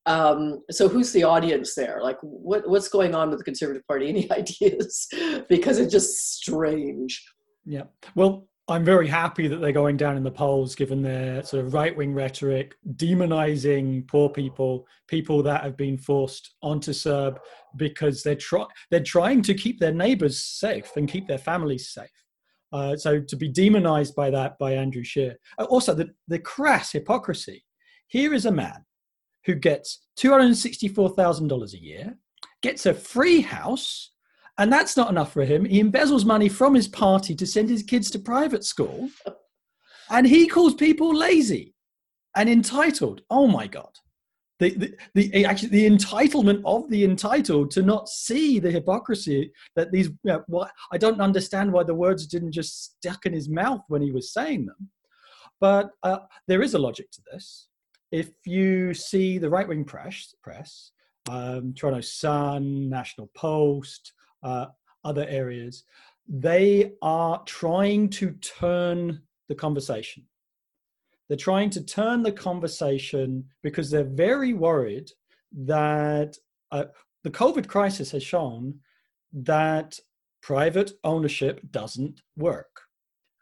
Um, 0.06 0.62
so 0.70 0.88
who's 0.88 1.12
the 1.12 1.24
audience 1.24 1.74
there? 1.74 2.00
Like, 2.02 2.18
what 2.22 2.68
what's 2.68 2.88
going 2.88 3.14
on 3.14 3.30
with 3.30 3.38
the 3.38 3.44
Conservative 3.44 3.86
Party? 3.86 4.08
Any 4.08 4.30
ideas? 4.32 5.06
because 5.48 5.78
it's 5.78 5.92
just 5.92 6.36
strange. 6.36 7.22
Yeah. 7.64 7.84
Well, 8.14 8.48
I'm 8.70 8.84
very 8.84 9.08
happy 9.08 9.48
that 9.48 9.58
they're 9.58 9.72
going 9.72 9.96
down 9.96 10.18
in 10.18 10.22
the 10.22 10.30
polls, 10.30 10.74
given 10.74 11.00
their 11.00 11.42
sort 11.42 11.64
of 11.64 11.72
right 11.72 11.96
wing 11.96 12.12
rhetoric, 12.12 12.74
demonizing 12.96 14.06
poor 14.06 14.28
people, 14.28 14.86
people 15.06 15.42
that 15.44 15.62
have 15.62 15.76
been 15.76 15.96
forced 15.96 16.54
onto 16.62 16.92
CERB 16.92 17.38
because 17.76 18.22
they're, 18.22 18.34
try- 18.34 18.66
they're 18.90 19.02
trying 19.02 19.40
to 19.42 19.54
keep 19.54 19.80
their 19.80 19.94
neighbors 19.94 20.42
safe 20.42 20.90
and 20.96 21.08
keep 21.08 21.26
their 21.26 21.38
families 21.38 21.88
safe. 21.88 22.10
Uh, 22.70 22.94
so 22.94 23.20
to 23.20 23.36
be 23.36 23.48
demonized 23.48 24.14
by 24.14 24.28
that 24.28 24.58
by 24.58 24.72
Andrew 24.72 25.02
Scheer. 25.02 25.36
Uh, 25.58 25.64
also, 25.64 25.94
the, 25.94 26.10
the 26.28 26.38
crass 26.38 26.92
hypocrisy. 26.92 27.64
Here 28.08 28.34
is 28.34 28.46
a 28.46 28.52
man 28.52 28.84
who 29.44 29.54
gets 29.54 30.06
$264,000 30.18 31.72
a 31.72 31.78
year, 31.78 32.18
gets 32.62 32.86
a 32.86 32.94
free 32.94 33.40
house, 33.40 34.10
and 34.58 34.72
that's 34.72 34.96
not 34.96 35.10
enough 35.10 35.32
for 35.32 35.44
him. 35.44 35.64
He 35.64 35.82
embezzles 35.82 36.24
money 36.24 36.48
from 36.48 36.74
his 36.74 36.88
party 36.88 37.34
to 37.34 37.46
send 37.46 37.68
his 37.68 37.82
kids 37.82 38.10
to 38.10 38.18
private 38.18 38.64
school. 38.64 39.10
And 40.10 40.26
he 40.26 40.46
calls 40.46 40.72
people 40.72 41.14
lazy 41.14 41.74
and 42.34 42.48
entitled. 42.48 43.20
Oh 43.28 43.46
my 43.46 43.66
God. 43.66 43.90
The, 44.58 44.70
the, 44.70 44.96
the 45.14 45.44
actually 45.44 45.68
the 45.68 45.86
entitlement 45.86 46.62
of 46.64 46.88
the 46.88 47.04
entitled 47.04 47.70
to 47.72 47.82
not 47.82 48.08
see 48.08 48.58
the 48.58 48.70
hypocrisy 48.70 49.52
that 49.76 49.92
these 49.92 50.06
you 50.06 50.16
know, 50.24 50.42
what 50.48 50.72
I 50.90 50.96
don't 50.98 51.20
understand 51.20 51.72
why 51.72 51.84
the 51.84 51.94
words 51.94 52.26
didn't 52.26 52.52
just 52.52 52.96
stuck 52.96 53.24
in 53.26 53.32
his 53.32 53.48
mouth 53.48 53.82
when 53.88 54.02
he 54.02 54.10
was 54.10 54.32
saying 54.32 54.66
them, 54.66 54.88
but 55.60 55.90
uh, 56.02 56.20
there 56.48 56.62
is 56.62 56.74
a 56.74 56.78
logic 56.78 57.10
to 57.12 57.22
this. 57.30 57.67
If 58.10 58.30
you 58.44 58.94
see 58.94 59.38
the 59.38 59.50
right 59.50 59.68
wing 59.68 59.84
press, 59.84 60.34
press 60.42 60.92
um, 61.28 61.74
Toronto 61.74 62.00
Sun, 62.00 62.88
National 62.88 63.28
Post, 63.34 64.12
uh, 64.42 64.66
other 65.04 65.26
areas, 65.28 65.84
they 66.28 66.92
are 67.02 67.42
trying 67.44 68.08
to 68.10 68.32
turn 68.32 69.22
the 69.48 69.54
conversation. 69.54 70.24
They're 71.28 71.36
trying 71.36 71.70
to 71.70 71.84
turn 71.84 72.22
the 72.22 72.32
conversation 72.32 73.44
because 73.62 73.90
they're 73.90 74.04
very 74.04 74.54
worried 74.54 75.10
that 75.52 76.36
uh, 76.72 76.84
the 77.24 77.30
COVID 77.30 77.66
crisis 77.66 78.10
has 78.12 78.22
shown 78.22 78.78
that 79.32 79.98
private 80.42 80.92
ownership 81.04 81.60
doesn't 81.70 82.22
work. 82.36 82.82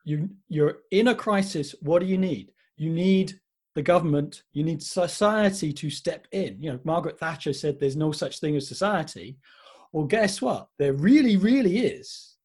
You, 0.05 0.31
you're 0.49 0.79
in 0.91 1.09
a 1.09 1.15
crisis. 1.15 1.75
What 1.83 2.01
do 2.01 2.07
you 2.07 2.19
need? 2.19 2.53
You 2.77 2.91
need 2.91 3.39
the 3.77 3.83
government, 3.83 4.43
you 4.55 4.65
need 4.65 4.83
society 4.83 5.71
to 5.71 5.91
step 5.91 6.27
in. 6.33 6.57
You 6.61 6.73
know, 6.73 6.81
Margaret 6.83 7.19
Thatcher 7.21 7.53
said 7.53 7.79
there's 7.79 7.95
no 7.95 8.11
such 8.11 8.41
thing 8.41 8.57
as 8.57 8.67
society. 8.67 9.37
Well, 9.93 10.07
guess 10.07 10.41
what? 10.41 10.69
There 10.79 10.95
really, 10.95 11.37
really 11.37 11.79
is. 11.79 12.37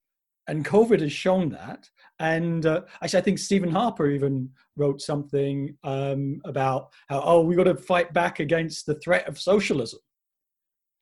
And 0.48 0.66
COVID 0.66 1.00
has 1.00 1.14
shown 1.14 1.50
that. 1.52 1.90
And 2.20 2.66
uh, 2.66 2.82
actually, 3.02 3.20
I 3.20 3.24
think 3.24 3.40
Stephen 3.40 3.72
Harper 3.72 4.08
even 4.08 4.50
wrote 4.76 5.00
something 5.00 5.78
um, 5.86 6.42
about 6.44 6.92
how, 7.08 7.22
oh, 7.22 7.42
we've 7.42 7.58
got 7.58 7.64
to 7.64 7.76
fight 7.76 8.12
back 8.12 8.42
against 8.42 8.86
the 8.86 8.96
threat 8.96 9.26
of 9.30 9.40
socialism. 9.40 10.02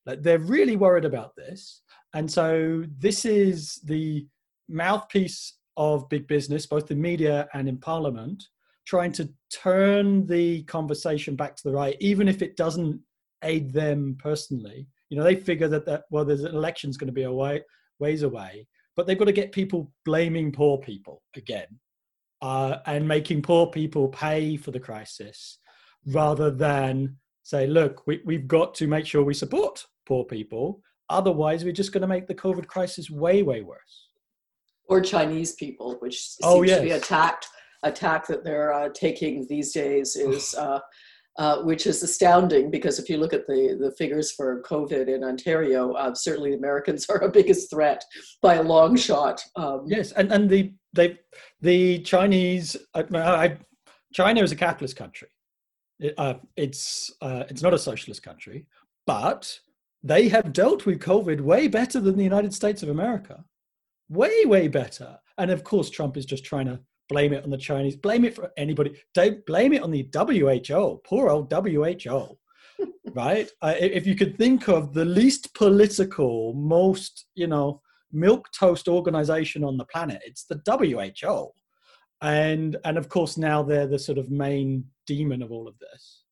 Like, 0.05 0.21
they're 0.21 0.37
really 0.37 0.75
worried 0.75 1.05
about 1.05 1.35
this. 1.35 1.81
And 2.13 2.31
so, 2.31 2.83
this 2.99 3.25
is 3.25 3.79
the 3.83 4.27
mouthpiece 4.67 5.55
of 5.75 6.07
big 6.07 6.27
business, 6.27 6.67
both 6.67 6.91
in 6.91 7.01
media 7.01 7.49
and 7.55 7.67
in 7.67 7.77
parliament, 7.77 8.43
trying 8.89 9.11
to 9.11 9.29
turn 9.53 10.25
the 10.25 10.63
conversation 10.63 11.35
back 11.35 11.55
to 11.55 11.63
the 11.63 11.71
right, 11.71 11.95
even 11.99 12.27
if 12.27 12.41
it 12.41 12.57
doesn't 12.57 12.99
aid 13.43 13.71
them 13.71 14.17
personally 14.19 14.87
you 15.09 15.17
know, 15.17 15.23
they 15.23 15.35
figure 15.35 15.67
that, 15.67 15.85
that 15.85 16.03
well, 16.09 16.23
there's 16.23 16.43
an 16.43 16.55
election's 16.55 16.97
going 16.97 17.07
to 17.07 17.13
be 17.13 17.23
a 17.23 17.31
way, 17.31 17.63
ways 17.97 18.23
away, 18.23 18.67
but 18.95 19.07
they've 19.07 19.17
got 19.17 19.25
to 19.25 19.31
get 19.31 19.51
people 19.51 19.91
blaming 20.05 20.51
poor 20.51 20.77
people 20.77 21.23
again 21.35 21.67
uh, 22.41 22.77
and 22.85 23.07
making 23.07 23.41
poor 23.41 23.67
people 23.67 24.07
pay 24.09 24.55
for 24.55 24.71
the 24.71 24.79
crisis 24.79 25.57
rather 26.05 26.51
than 26.51 27.17
say, 27.43 27.65
look, 27.65 28.05
we, 28.05 28.21
we've 28.25 28.47
got 28.47 28.75
to 28.75 28.87
make 28.87 29.05
sure 29.05 29.23
we 29.23 29.33
support 29.33 29.85
poor 30.05 30.23
people. 30.23 30.81
Otherwise, 31.09 31.63
we're 31.63 31.73
just 31.73 31.91
going 31.91 32.01
to 32.01 32.07
make 32.07 32.27
the 32.27 32.35
COVID 32.35 32.67
crisis 32.67 33.09
way, 33.09 33.41
way 33.41 33.61
worse. 33.61 34.09
Or 34.87 35.01
Chinese 35.01 35.53
people, 35.53 35.95
which 35.99 36.35
oh, 36.43 36.53
seems 36.53 36.59
oh, 36.59 36.61
yes. 36.63 36.77
to 36.77 36.83
be 36.83 36.91
attacked 36.91 37.47
attack 37.83 38.27
that 38.27 38.43
they're 38.43 38.73
uh, 38.73 38.89
taking 38.93 39.45
these 39.47 39.71
days 39.73 40.15
is 40.15 40.53
uh, 40.55 40.79
uh, 41.39 41.61
which 41.61 41.87
is 41.87 42.03
astounding 42.03 42.69
because 42.69 42.99
if 42.99 43.09
you 43.09 43.17
look 43.17 43.31
at 43.31 43.47
the, 43.47 43.77
the 43.79 43.93
figures 43.97 44.31
for 44.33 44.61
COVID 44.63 45.07
in 45.07 45.23
Ontario, 45.23 45.93
uh, 45.93 46.13
certainly 46.13 46.53
Americans 46.53 47.05
are 47.09 47.23
our 47.23 47.29
biggest 47.29 47.69
threat 47.69 48.03
by 48.41 48.55
a 48.55 48.63
long 48.63 48.97
shot. 48.97 49.41
Um, 49.55 49.85
yes, 49.87 50.11
and, 50.11 50.31
and 50.33 50.49
the 50.49 50.73
they 50.91 51.17
the 51.61 51.99
Chinese, 51.99 52.75
I, 52.93 53.05
I, 53.13 53.57
China 54.13 54.41
is 54.41 54.51
a 54.51 54.55
capitalist 54.55 54.97
country. 54.97 55.29
It, 55.99 56.13
uh, 56.17 56.35
it's 56.57 57.09
uh, 57.21 57.45
it's 57.49 57.61
not 57.61 57.73
a 57.73 57.79
socialist 57.79 58.21
country, 58.21 58.65
but 59.07 59.59
they 60.03 60.27
have 60.27 60.51
dealt 60.51 60.85
with 60.85 60.99
COVID 60.99 61.39
way 61.39 61.69
better 61.69 62.01
than 62.01 62.17
the 62.17 62.23
United 62.23 62.53
States 62.53 62.83
of 62.83 62.89
America, 62.89 63.45
way 64.09 64.43
way 64.45 64.67
better. 64.67 65.17
And 65.37 65.51
of 65.51 65.63
course, 65.63 65.89
Trump 65.89 66.17
is 66.17 66.25
just 66.25 66.43
trying 66.43 66.65
to 66.65 66.81
blame 67.09 67.33
it 67.33 67.43
on 67.43 67.49
the 67.49 67.57
Chinese, 67.57 67.95
blame 67.95 68.23
it 68.23 68.35
for 68.35 68.51
anybody. 68.55 68.95
Don't 69.13 69.45
blame 69.45 69.73
it 69.73 69.83
on 69.83 69.91
the 69.91 70.07
WHO, 70.15 71.01
poor 71.03 71.29
old 71.29 71.51
WHO, 71.51 72.37
right? 73.13 73.49
Uh, 73.61 73.73
if 73.77 74.07
you 74.07 74.15
could 74.15 74.37
think 74.37 74.69
of 74.69 74.93
the 74.93 75.05
least 75.05 75.53
political, 75.55 76.53
most, 76.53 77.25
you 77.35 77.47
know, 77.47 77.81
milk 78.11 78.47
toast 78.57 78.87
organization 78.87 79.63
on 79.63 79.77
the 79.77 79.85
planet, 79.85 80.21
it's 80.25 80.45
the 80.45 80.61
WHO. 80.65 81.51
And, 82.21 82.77
and 82.85 82.97
of 82.97 83.09
course, 83.09 83.37
now 83.37 83.63
they're 83.63 83.87
the 83.87 83.99
sort 83.99 84.17
of 84.17 84.29
main 84.29 84.85
demon 85.07 85.41
of 85.41 85.51
all 85.51 85.67
of 85.67 85.77
this. 85.79 86.23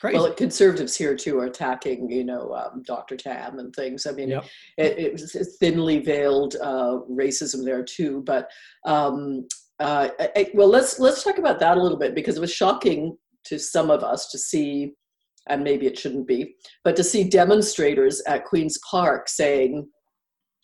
Crazy. 0.00 0.18
Well, 0.18 0.32
conservatives 0.32 0.96
here 0.96 1.14
too 1.14 1.38
are 1.40 1.46
attacking, 1.46 2.10
you 2.10 2.24
know, 2.24 2.54
um, 2.54 2.82
Dr. 2.86 3.16
Tam 3.16 3.58
and 3.58 3.74
things. 3.74 4.06
I 4.06 4.12
mean, 4.12 4.30
yep. 4.30 4.46
it, 4.78 4.98
it, 4.98 5.12
was 5.12 5.56
thinly 5.60 5.98
veiled 5.98 6.56
uh, 6.56 7.00
racism 7.10 7.64
there 7.64 7.82
too. 7.82 8.22
But 8.24 8.48
um, 8.86 9.46
uh, 9.80 10.10
I, 10.36 10.50
well, 10.54 10.68
let's 10.68 10.98
let's 10.98 11.24
talk 11.24 11.38
about 11.38 11.58
that 11.60 11.78
a 11.78 11.82
little 11.82 11.98
bit 11.98 12.14
because 12.14 12.36
it 12.36 12.40
was 12.40 12.52
shocking 12.52 13.16
to 13.44 13.58
some 13.58 13.90
of 13.90 14.04
us 14.04 14.30
to 14.30 14.38
see, 14.38 14.92
and 15.48 15.64
maybe 15.64 15.86
it 15.86 15.98
shouldn't 15.98 16.28
be, 16.28 16.54
but 16.84 16.94
to 16.96 17.04
see 17.04 17.24
demonstrators 17.24 18.20
at 18.26 18.44
Queens 18.44 18.78
Park 18.88 19.28
saying, 19.28 19.88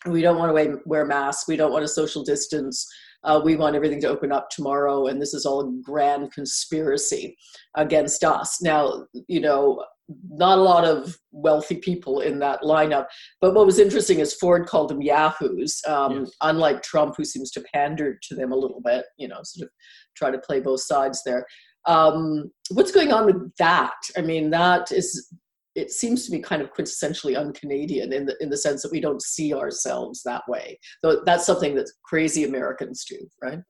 "We 0.06 0.20
don't 0.20 0.38
want 0.38 0.54
to 0.54 0.80
wear 0.84 1.06
masks. 1.06 1.48
We 1.48 1.56
don't 1.56 1.72
want 1.72 1.82
to 1.82 1.88
social 1.88 2.22
distance. 2.22 2.86
Uh, 3.24 3.40
we 3.42 3.56
want 3.56 3.74
everything 3.74 4.00
to 4.02 4.08
open 4.08 4.32
up 4.32 4.50
tomorrow, 4.50 5.06
and 5.06 5.20
this 5.20 5.32
is 5.32 5.46
all 5.46 5.60
a 5.60 5.82
grand 5.82 6.32
conspiracy 6.32 7.38
against 7.74 8.22
us." 8.22 8.60
Now, 8.60 9.06
you 9.28 9.40
know, 9.40 9.82
not 10.30 10.58
a 10.58 10.62
lot 10.62 10.84
of 10.84 11.16
wealthy 11.32 11.76
people 11.76 12.20
in 12.20 12.38
that 12.38 12.62
lineup. 12.62 13.06
But 13.40 13.54
what 13.54 13.66
was 13.66 13.78
interesting 13.78 14.20
is 14.20 14.34
Ford 14.34 14.66
called 14.66 14.90
them 14.90 15.02
yahoos, 15.02 15.80
um, 15.86 16.20
yes. 16.20 16.30
unlike 16.42 16.82
Trump, 16.82 17.14
who 17.16 17.24
seems 17.24 17.50
to 17.52 17.64
pander 17.74 18.18
to 18.28 18.34
them 18.34 18.52
a 18.52 18.56
little 18.56 18.80
bit, 18.84 19.04
you 19.16 19.28
know, 19.28 19.40
sort 19.42 19.66
of 19.66 19.70
try 20.16 20.30
to 20.30 20.38
play 20.38 20.60
both 20.60 20.80
sides 20.80 21.22
there. 21.24 21.44
Um, 21.86 22.50
what's 22.70 22.92
going 22.92 23.12
on 23.12 23.26
with 23.26 23.54
that? 23.58 23.94
I 24.16 24.20
mean, 24.20 24.50
that 24.50 24.92
is, 24.92 25.32
it 25.74 25.90
seems 25.90 26.24
to 26.24 26.30
be 26.30 26.40
kind 26.40 26.62
of 26.62 26.72
quintessentially 26.72 27.36
un-Canadian 27.36 28.12
in 28.12 28.26
the 28.26 28.36
in 28.40 28.48
the 28.48 28.56
sense 28.56 28.82
that 28.82 28.90
we 28.90 29.00
don't 29.00 29.22
see 29.22 29.52
ourselves 29.52 30.22
that 30.24 30.42
way. 30.48 30.78
Though 31.02 31.22
that's 31.24 31.46
something 31.46 31.74
that 31.74 31.90
crazy 32.04 32.44
Americans 32.44 33.04
do, 33.04 33.18
right? 33.42 33.60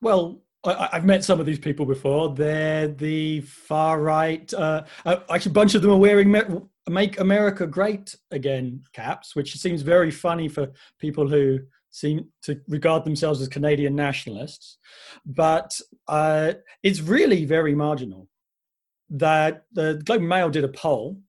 Well, 0.00 0.42
I, 0.64 0.90
have 0.92 1.04
met 1.04 1.24
some 1.24 1.40
of 1.40 1.46
these 1.46 1.58
people 1.58 1.86
before. 1.86 2.34
They're 2.34 2.88
the 2.88 3.40
far 3.40 4.00
right. 4.00 4.52
Uh, 4.54 4.84
uh 5.04 5.16
actually, 5.30 5.50
a 5.50 5.54
bunch 5.54 5.74
of 5.74 5.82
them 5.82 5.90
are 5.90 5.96
wearing 5.96 6.30
"Make 6.88 7.18
America 7.18 7.66
Great 7.66 8.14
Again" 8.30 8.84
caps, 8.92 9.34
which 9.34 9.56
seems 9.58 9.82
very 9.82 10.10
funny 10.10 10.48
for 10.48 10.70
people 11.00 11.28
who 11.28 11.58
seem 11.90 12.26
to 12.42 12.60
regard 12.68 13.04
themselves 13.04 13.40
as 13.40 13.48
Canadian 13.48 13.94
nationalists. 13.94 14.78
But 15.26 15.78
uh, 16.08 16.54
it's 16.82 17.00
really 17.00 17.44
very 17.44 17.74
marginal. 17.74 18.28
That 19.10 19.64
the 19.72 20.00
Globe 20.04 20.20
and 20.20 20.28
Mail 20.28 20.48
did 20.48 20.64
a 20.64 20.68
poll 20.68 21.20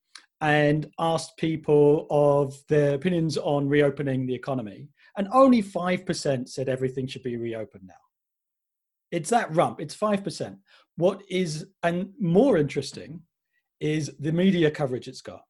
and 0.41 0.91
asked 0.99 1.37
people 1.37 2.05
of 2.09 2.55
their 2.69 2.93
opinions 2.93 3.37
on 3.37 3.67
reopening 3.67 4.25
the 4.25 4.35
economy, 4.35 4.89
and 5.17 5.27
only 5.33 5.61
five 5.61 6.05
percent 6.05 6.49
said 6.49 6.69
everything 6.69 7.07
should 7.07 7.23
be 7.23 7.37
reopened 7.37 7.87
now. 7.87 8.02
It's 9.13 9.29
that 9.29 9.53
rump. 9.55 9.79
It's 9.79 9.93
five 9.93 10.23
percent. 10.23 10.57
What 10.97 11.21
is 11.29 11.67
and 11.83 12.09
more 12.19 12.57
interesting 12.57 13.21
is 13.79 14.11
the 14.19 14.31
media 14.31 14.71
coverage 14.71 15.07
it's 15.07 15.21
got. 15.21 15.43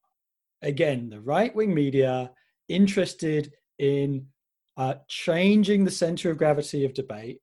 Again, 0.62 1.10
the 1.10 1.22
right 1.22 1.56
wing 1.56 1.74
media 1.74 2.32
interested 2.68 3.54
in 3.80 4.28
uh, 4.76 4.96
changing 5.08 5.86
the 5.86 5.92
center 5.92 6.30
of 6.30 6.38
gravity 6.38 6.84
of 6.84 6.94
debate, 6.94 7.40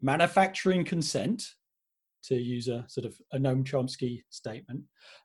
manufacturing 0.00 0.84
consent, 0.84 1.42
to 2.24 2.36
use 2.36 2.68
a 2.68 2.84
sort 2.86 3.06
of 3.06 3.16
a 3.32 3.38
Noam 3.38 3.64
Chomsky 3.64 4.22
statement, 4.30 4.82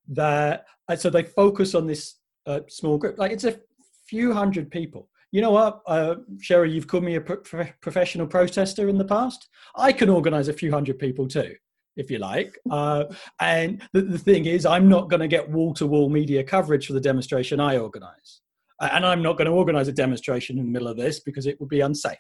that 0.07 0.65
so 0.97 1.11
they 1.11 1.23
focus 1.23 1.75
on 1.75 1.85
this 1.85 2.17
uh, 2.47 2.61
small 2.67 2.97
group. 2.97 3.19
Like 3.19 3.31
it's 3.31 3.43
a 3.43 3.59
few 4.07 4.33
hundred 4.33 4.71
people. 4.71 5.07
You 5.32 5.41
know 5.41 5.51
what, 5.51 5.82
uh, 5.88 6.15
Cheri, 6.39 6.71
you've 6.71 6.88
called 6.88 7.05
me 7.05 7.15
a 7.15 7.21
pro- 7.21 7.67
professional 7.82 8.27
protester 8.27 8.89
in 8.89 8.97
the 8.97 9.05
past. 9.05 9.47
I 9.75 9.93
can 9.93 10.09
organize 10.09 10.49
a 10.49 10.53
few 10.53 10.71
hundred 10.71 10.99
people 10.99 11.27
too 11.27 11.55
if 11.95 12.09
you 12.11 12.19
like. 12.19 12.57
Uh, 12.71 13.03
and 13.41 13.82
the, 13.91 14.01
the, 14.01 14.17
thing 14.17 14.45
is, 14.45 14.65
I'm 14.65 14.88
not 14.88 15.09
going 15.09 15.19
to 15.19 15.27
get 15.27 15.49
wall 15.49 15.73
to 15.73 15.86
wall 15.86 16.09
media 16.09 16.41
coverage 16.41 16.88
for 16.88 16.93
the 16.93 17.01
demonstration 17.01 17.59
I 17.59 17.77
organize. 17.77 18.41
And 18.79 19.05
I'm 19.05 19.21
not 19.21 19.38
going 19.38 19.47
to 19.47 19.51
organize 19.51 19.89
a 19.89 19.93
demonstration 19.93 20.57
in 20.57 20.65
the 20.65 20.71
middle 20.71 20.88
of 20.88 20.95
this 20.95 21.19
because 21.19 21.45
it 21.45 21.59
would 21.59 21.69
be 21.69 21.82
unsafe, 21.82 22.17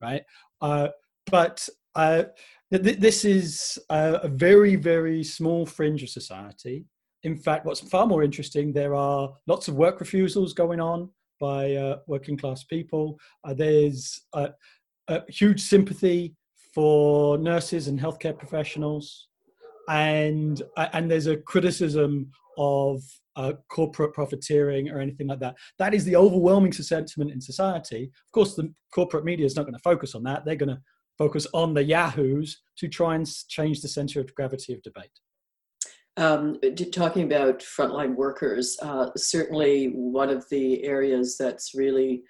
right? 0.00 0.22
Uh, 0.62 0.88
but 1.30 1.68
uh, 1.94 2.24
th- 2.72 2.98
this 2.98 3.24
is 3.26 3.78
a, 3.90 4.20
a 4.22 4.28
very, 4.28 4.74
very 4.74 5.22
small 5.22 5.66
fringe 5.66 6.02
of 6.02 6.08
society. 6.08 6.86
In 7.24 7.36
fact, 7.36 7.66
what's 7.66 7.80
far 7.80 8.06
more 8.06 8.22
interesting, 8.22 8.72
there 8.72 8.94
are 8.94 9.34
lots 9.46 9.68
of 9.68 9.74
work 9.74 10.00
refusals 10.00 10.54
going 10.54 10.80
on 10.80 11.10
by 11.38 11.74
uh, 11.74 11.98
working 12.06 12.36
class 12.36 12.64
people. 12.64 13.18
Uh, 13.44 13.54
there's 13.54 14.20
a 14.34 14.52
huge 15.28 15.60
sympathy 15.60 16.34
for 16.74 17.38
nurses 17.38 17.88
and 17.88 17.98
healthcare 17.98 18.36
professionals, 18.36 19.28
and 19.88 20.62
and 20.76 21.10
there's 21.10 21.26
a 21.26 21.36
criticism 21.36 22.30
of 22.58 23.02
uh, 23.36 23.52
corporate 23.68 24.12
profiteering 24.12 24.90
or 24.90 25.00
anything 25.00 25.28
like 25.28 25.38
that. 25.38 25.56
That 25.78 25.94
is 25.94 26.04
the 26.04 26.16
overwhelming 26.16 26.72
sentiment 26.72 27.30
in 27.30 27.40
society. 27.40 28.10
Of 28.26 28.32
course, 28.32 28.54
the 28.54 28.72
corporate 28.92 29.24
media 29.24 29.46
is 29.46 29.56
not 29.56 29.62
going 29.62 29.74
to 29.74 29.80
focus 29.80 30.14
on 30.14 30.24
that. 30.24 30.44
They're 30.44 30.56
going 30.56 30.76
to 30.76 30.80
focus 31.16 31.46
on 31.54 31.74
the 31.74 31.84
yahoos 31.84 32.62
to 32.78 32.88
try 32.88 33.14
and 33.14 33.28
change 33.48 33.80
the 33.80 33.88
center 33.88 34.20
of 34.20 34.34
gravity 34.34 34.72
of 34.72 34.82
debate. 34.82 35.20
Um, 36.18 36.58
talking 36.92 37.22
about 37.22 37.60
frontline 37.60 38.16
workers, 38.16 38.76
uh, 38.82 39.10
certainly 39.16 39.92
one 39.94 40.30
of 40.30 40.44
the 40.50 40.82
areas 40.82 41.36
that's 41.38 41.76
really 41.76 42.24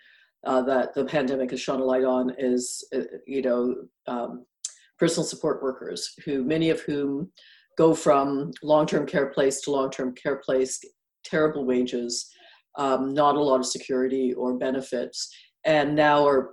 uh, 0.44 0.60
that 0.62 0.92
the 0.92 1.06
pandemic 1.06 1.50
has 1.52 1.60
shone 1.60 1.80
a 1.80 1.84
light 1.84 2.04
on 2.04 2.34
is, 2.36 2.86
uh, 2.94 3.00
you 3.26 3.40
know, 3.40 3.74
um, 4.06 4.44
personal 4.98 5.24
support 5.24 5.62
workers, 5.62 6.12
who 6.26 6.44
many 6.44 6.68
of 6.68 6.82
whom 6.82 7.32
go 7.78 7.94
from 7.94 8.50
long-term 8.62 9.06
care 9.06 9.28
place 9.28 9.62
to 9.62 9.70
long-term 9.70 10.14
care 10.14 10.36
place, 10.36 10.78
terrible 11.24 11.64
wages, 11.64 12.30
um, 12.76 13.14
not 13.14 13.36
a 13.36 13.40
lot 13.40 13.58
of 13.58 13.66
security 13.66 14.34
or 14.34 14.58
benefits, 14.58 15.34
and 15.68 15.94
now 15.94 16.26
are 16.26 16.50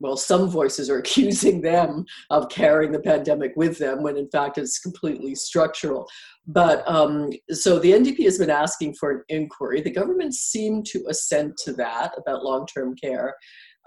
well 0.00 0.16
some 0.16 0.48
voices 0.48 0.88
are 0.88 0.98
accusing 1.04 1.60
them 1.60 2.06
of 2.30 2.48
carrying 2.48 2.90
the 2.90 2.98
pandemic 2.98 3.52
with 3.54 3.78
them 3.78 4.02
when 4.02 4.16
in 4.16 4.28
fact 4.30 4.58
it's 4.58 4.78
completely 4.80 5.34
structural. 5.34 6.08
But 6.46 6.82
um, 6.88 7.30
so 7.50 7.78
the 7.78 7.92
ndp 7.92 8.24
has 8.24 8.38
been 8.38 8.50
asking 8.50 8.94
for 8.94 9.10
an 9.10 9.22
inquiry. 9.28 9.82
The 9.82 9.90
government 9.90 10.34
seemed 10.34 10.86
to 10.86 11.04
assent 11.08 11.56
to 11.64 11.74
that 11.74 12.12
about 12.16 12.44
long-term 12.44 12.96
care. 12.96 13.36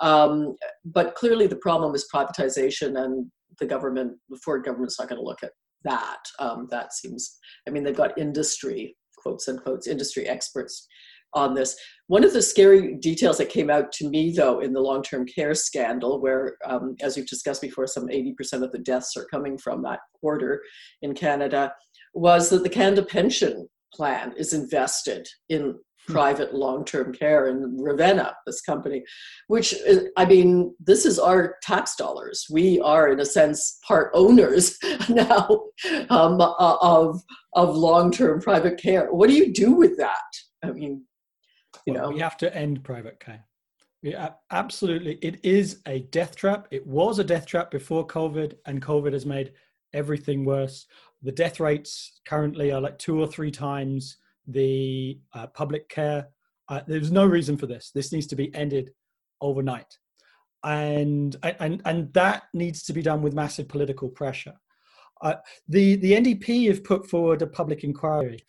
Um, 0.02 0.56
but 0.86 1.16
clearly 1.16 1.48
the 1.48 1.58
problem 1.58 1.96
is 1.96 2.08
privatization 2.14 3.04
and 3.04 3.30
the 3.60 3.66
government 3.66 4.14
the 4.30 4.38
ford 4.38 4.64
government's 4.64 5.00
not 5.00 5.10
going 5.10 5.20
to 5.20 5.26
look 5.26 5.44
at 5.44 5.52
that. 5.84 6.20
Um, 6.38 6.68
that 6.70 6.94
seems 6.94 7.40
i 7.68 7.72
mean 7.72 7.84
they've 7.84 8.04
got 8.04 8.18
industry 8.20 8.96
quotes 9.18 9.48
unquotes 9.48 9.88
industry 9.88 10.28
experts 10.28 10.88
on 11.34 11.54
this. 11.54 11.76
One 12.08 12.24
of 12.24 12.34
the 12.34 12.42
scary 12.42 12.96
details 12.96 13.38
that 13.38 13.50
came 13.50 13.70
out 13.70 13.92
to 13.94 14.10
me, 14.10 14.32
though, 14.32 14.60
in 14.60 14.74
the 14.74 14.82
long 14.82 15.04
term 15.04 15.26
care 15.26 15.54
scandal, 15.54 16.20
where, 16.20 16.58
um, 16.66 16.96
as 17.02 17.16
we've 17.16 17.28
discussed 17.28 17.62
before, 17.62 17.88
some 17.88 18.08
80% 18.08 18.64
of 18.64 18.72
the 18.72 18.80
deaths 18.80 19.16
are 19.16 19.26
coming 19.26 19.58
from 19.58 19.84
that 19.84 20.00
quarter 20.20 20.64
in 21.02 21.14
Canada, 21.14 21.74
was 22.14 22.50
that 22.50 22.64
the 22.64 22.70
Canada 22.70 23.04
Pension 23.04 23.68
Plan 23.94 24.34
is 24.38 24.54
invested 24.54 25.28
in 25.50 25.76
hmm. 26.08 26.14
private 26.14 26.54
long-term 26.54 27.14
care 27.14 27.48
in 27.48 27.78
Revera, 27.78 28.34
this 28.46 28.62
company, 28.62 29.04
which 29.48 29.74
uh, 29.88 30.02
I 30.16 30.26
mean, 30.26 30.76
this 30.80 31.06
is 31.06 31.18
our 31.18 31.56
tax 31.64 31.96
dollars. 31.96 32.46
We 32.52 32.80
are, 32.82 33.10
in 33.10 33.20
a 33.20 33.26
sense, 33.26 33.80
part 33.88 34.12
owners 34.14 34.78
now 35.10 35.48
um, 36.10 36.40
of 36.40 37.22
of 37.54 37.76
long-term 37.76 38.42
private 38.42 38.80
care. 38.80 39.12
What 39.12 39.30
do 39.30 39.36
you 39.36 39.52
do 39.52 39.72
with 39.72 39.98
that? 39.98 40.22
I 40.64 40.72
mean, 40.72 41.06
you 41.86 41.94
well, 41.94 42.10
know? 42.10 42.16
we 42.16 42.20
have 42.20 42.38
to 42.38 42.56
end 42.56 42.84
private 42.84 43.20
care 43.20 43.46
we, 44.02 44.16
absolutely 44.52 45.18
it 45.22 45.44
is 45.44 45.82
a 45.86 46.00
death 46.12 46.36
trap. 46.36 46.68
It 46.72 46.86
was 46.86 47.20
a 47.20 47.24
death 47.24 47.46
trap 47.46 47.72
before 47.72 48.08
covid 48.08 48.56
and 48.66 48.82
covid 48.82 49.14
has 49.14 49.26
made 49.26 49.54
everything 49.94 50.46
worse. 50.46 50.86
The 51.22 51.32
death 51.32 51.60
rates 51.60 52.22
currently 52.26 52.72
are 52.72 52.82
like 52.82 52.98
two 52.98 53.20
or 53.20 53.28
three 53.28 53.52
times 53.52 54.18
the 54.48 55.20
uh, 55.34 55.48
public 55.48 55.90
care. 55.90 56.30
Uh, 56.70 56.82
there's 56.88 57.12
no 57.12 57.26
reason 57.26 57.58
for 57.58 57.68
this. 57.68 57.92
This 57.94 58.12
needs 58.12 58.28
to 58.28 58.36
be 58.36 58.54
ended 58.56 58.92
overnight. 59.42 59.98
And 60.64 61.36
and 61.44 61.82
and 61.86 62.14
that 62.14 62.44
needs 62.54 62.84
to 62.84 62.94
be 62.94 63.02
done 63.02 63.22
with 63.22 63.34
massive 63.34 63.68
political 63.68 64.10
pressure. 64.10 64.56
Uh, 65.22 65.36
the 65.68 65.98
the 65.98 66.14
ndp 66.14 66.68
have 66.68 66.84
put 66.84 67.10
forward 67.10 67.42
a 67.42 67.48
public 67.48 67.84
inquiry 67.84 68.40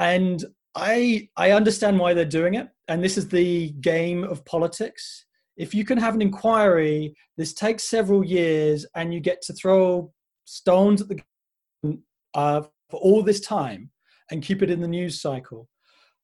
and 0.00 0.44
I 0.76 1.28
I 1.36 1.52
understand 1.52 1.98
why 1.98 2.12
they're 2.12 2.24
doing 2.24 2.54
it, 2.54 2.68
and 2.88 3.02
this 3.02 3.16
is 3.16 3.28
the 3.28 3.70
game 3.80 4.24
of 4.24 4.44
politics. 4.44 5.24
If 5.56 5.74
you 5.74 5.86
can 5.86 5.96
have 5.96 6.14
an 6.14 6.20
inquiry, 6.20 7.16
this 7.38 7.54
takes 7.54 7.84
several 7.84 8.22
years, 8.24 8.84
and 8.94 9.12
you 9.12 9.20
get 9.20 9.40
to 9.42 9.54
throw 9.54 10.12
stones 10.44 11.00
at 11.00 11.08
the 11.08 11.98
uh, 12.34 12.62
for 12.90 13.00
all 13.00 13.22
this 13.22 13.40
time 13.40 13.90
and 14.30 14.42
keep 14.42 14.62
it 14.62 14.70
in 14.70 14.80
the 14.80 14.88
news 14.88 15.20
cycle. 15.20 15.68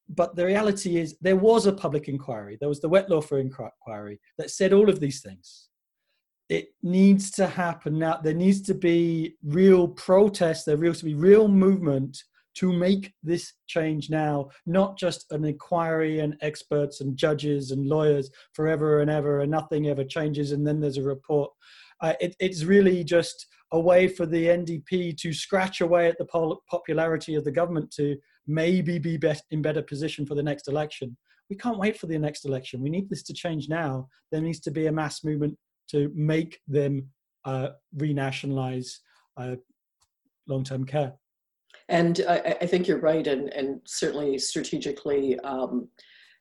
But 0.08 0.36
the 0.36 0.44
reality 0.44 0.98
is, 0.98 1.16
there 1.22 1.36
was 1.36 1.66
a 1.66 1.72
public 1.72 2.08
inquiry. 2.08 2.58
There 2.60 2.68
was 2.68 2.80
the 2.80 2.90
Wettlaufer 2.90 3.40
inquiry 3.40 4.20
that 4.36 4.50
said 4.50 4.74
all 4.74 4.90
of 4.90 5.00
these 5.00 5.22
things. 5.22 5.68
It 6.50 6.74
needs 6.82 7.30
to 7.32 7.46
happen 7.46 7.98
now. 7.98 8.20
There 8.22 8.34
needs 8.34 8.60
to 8.62 8.74
be 8.74 9.36
real 9.42 9.88
protest. 9.88 10.66
There 10.66 10.76
needs 10.76 10.98
to 10.98 11.06
be 11.06 11.14
real 11.14 11.48
movement 11.48 12.22
to 12.54 12.72
make 12.72 13.12
this 13.22 13.54
change 13.66 14.10
now, 14.10 14.48
not 14.66 14.98
just 14.98 15.26
an 15.30 15.44
inquiry 15.44 16.20
and 16.20 16.36
experts 16.42 17.00
and 17.00 17.16
judges 17.16 17.70
and 17.70 17.86
lawyers 17.86 18.30
forever 18.52 19.00
and 19.00 19.10
ever, 19.10 19.40
and 19.40 19.50
nothing 19.50 19.88
ever 19.88 20.04
changes, 20.04 20.52
and 20.52 20.66
then 20.66 20.80
there's 20.80 20.98
a 20.98 21.02
report. 21.02 21.50
Uh, 22.00 22.14
it, 22.20 22.34
it's 22.40 22.64
really 22.64 23.04
just 23.04 23.46
a 23.72 23.80
way 23.80 24.06
for 24.06 24.26
the 24.26 24.46
NDP 24.46 25.16
to 25.18 25.32
scratch 25.32 25.80
away 25.80 26.08
at 26.08 26.18
the 26.18 26.26
pol- 26.26 26.62
popularity 26.68 27.34
of 27.34 27.44
the 27.44 27.52
government 27.52 27.90
to 27.92 28.16
maybe 28.46 28.98
be, 28.98 29.18
in 29.50 29.62
better 29.62 29.82
position 29.82 30.26
for 30.26 30.34
the 30.34 30.42
next 30.42 30.68
election. 30.68 31.16
We 31.48 31.56
can't 31.56 31.78
wait 31.78 31.98
for 31.98 32.06
the 32.06 32.18
next 32.18 32.44
election. 32.44 32.82
We 32.82 32.90
need 32.90 33.08
this 33.08 33.22
to 33.24 33.34
change 33.34 33.68
now. 33.68 34.08
There 34.30 34.40
needs 34.40 34.60
to 34.60 34.70
be 34.70 34.86
a 34.86 34.92
mass 34.92 35.24
movement 35.24 35.56
to 35.90 36.10
make 36.14 36.60
them 36.66 37.08
uh, 37.44 37.68
renationalize 37.96 38.90
uh, 39.36 39.56
long-term 40.46 40.84
care. 40.84 41.14
And 41.92 42.22
I, 42.26 42.56
I, 42.62 42.66
think 42.66 42.88
you're 42.88 43.00
right, 43.00 43.26
and, 43.26 43.52
and 43.52 43.82
certainly 43.84 44.38
strategically, 44.38 45.38
um, 45.40 45.88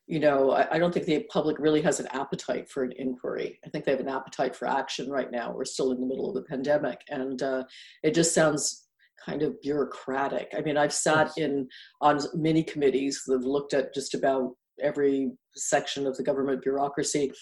you 0.06 0.18
know, 0.18 0.52
I, 0.52 0.76
I, 0.76 0.78
don't 0.78 0.94
think 0.94 1.04
the 1.04 1.26
public 1.30 1.58
really 1.58 1.82
has 1.82 2.00
an 2.00 2.06
appetite 2.06 2.70
for 2.70 2.84
an 2.84 2.92
inquiry. 2.96 3.60
I 3.62 3.68
think 3.68 3.84
they 3.84 3.90
have 3.90 4.00
an 4.00 4.08
appetite 4.08 4.56
for 4.56 4.66
action 4.66 5.10
right 5.10 5.30
now. 5.30 5.52
We're 5.54 5.66
still 5.66 5.92
in 5.92 6.00
the 6.00 6.06
middle 6.06 6.26
of 6.26 6.34
the 6.34 6.48
pandemic, 6.48 7.02
and 7.10 7.42
uh, 7.42 7.64
it 8.02 8.14
just 8.14 8.34
sounds 8.34 8.88
kind 9.22 9.42
of 9.42 9.60
bureaucratic. 9.60 10.54
I 10.56 10.62
mean, 10.62 10.78
I've 10.78 10.92
sat 10.92 11.36
in 11.36 11.68
on 12.00 12.20
many 12.32 12.62
committees 12.62 13.22
that 13.26 13.34
have 13.34 13.44
looked 13.44 13.74
at 13.74 13.92
just 13.92 14.14
about 14.14 14.56
every 14.82 15.32
section 15.54 16.06
of 16.06 16.16
the 16.16 16.22
government 16.22 16.62
bureaucracy. 16.62 17.32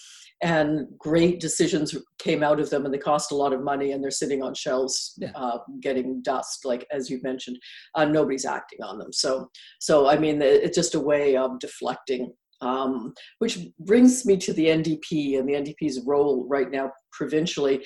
And 0.43 0.87
great 0.97 1.39
decisions 1.39 1.95
came 2.17 2.41
out 2.43 2.59
of 2.59 2.69
them 2.69 2.85
and 2.85 2.93
they 2.93 2.97
cost 2.97 3.31
a 3.31 3.35
lot 3.35 3.53
of 3.53 3.61
money 3.61 3.91
and 3.91 4.03
they're 4.03 4.09
sitting 4.09 4.41
on 4.41 4.55
shelves 4.55 5.13
yeah. 5.19 5.31
uh, 5.35 5.59
getting 5.81 6.21
dust 6.23 6.65
like 6.65 6.87
as 6.91 7.09
you 7.09 7.19
mentioned. 7.21 7.57
Uh, 7.95 8.05
nobody's 8.05 8.45
acting 8.45 8.81
on 8.81 8.97
them. 8.97 9.13
So 9.13 9.49
so 9.79 10.07
i 10.07 10.17
mean 10.17 10.41
it's 10.41 10.75
just 10.75 10.95
a 10.95 10.99
way 10.99 11.35
of 11.35 11.59
deflecting 11.59 12.33
um, 12.61 13.13
which 13.39 13.59
brings 13.79 14.25
me 14.25 14.37
to 14.37 14.53
the 14.53 14.67
ndp 14.67 15.39
and 15.39 15.49
the 15.49 15.53
ndp's 15.53 15.99
role 16.05 16.47
right 16.47 16.69
now 16.71 16.91
provincially. 17.11 17.83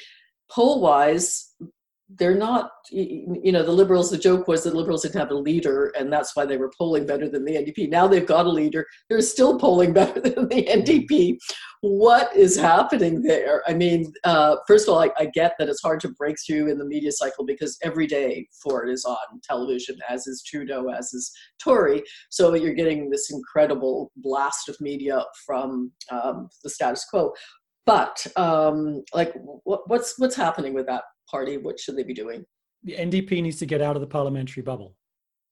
Poll 0.52 0.82
wise 0.82 1.54
they're 2.10 2.38
not 2.38 2.70
you 2.92 3.52
know 3.52 3.64
the 3.64 3.72
liberals 3.72 4.12
the 4.12 4.18
joke 4.18 4.48
was 4.48 4.64
that 4.64 4.76
liberals 4.76 5.02
didn't 5.02 5.20
have 5.20 5.32
a 5.32 5.36
leader 5.36 5.92
and 5.98 6.14
that's 6.14 6.36
why 6.36 6.46
they 6.46 6.56
were 6.56 6.72
polling 6.78 7.04
better 7.04 7.28
than 7.28 7.44
the 7.44 7.54
ndp 7.54 7.90
now 7.90 8.08
they've 8.08 8.28
got 8.28 8.46
a 8.46 8.50
leader. 8.50 8.86
They're 9.10 9.22
still 9.22 9.58
polling 9.58 9.92
better 10.00 10.20
than 10.20 10.48
the 10.48 10.66
ndp 10.66 11.38
what 11.82 12.36
is 12.36 12.56
happening 12.56 13.24
there? 13.24 13.64
I 13.68 13.74
mean 13.74 14.12
uh, 14.24 14.58
first 14.68 14.88
of 14.88 14.94
all 14.94 15.02
I, 15.02 15.10
I, 15.18 15.26
get 15.34 15.54
that 15.58 15.68
it's 15.68 15.82
hard 15.82 16.00
to 16.02 16.10
break 16.10 16.36
through 16.46 16.72
in 16.72 16.78
the 16.78 16.86
media 16.86 17.12
cycle 17.12 17.46
because 17.46 17.78
every 17.84 18.08
day 18.08 18.48
ford 18.62 18.90
is 18.90 19.04
on 19.06 19.18
television 19.44 19.98
as 20.08 20.28
is 20.28 20.44
trudeau 20.44 20.90
as 20.90 21.12
is 21.14 21.32
tory. 21.60 22.04
So 22.30 22.54
you're 22.54 22.74
getting 22.74 23.10
this 23.10 23.32
incredible 23.32 24.12
blast 24.18 24.70
of 24.70 24.80
media 24.80 25.24
from 25.46 25.92
um, 26.12 26.50
the 26.64 26.70
status 26.70 27.06
quo 27.10 27.34
but 27.86 28.26
um, 28.36 29.04
like 29.14 29.34
what, 29.64 29.88
what's 29.90 30.18
what's 30.18 30.36
happening 30.36 30.74
with 30.74 30.88
that 30.88 31.04
party? 31.30 31.58
What 31.58 31.80
should 31.80 31.96
they 31.96 32.04
be 32.04 32.14
doing? 32.14 32.46
The 32.84 32.96
NDP 32.96 33.42
needs 33.42 33.58
to 33.58 33.66
get 33.66 33.82
out 33.82 33.96
of 33.96 34.02
the 34.02 34.08
parliamentary 34.08 34.64
bubble. 34.64 34.96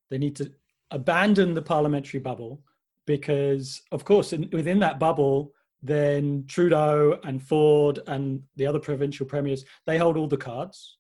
They 0.10 0.18
need 0.18 0.36
to 0.38 0.52
abandon 0.92 1.54
the 1.54 1.62
parliamentary 1.62 2.20
bubble 2.20 2.62
because, 3.06 3.82
of 3.92 4.06
course, 4.06 4.34
in, 4.34 4.50
within 4.52 4.80
that 4.80 5.00
bubble, 5.00 5.52
then 5.82 6.46
Trudeau 6.48 7.20
and 7.24 7.42
Ford 7.42 8.00
and 8.08 8.42
the 8.56 8.66
other 8.66 8.80
provincial 8.80 9.26
premiers 9.26 9.66
they 9.86 9.98
hold 9.98 10.18
all 10.18 10.28
the 10.28 10.38
cards, 10.38 10.98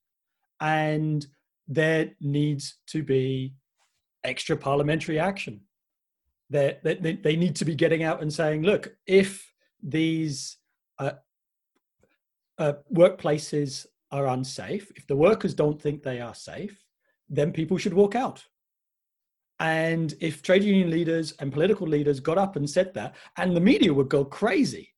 and 0.59 1.25
there 1.67 2.11
needs 2.19 2.77
to 2.87 3.03
be 3.03 3.53
extra 4.23 4.57
parliamentary 4.57 5.19
action. 5.19 5.61
They, 6.49 6.77
they, 6.83 6.95
they 6.95 7.35
need 7.35 7.55
to 7.55 7.65
be 7.65 7.73
getting 7.73 8.03
out 8.03 8.21
and 8.21 8.31
saying, 8.31 8.63
look, 8.63 8.93
if 9.07 9.51
these 9.81 10.57
uh, 10.99 11.11
uh, 12.57 12.73
workplaces 12.93 13.85
are 14.11 14.27
unsafe, 14.27 14.91
if 14.95 15.07
the 15.07 15.15
workers 15.15 15.53
don't 15.53 15.81
think 15.81 16.03
they 16.03 16.21
are 16.21 16.35
safe, 16.35 16.83
then 17.29 17.51
people 17.51 17.77
should 17.77 17.93
walk 17.93 18.15
out. 18.15 18.43
And 19.59 20.13
if 20.19 20.41
trade 20.41 20.63
union 20.63 20.91
leaders 20.91 21.33
and 21.39 21.51
political 21.51 21.87
leaders 21.87 22.19
got 22.19 22.37
up 22.37 22.55
and 22.55 22.69
said 22.69 22.93
that, 22.93 23.15
and 23.37 23.55
the 23.55 23.61
media 23.61 23.93
would 23.93 24.09
go 24.09 24.25
crazy. 24.25 24.89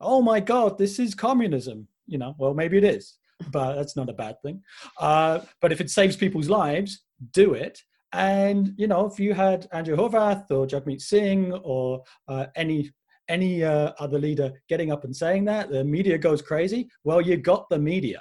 Oh 0.00 0.22
my 0.22 0.40
God, 0.40 0.78
this 0.78 0.98
is 0.98 1.14
communism. 1.14 1.88
You 2.06 2.18
know, 2.18 2.34
well, 2.38 2.54
maybe 2.54 2.78
it 2.78 2.84
is, 2.84 3.18
but 3.50 3.74
that's 3.74 3.96
not 3.96 4.08
a 4.08 4.14
bad 4.14 4.36
thing. 4.42 4.62
Uh, 4.98 5.40
but 5.60 5.72
if 5.72 5.80
it 5.80 5.90
saves 5.90 6.16
people's 6.16 6.48
lives, 6.48 7.02
do 7.32 7.54
it. 7.54 7.80
And 8.12 8.72
you 8.76 8.86
know, 8.86 9.06
if 9.06 9.20
you 9.20 9.34
had 9.34 9.66
Andrea 9.72 9.96
Horwath 9.96 10.50
or 10.50 10.66
Jagmeet 10.66 11.00
Singh 11.00 11.52
or 11.52 12.02
uh, 12.28 12.46
any 12.54 12.90
any 13.28 13.64
uh, 13.64 13.92
other 13.98 14.18
leader 14.18 14.52
getting 14.68 14.92
up 14.92 15.04
and 15.04 15.14
saying 15.14 15.44
that, 15.46 15.70
the 15.70 15.84
media 15.84 16.18
goes 16.18 16.42
crazy. 16.42 16.88
Well, 17.04 17.20
you 17.20 17.36
got 17.36 17.68
the 17.68 17.78
media. 17.78 18.20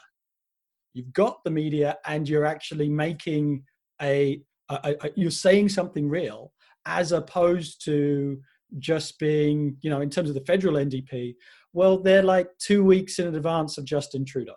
You've 0.93 1.14
got 1.14 1.43
the 1.43 1.51
media, 1.51 1.97
and 2.06 2.28
you're 2.28 2.45
actually 2.45 2.89
making 2.89 3.64
a, 4.01 4.41
a, 4.70 4.95
a, 5.01 5.10
you're 5.16 5.32
saying 5.32 5.70
something 5.70 6.08
real, 6.08 6.53
as 6.86 7.12
opposed 7.12 7.84
to 7.86 8.39
just 8.80 9.20
being, 9.20 9.78
you 9.82 9.89
know, 9.89 10.01
in 10.01 10.10
terms 10.10 10.30
of 10.30 10.36
the 10.36 10.45
federal 10.45 10.76
NDP. 10.76 11.36
Well, 11.74 11.99
they're 11.99 12.24
like 12.24 12.47
two 12.60 12.84
weeks 12.84 13.20
in 13.20 13.36
advance 13.36 13.78
of 13.78 13.86
Justin 13.86 14.26
Trudeau. 14.26 14.56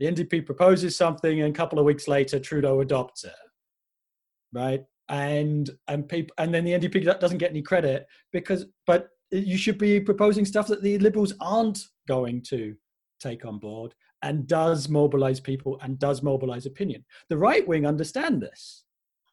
The 0.00 0.06
NDP 0.06 0.46
proposes 0.46 0.96
something, 0.96 1.40
and 1.40 1.54
a 1.54 1.56
couple 1.56 1.78
of 1.78 1.84
weeks 1.84 2.08
later, 2.08 2.38
Trudeau 2.38 2.80
adopts 2.80 3.24
it. 3.24 3.32
Right, 4.52 4.84
and 5.08 5.68
and 5.88 6.08
people, 6.08 6.34
and 6.38 6.54
then 6.54 6.64
the 6.64 6.72
NDP 6.72 7.20
doesn't 7.20 7.38
get 7.38 7.50
any 7.50 7.62
credit 7.62 8.06
because, 8.32 8.66
but 8.86 9.10
you 9.30 9.58
should 9.58 9.78
be 9.78 10.00
proposing 10.00 10.44
stuff 10.44 10.66
that 10.68 10.82
the 10.82 10.98
liberals 10.98 11.34
aren't 11.40 11.84
going 12.06 12.42
to 12.48 12.74
take 13.20 13.44
on 13.44 13.58
board 13.58 13.94
and 14.22 14.46
does 14.46 14.88
mobilize 14.88 15.40
people 15.40 15.78
and 15.82 15.98
does 15.98 16.22
mobilize 16.22 16.66
opinion. 16.66 17.04
The 17.28 17.38
right 17.38 17.66
wing 17.66 17.86
understand 17.86 18.40
this. 18.40 18.84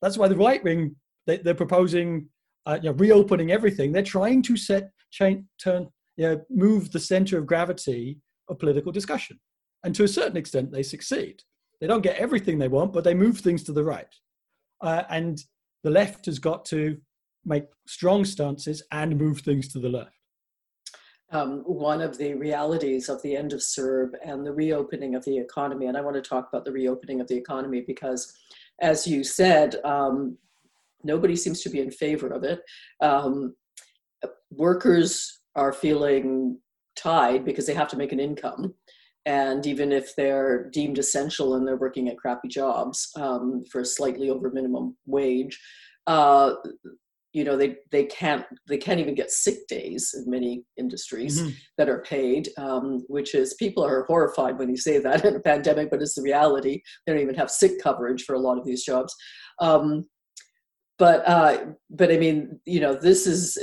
That's 0.02 0.18
why 0.18 0.28
the 0.28 0.36
right 0.36 0.64
wing 0.64 0.96
they, 1.26 1.40
are 1.40 1.54
proposing 1.54 2.28
uh, 2.66 2.80
you 2.82 2.90
know, 2.90 2.96
reopening 2.96 3.52
everything. 3.52 3.92
They're 3.92 4.04
trying 4.04 4.42
to 4.44 4.58
set 4.58 4.92
change, 5.12 5.46
turn, 5.62 5.88
you 6.18 6.28
know, 6.28 6.42
move 6.50 6.92
the 6.92 7.00
center 7.00 7.38
of 7.38 7.48
gravity 7.48 8.20
of 8.50 8.60
political 8.60 8.92
discussion, 8.92 9.40
and 9.84 9.94
to 9.96 10.04
a 10.04 10.08
certain 10.08 10.38
extent, 10.38 10.72
they 10.72 10.84
succeed. 10.84 11.42
They 11.82 11.88
don't 11.88 12.02
get 12.02 12.18
everything 12.18 12.58
they 12.58 12.68
want, 12.68 12.94
but 12.94 13.04
they 13.04 13.14
move 13.14 13.40
things 13.40 13.64
to 13.64 13.74
the 13.74 13.84
right. 13.84 14.14
Uh, 14.82 15.04
and 15.10 15.42
the 15.84 15.90
left 15.90 16.26
has 16.26 16.40
got 16.40 16.66
to 16.66 16.98
make 17.46 17.66
strong 17.88 18.26
stances 18.26 18.84
and 18.92 19.18
move 19.18 19.40
things 19.40 19.68
to 19.70 19.80
the 19.80 19.90
left. 19.90 20.12
Um, 21.32 21.64
one 21.66 22.02
of 22.02 22.18
the 22.18 22.36
realities 22.36 23.10
of 23.10 23.22
the 23.22 23.36
end 23.36 23.52
of 23.52 23.60
CERB 23.60 24.12
and 24.24 24.46
the 24.46 24.54
reopening 24.54 25.16
of 25.16 25.26
the 25.26 25.38
economy, 25.38 25.88
and 25.88 25.98
I 25.98 26.02
want 26.02 26.16
to 26.16 26.22
talk 26.22 26.48
about 26.48 26.66
the 26.66 26.72
reopening 26.72 27.20
of 27.20 27.28
the 27.28 27.36
economy 27.36 27.82
because, 27.82 28.32
as 28.80 29.08
you 29.08 29.24
said, 29.24 29.76
um, 29.84 30.38
nobody 31.04 31.36
seems 31.36 31.62
to 31.62 31.70
be 31.70 31.80
in 31.80 31.92
favor 31.92 32.28
of 32.28 32.44
it. 32.44 32.62
Um, 33.02 33.56
workers 34.52 35.40
are 35.56 35.74
feeling 35.74 36.60
tied 36.96 37.44
because 37.44 37.66
they 37.66 37.74
have 37.74 37.90
to 37.90 37.98
make 37.98 38.12
an 38.12 38.20
income. 38.20 38.74
And 39.26 39.66
even 39.66 39.92
if 39.92 40.16
they're 40.16 40.70
deemed 40.70 41.00
essential 41.00 41.56
and 41.56 41.68
they're 41.68 41.78
working 41.78 42.08
at 42.10 42.18
crappy 42.18 42.48
jobs 42.48 43.10
um, 43.16 43.64
for 43.72 43.84
slightly 43.84 44.30
over 44.30 44.52
minimum 44.52 44.96
wage, 45.08 45.60
uh, 46.06 46.54
you 47.36 47.44
know 47.44 47.58
they 47.58 47.76
they 47.92 48.06
can't 48.06 48.46
they 48.70 48.78
can't 48.78 49.02
even 49.02 49.14
get 49.14 49.30
sick 49.30 49.68
days 49.68 50.16
in 50.18 50.32
many 50.32 50.64
industries 50.78 51.42
mm-hmm. 51.42 51.50
that 51.78 51.90
are 51.90 52.02
paid 52.04 52.48
um, 52.58 53.04
which 53.10 53.36
is 53.36 53.54
people 53.56 53.84
are 53.84 54.06
horrified 54.06 54.58
when 54.58 54.70
you 54.70 54.78
say 54.78 54.98
that 55.00 55.26
in 55.26 55.36
a 55.36 55.40
pandemic 55.40 55.90
but 55.92 56.02
it's 56.02 56.16
the 56.16 56.22
reality 56.22 56.82
they 57.06 57.12
don't 57.12 57.22
even 57.22 57.36
have 57.36 57.52
sick 57.52 57.74
coverage 57.84 58.24
for 58.24 58.36
a 58.36 58.40
lot 58.40 58.58
of 58.58 58.66
these 58.66 58.86
jobs 58.86 59.14
um, 59.60 60.06
but 60.98 61.28
uh, 61.28 61.58
but 61.90 62.10
I 62.10 62.18
mean, 62.18 62.58
you 62.66 62.80
know, 62.80 62.94
this 62.96 63.28
is 63.28 63.58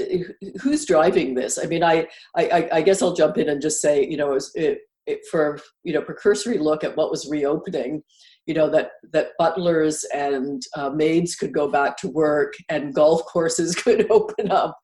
who's 0.61 0.85
driving 0.85 1.33
this. 1.35 1.59
I 1.59 1.65
mean, 1.65 1.83
I 1.83 2.07
I, 2.37 2.69
I 2.71 2.83
guess 2.83 3.01
I'll 3.01 3.15
jump 3.15 3.39
in 3.39 3.49
and 3.49 3.63
just 3.63 3.81
say, 3.81 4.07
you 4.07 4.19
know, 4.19 4.35
it, 4.35 4.45
it, 4.55 4.79
it, 5.07 5.21
for 5.31 5.59
you 5.83 5.95
know, 5.95 6.03
precursory 6.03 6.59
look 6.59 6.85
at 6.85 6.95
what 6.95 7.11
was 7.11 7.31
reopening 7.31 8.03
you 8.47 8.55
know 8.55 8.69
that 8.69 8.93
that 9.13 9.31
butlers 9.39 10.05
and 10.15 10.63
uh, 10.77 10.91
maids 10.91 11.37
could 11.37 11.53
go 11.53 11.69
back 11.69 11.97
to 11.99 12.09
work 12.09 12.55
and 12.69 12.95
golf 12.95 13.25
courses 13.33 13.75
could 13.75 14.07
open 14.11 14.51
up. 14.51 14.79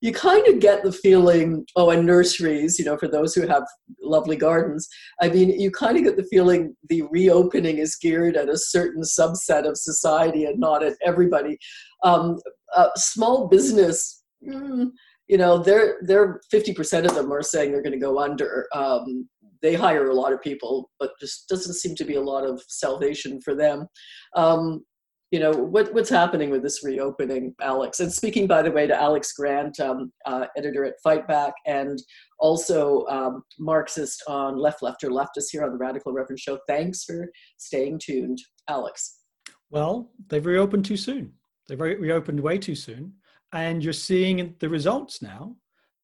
You 0.00 0.12
kind 0.12 0.46
of 0.48 0.60
get 0.60 0.82
the 0.82 0.92
feeling 0.92 1.64
oh 1.76 1.90
and 1.90 2.06
nurseries 2.06 2.78
you 2.78 2.84
know 2.84 2.96
for 2.96 3.08
those 3.08 3.34
who 3.34 3.46
have 3.46 3.64
lovely 4.02 4.36
gardens 4.36 4.88
i 5.20 5.28
mean 5.28 5.48
you 5.58 5.70
kind 5.70 5.96
of 5.96 6.04
get 6.04 6.16
the 6.16 6.24
feeling 6.24 6.74
the 6.88 7.02
reopening 7.10 7.78
is 7.78 7.96
geared 7.96 8.36
at 8.36 8.48
a 8.48 8.58
certain 8.58 9.02
subset 9.02 9.68
of 9.68 9.76
society 9.76 10.44
and 10.44 10.58
not 10.58 10.82
at 10.82 10.94
everybody. 11.04 11.58
Um, 12.02 12.38
uh, 12.74 12.88
small 12.96 13.48
business 13.48 14.22
mm, 14.46 14.90
you 15.28 15.38
know 15.38 15.58
they're 15.58 15.98
they're 16.02 16.40
50% 16.52 17.04
of 17.06 17.14
them 17.14 17.32
are 17.32 17.42
saying 17.42 17.72
they're 17.72 17.82
going 17.82 17.92
to 17.92 17.98
go 17.98 18.18
under 18.20 18.66
um, 18.74 19.28
they 19.66 19.74
hire 19.74 20.10
a 20.10 20.14
lot 20.14 20.32
of 20.32 20.40
people, 20.40 20.90
but 21.00 21.10
just 21.18 21.48
doesn't 21.48 21.74
seem 21.74 21.96
to 21.96 22.04
be 22.04 22.14
a 22.14 22.20
lot 22.20 22.44
of 22.44 22.62
salvation 22.68 23.40
for 23.40 23.56
them. 23.56 23.88
Um, 24.36 24.84
you 25.32 25.40
know 25.40 25.50
what, 25.50 25.92
what's 25.92 26.08
happening 26.08 26.50
with 26.50 26.62
this 26.62 26.84
reopening, 26.84 27.52
Alex? 27.60 27.98
And 27.98 28.12
speaking, 28.12 28.46
by 28.46 28.62
the 28.62 28.70
way, 28.70 28.86
to 28.86 28.94
Alex 28.94 29.32
Grant, 29.32 29.80
um, 29.80 30.12
uh, 30.24 30.46
editor 30.56 30.84
at 30.84 30.94
Fightback, 31.04 31.50
and 31.66 31.98
also 32.38 33.04
um, 33.06 33.42
Marxist 33.58 34.22
on 34.28 34.56
Left, 34.56 34.82
Lefter, 34.82 35.10
Leftist 35.10 35.46
here 35.50 35.64
on 35.64 35.72
the 35.72 35.78
Radical 35.78 36.12
Reverend 36.12 36.38
Show. 36.38 36.60
Thanks 36.68 37.02
for 37.02 37.28
staying 37.58 37.98
tuned, 37.98 38.38
Alex. 38.68 39.22
Well, 39.70 40.12
they've 40.28 40.46
reopened 40.46 40.84
too 40.84 40.96
soon. 40.96 41.32
They've 41.66 41.80
re- 41.80 41.96
reopened 41.96 42.38
way 42.38 42.58
too 42.58 42.76
soon, 42.76 43.14
and 43.52 43.82
you're 43.82 43.92
seeing 43.92 44.54
the 44.60 44.68
results 44.68 45.20
now. 45.20 45.56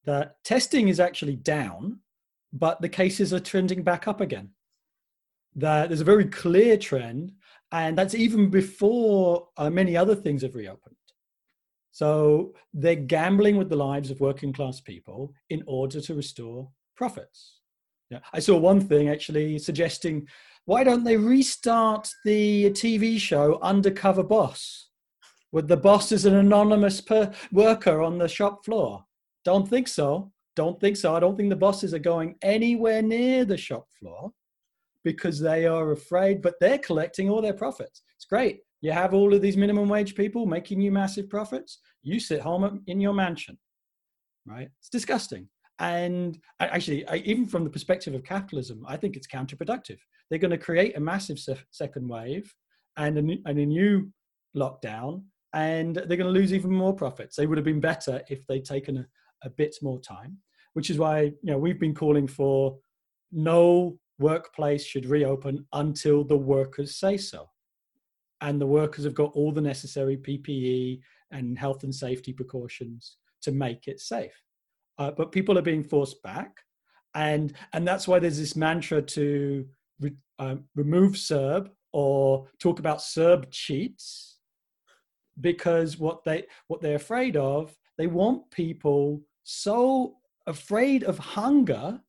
That 0.05 0.43
testing 0.43 0.89
is 0.89 0.99
actually 0.99 1.37
down 1.37 2.01
but 2.53 2.81
the 2.81 2.89
cases 2.89 3.33
are 3.33 3.41
trending 3.41 3.83
back 3.83 4.07
up 4.07 4.21
again. 4.21 4.51
That 5.55 5.89
there's 5.89 6.01
a 6.01 6.05
very 6.05 6.27
clear 6.27 6.77
trend, 6.77 7.33
and 7.71 7.97
that's 7.97 8.15
even 8.15 8.51
before 8.51 9.49
uh, 9.57 9.71
many 9.71 9.97
other 9.97 10.15
things 10.15 10.43
have 10.43 10.55
reopened. 10.55 10.97
So 11.91 12.55
they're 12.73 12.95
gambling 12.95 13.57
with 13.57 13.69
the 13.69 13.77
lives 13.77 14.11
of 14.11 14.21
working 14.21 14.53
class 14.53 14.81
people 14.81 15.35
in 15.51 15.63
order 15.67 16.01
to 16.01 16.15
restore 16.15 16.71
profits. 16.97 17.61
Yeah, 18.11 18.21
I 18.33 18.41
saw 18.41 18.57
one 18.57 18.81
thing 18.81 19.09
actually 19.09 19.59
suggesting 19.59 20.27
why 20.65 20.85
don't 20.85 21.05
they 21.05 21.17
restart 21.17 22.09
the 22.25 22.71
TV 22.71 23.19
show 23.19 23.59
Undercover 23.63 24.23
Boss, 24.23 24.91
with 25.51 25.69
the 25.69 25.77
boss 25.77 26.13
as 26.13 26.25
an 26.25 26.35
anonymous 26.35 27.01
per- 27.01 27.33
worker 27.51 28.01
on 28.01 28.19
the 28.19 28.29
shop 28.29 28.65
floor? 28.65 29.05
Don't 29.45 29.69
think 29.69 29.89
so. 29.89 30.33
Don't 30.55 30.81
think 30.81 30.97
so. 30.97 31.15
I 31.15 31.21
don't 31.21 31.37
think 31.37 31.51
the 31.51 31.57
bosses 31.57 31.95
are 31.95 31.99
going 31.99 32.37
anywhere 32.43 33.03
near 33.03 33.45
the 33.45 33.57
shop 33.57 33.87
floor 33.99 34.33
because 35.05 35.41
they 35.41 35.67
are 35.67 35.93
afraid, 35.93 36.43
but 36.43 36.55
they're 36.61 36.79
collecting 36.79 37.29
all 37.29 37.43
their 37.43 37.55
profits. 37.55 38.03
It's 38.17 38.25
great. 38.25 38.61
You 38.83 38.93
have 38.93 39.15
all 39.15 39.33
of 39.33 39.41
these 39.41 39.57
minimum 39.57 39.89
wage 39.89 40.15
people 40.15 40.45
making 40.45 40.81
you 40.81 40.93
massive 40.93 41.31
profits. 41.31 41.79
You 42.03 42.21
sit 42.21 42.41
home 42.41 42.83
in 42.87 43.01
your 43.01 43.15
mansion, 43.15 43.59
right? 44.45 44.69
It's 44.81 44.89
disgusting. 44.89 45.49
And 45.79 46.39
actually, 46.61 47.05
even 47.25 47.47
from 47.47 47.65
the 47.65 47.71
perspective 47.71 48.15
of 48.15 48.25
capitalism, 48.25 48.85
I 48.87 48.97
think 48.97 49.17
it's 49.17 49.27
counterproductive. 49.27 49.99
they're 50.29 50.39
going 50.39 50.51
to 50.51 50.59
create 50.59 50.97
a 50.97 51.01
massive 51.01 51.39
se- 51.39 51.65
second 51.71 52.09
wave 52.09 52.53
and 52.97 53.19
a, 53.19 53.23
new, 53.23 53.39
and 53.47 53.59
a 53.59 53.67
new 53.67 54.13
lockdown, 54.57 55.25
and 55.55 55.97
they're 55.97 56.17
going 56.17 56.33
to 56.33 56.41
lose 56.41 56.53
even 56.53 56.71
more 56.71 56.95
profits. 56.95 57.37
They 57.37 57.47
would 57.47 57.59
have 57.59 57.65
been 57.65 57.81
better 57.81 58.23
if 58.29 58.47
they'd 58.47 58.65
taken 58.65 58.99
a, 58.99 59.07
a 59.45 59.51
bit 59.51 59.77
more 59.83 60.01
time, 60.01 60.39
which 60.75 60.91
is 60.91 60.99
why 60.99 61.21
you 61.23 61.35
know 61.43 61.59
we've 61.59 61.81
been 61.81 61.95
calling 61.95 62.27
for 62.27 62.79
no 63.31 63.99
workplace 64.19 64.85
should 64.85 65.07
reopen 65.07 65.67
until 65.73 66.25
the 66.25 66.37
workers 66.37 66.97
say 66.97 67.17
so. 67.17 67.49
And 68.41 68.61
the 68.61 68.67
workers 68.67 69.05
have 69.05 69.15
got 69.15 69.33
all 69.33 69.53
the 69.53 69.61
necessary 69.61 70.17
PPE 70.17 71.01
and 71.31 71.59
health 71.59 71.85
and 71.85 71.95
safety 71.95 72.33
precautions 72.33 73.17
to 73.43 73.53
make 73.53 73.89
it 73.89 74.01
safe. 74.01 74.35
Uh, 74.99 75.11
but 75.11 75.33
people 75.33 75.59
are 75.59 75.63
being 75.63 75.83
forced 75.83 76.23
back. 76.23 76.57
And, 77.15 77.53
and 77.73 77.87
that's 77.87 78.09
why 78.09 78.19
there's 78.19 78.39
this 78.39 78.57
mantra 78.57 79.03
to 79.03 79.67
re, 80.01 80.13
uh, 80.39 80.57
remove 80.75 81.13
CERB 81.13 81.71
or 81.93 82.47
talk 82.59 82.79
about 82.79 82.99
CERB 82.99 83.51
cheats 83.51 84.39
because 85.41 85.99
what 85.99 86.23
they 86.25 86.45
what 86.69 86.83
they're 86.83 86.97
afraid 86.97 87.37
of 87.37 87.75
they 87.97 88.07
want 88.07 88.51
people 88.51 89.23
so 89.45 90.17
afraid 90.47 91.05
of 91.05 91.19
hunger 91.19 92.01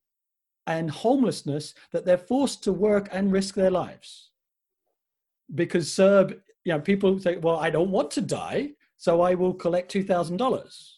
and 0.66 0.90
homelessness 0.90 1.74
that 1.92 2.04
they're 2.04 2.18
forced 2.18 2.64
to 2.64 2.72
work 2.72 3.08
and 3.12 3.32
risk 3.32 3.54
their 3.54 3.70
lives. 3.70 4.30
Because 5.54 5.88
CERB, 5.90 6.40
you 6.64 6.72
know, 6.72 6.80
people 6.80 7.18
say, 7.18 7.36
well, 7.36 7.56
I 7.56 7.70
don't 7.70 7.90
want 7.90 8.10
to 8.12 8.20
die, 8.20 8.70
so 8.96 9.20
I 9.20 9.34
will 9.34 9.52
collect 9.52 9.92
$2,000 9.92 10.90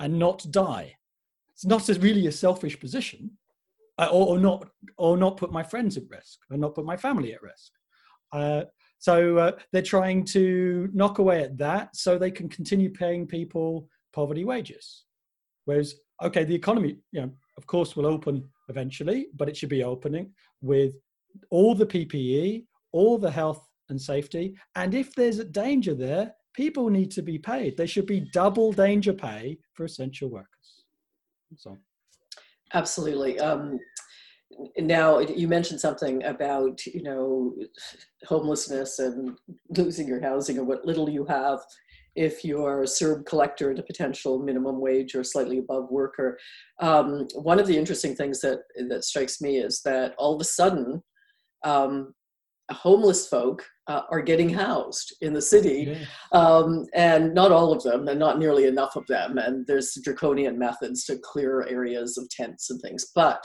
and 0.00 0.18
not 0.18 0.44
die. 0.50 0.96
It's 1.52 1.64
not 1.64 1.88
really 1.88 2.26
a 2.26 2.32
selfish 2.32 2.78
position, 2.78 3.30
uh, 3.98 4.08
or, 4.10 4.36
or, 4.36 4.38
not, 4.38 4.68
or 4.98 5.16
not 5.16 5.36
put 5.36 5.52
my 5.52 5.62
friends 5.62 5.96
at 5.96 6.10
risk, 6.10 6.40
or 6.50 6.56
not 6.56 6.74
put 6.74 6.84
my 6.84 6.96
family 6.96 7.32
at 7.32 7.42
risk. 7.42 7.72
Uh, 8.32 8.64
so 8.98 9.38
uh, 9.38 9.52
they're 9.72 9.82
trying 9.82 10.24
to 10.24 10.90
knock 10.92 11.18
away 11.18 11.42
at 11.42 11.56
that 11.58 11.94
so 11.94 12.18
they 12.18 12.30
can 12.30 12.48
continue 12.48 12.90
paying 12.90 13.26
people 13.26 13.88
poverty 14.12 14.44
wages. 14.44 15.05
Whereas, 15.66 15.94
okay, 16.22 16.44
the 16.44 16.54
economy, 16.54 16.96
you 17.12 17.20
know, 17.20 17.30
of 17.58 17.66
course, 17.66 17.94
will 17.94 18.06
open 18.06 18.48
eventually, 18.68 19.26
but 19.34 19.48
it 19.48 19.56
should 19.56 19.68
be 19.68 19.84
opening 19.84 20.32
with 20.62 20.94
all 21.50 21.74
the 21.74 21.86
PPE, 21.86 22.64
all 22.92 23.18
the 23.18 23.30
health 23.30 23.68
and 23.90 24.00
safety. 24.00 24.56
And 24.74 24.94
if 24.94 25.14
there's 25.14 25.38
a 25.38 25.44
danger 25.44 25.94
there, 25.94 26.34
people 26.54 26.88
need 26.88 27.10
to 27.12 27.22
be 27.22 27.38
paid. 27.38 27.76
There 27.76 27.86
should 27.86 28.06
be 28.06 28.28
double 28.32 28.72
danger 28.72 29.12
pay 29.12 29.58
for 29.74 29.84
essential 29.84 30.30
workers. 30.30 30.84
So, 31.56 31.76
absolutely. 32.72 33.38
Um, 33.38 33.78
now 34.78 35.18
you 35.18 35.48
mentioned 35.48 35.80
something 35.80 36.24
about 36.24 36.84
you 36.86 37.02
know 37.02 37.54
homelessness 38.26 38.98
and 38.98 39.36
losing 39.70 40.08
your 40.08 40.20
housing 40.20 40.58
and 40.58 40.66
what 40.66 40.84
little 40.84 41.10
you 41.10 41.24
have 41.26 41.60
if 42.16 42.44
you're 42.44 42.82
a 42.82 42.86
CERB 42.86 43.26
collector 43.26 43.70
at 43.70 43.78
a 43.78 43.82
potential 43.82 44.38
minimum 44.38 44.80
wage 44.80 45.14
or 45.14 45.22
slightly 45.22 45.58
above 45.58 45.90
worker. 45.90 46.38
Um, 46.80 47.28
one 47.34 47.58
of 47.58 47.66
the 47.66 47.76
interesting 47.76 48.14
things 48.14 48.40
that, 48.40 48.60
that 48.88 49.04
strikes 49.04 49.40
me 49.40 49.58
is 49.58 49.82
that 49.84 50.14
all 50.18 50.34
of 50.34 50.40
a 50.40 50.44
sudden, 50.44 51.02
um, 51.64 52.14
homeless 52.72 53.28
folk 53.28 53.64
uh, 53.86 54.02
are 54.10 54.20
getting 54.20 54.48
housed 54.48 55.14
in 55.20 55.32
the 55.32 55.42
city, 55.42 55.96
yeah. 55.96 56.06
um, 56.32 56.84
and 56.94 57.32
not 57.32 57.52
all 57.52 57.72
of 57.72 57.82
them, 57.82 58.08
and 58.08 58.18
not 58.18 58.38
nearly 58.38 58.64
enough 58.66 58.96
of 58.96 59.06
them. 59.06 59.38
And 59.38 59.64
there's 59.66 59.96
draconian 60.02 60.58
methods 60.58 61.04
to 61.04 61.18
clear 61.18 61.66
areas 61.68 62.18
of 62.18 62.28
tents 62.28 62.70
and 62.70 62.80
things. 62.80 63.06
But 63.14 63.44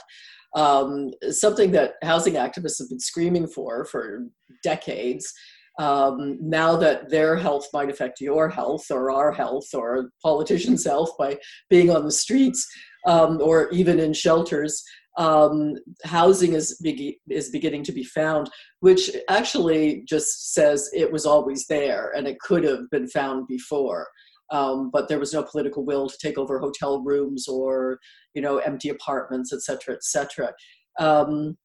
um, 0.56 1.10
something 1.30 1.70
that 1.72 1.94
housing 2.02 2.34
activists 2.34 2.78
have 2.78 2.88
been 2.88 3.00
screaming 3.00 3.46
for 3.46 3.84
for 3.84 4.26
decades 4.62 5.32
um, 5.78 6.38
now 6.40 6.76
that 6.76 7.10
their 7.10 7.36
health 7.36 7.66
might 7.72 7.90
affect 7.90 8.20
your 8.20 8.48
health 8.48 8.90
or 8.90 9.10
our 9.10 9.32
health 9.32 9.68
or 9.74 10.10
politicians' 10.22 10.84
health 10.84 11.10
by 11.18 11.38
being 11.70 11.90
on 11.90 12.04
the 12.04 12.12
streets 12.12 12.66
um, 13.06 13.40
or 13.40 13.70
even 13.70 13.98
in 13.98 14.12
shelters, 14.12 14.82
um, 15.18 15.74
housing 16.04 16.52
is, 16.52 16.78
be- 16.82 17.18
is 17.28 17.50
beginning 17.50 17.84
to 17.84 17.92
be 17.92 18.04
found, 18.04 18.50
which 18.80 19.10
actually 19.28 20.02
just 20.06 20.54
says 20.54 20.90
it 20.94 21.10
was 21.10 21.26
always 21.26 21.66
there 21.66 22.12
and 22.16 22.26
it 22.26 22.38
could 22.40 22.64
have 22.64 22.88
been 22.90 23.08
found 23.08 23.46
before. 23.46 24.08
Um, 24.50 24.90
but 24.92 25.08
there 25.08 25.18
was 25.18 25.32
no 25.32 25.42
political 25.42 25.84
will 25.84 26.10
to 26.10 26.18
take 26.20 26.36
over 26.36 26.58
hotel 26.58 27.02
rooms 27.02 27.48
or 27.48 27.98
you 28.34 28.42
know 28.42 28.58
empty 28.58 28.90
apartments, 28.90 29.50
et 29.50 29.62
cetera, 29.62 29.94
et 29.94 30.04
cetera. 30.04 30.52
Um, 30.98 31.56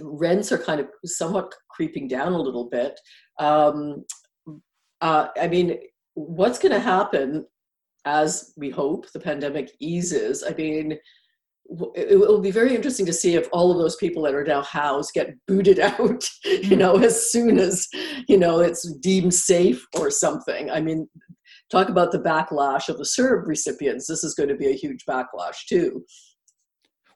rents 0.00 0.52
are 0.52 0.58
kind 0.58 0.80
of 0.80 0.88
somewhat 1.04 1.52
creeping 1.70 2.08
down 2.08 2.32
a 2.32 2.40
little 2.40 2.68
bit. 2.68 2.98
Um, 3.38 4.04
uh, 5.00 5.28
I 5.40 5.48
mean, 5.48 5.78
what's 6.14 6.58
going 6.58 6.72
to 6.72 6.80
happen 6.80 7.46
as 8.04 8.52
we 8.56 8.70
hope 8.70 9.10
the 9.12 9.20
pandemic 9.20 9.70
eases? 9.80 10.42
I 10.42 10.54
mean, 10.54 10.98
it 11.94 12.18
will 12.18 12.40
be 12.40 12.50
very 12.50 12.74
interesting 12.74 13.04
to 13.06 13.12
see 13.12 13.34
if 13.34 13.46
all 13.52 13.70
of 13.70 13.78
those 13.78 13.96
people 13.96 14.22
that 14.22 14.34
are 14.34 14.44
now 14.44 14.62
housed 14.62 15.12
get 15.12 15.34
booted 15.46 15.78
out, 15.80 16.24
you 16.44 16.76
know, 16.76 16.96
as 16.98 17.30
soon 17.30 17.58
as, 17.58 17.86
you 18.26 18.38
know, 18.38 18.60
it's 18.60 18.90
deemed 18.94 19.34
safe 19.34 19.86
or 19.98 20.10
something. 20.10 20.70
I 20.70 20.80
mean, 20.80 21.08
talk 21.70 21.88
about 21.88 22.10
the 22.10 22.20
backlash 22.20 22.88
of 22.88 22.96
the 22.96 23.04
CERB 23.04 23.46
recipients. 23.46 24.06
This 24.06 24.24
is 24.24 24.34
going 24.34 24.48
to 24.48 24.56
be 24.56 24.70
a 24.70 24.76
huge 24.76 25.04
backlash 25.08 25.66
too. 25.68 26.04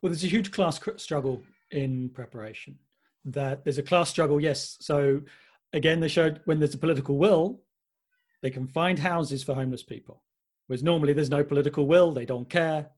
Well, 0.02 0.10
there's 0.10 0.24
a 0.24 0.28
huge 0.28 0.50
class 0.50 0.80
struggle 0.96 1.42
in 1.72 2.10
preparation. 2.10 2.78
That 3.24 3.64
there's 3.64 3.78
a 3.78 3.82
class 3.82 4.10
struggle, 4.10 4.40
yes. 4.40 4.76
So 4.80 5.22
again, 5.72 6.00
they 6.00 6.08
showed 6.08 6.40
when 6.44 6.58
there's 6.58 6.74
a 6.74 6.78
political 6.78 7.18
will, 7.18 7.60
they 8.42 8.50
can 8.50 8.66
find 8.66 8.98
houses 8.98 9.42
for 9.42 9.54
homeless 9.54 9.82
people. 9.82 10.22
Whereas 10.66 10.82
normally 10.82 11.12
there's 11.12 11.30
no 11.30 11.44
political 11.44 11.86
will, 11.86 12.12
they 12.12 12.24
don't 12.24 12.48
care. 12.48 12.90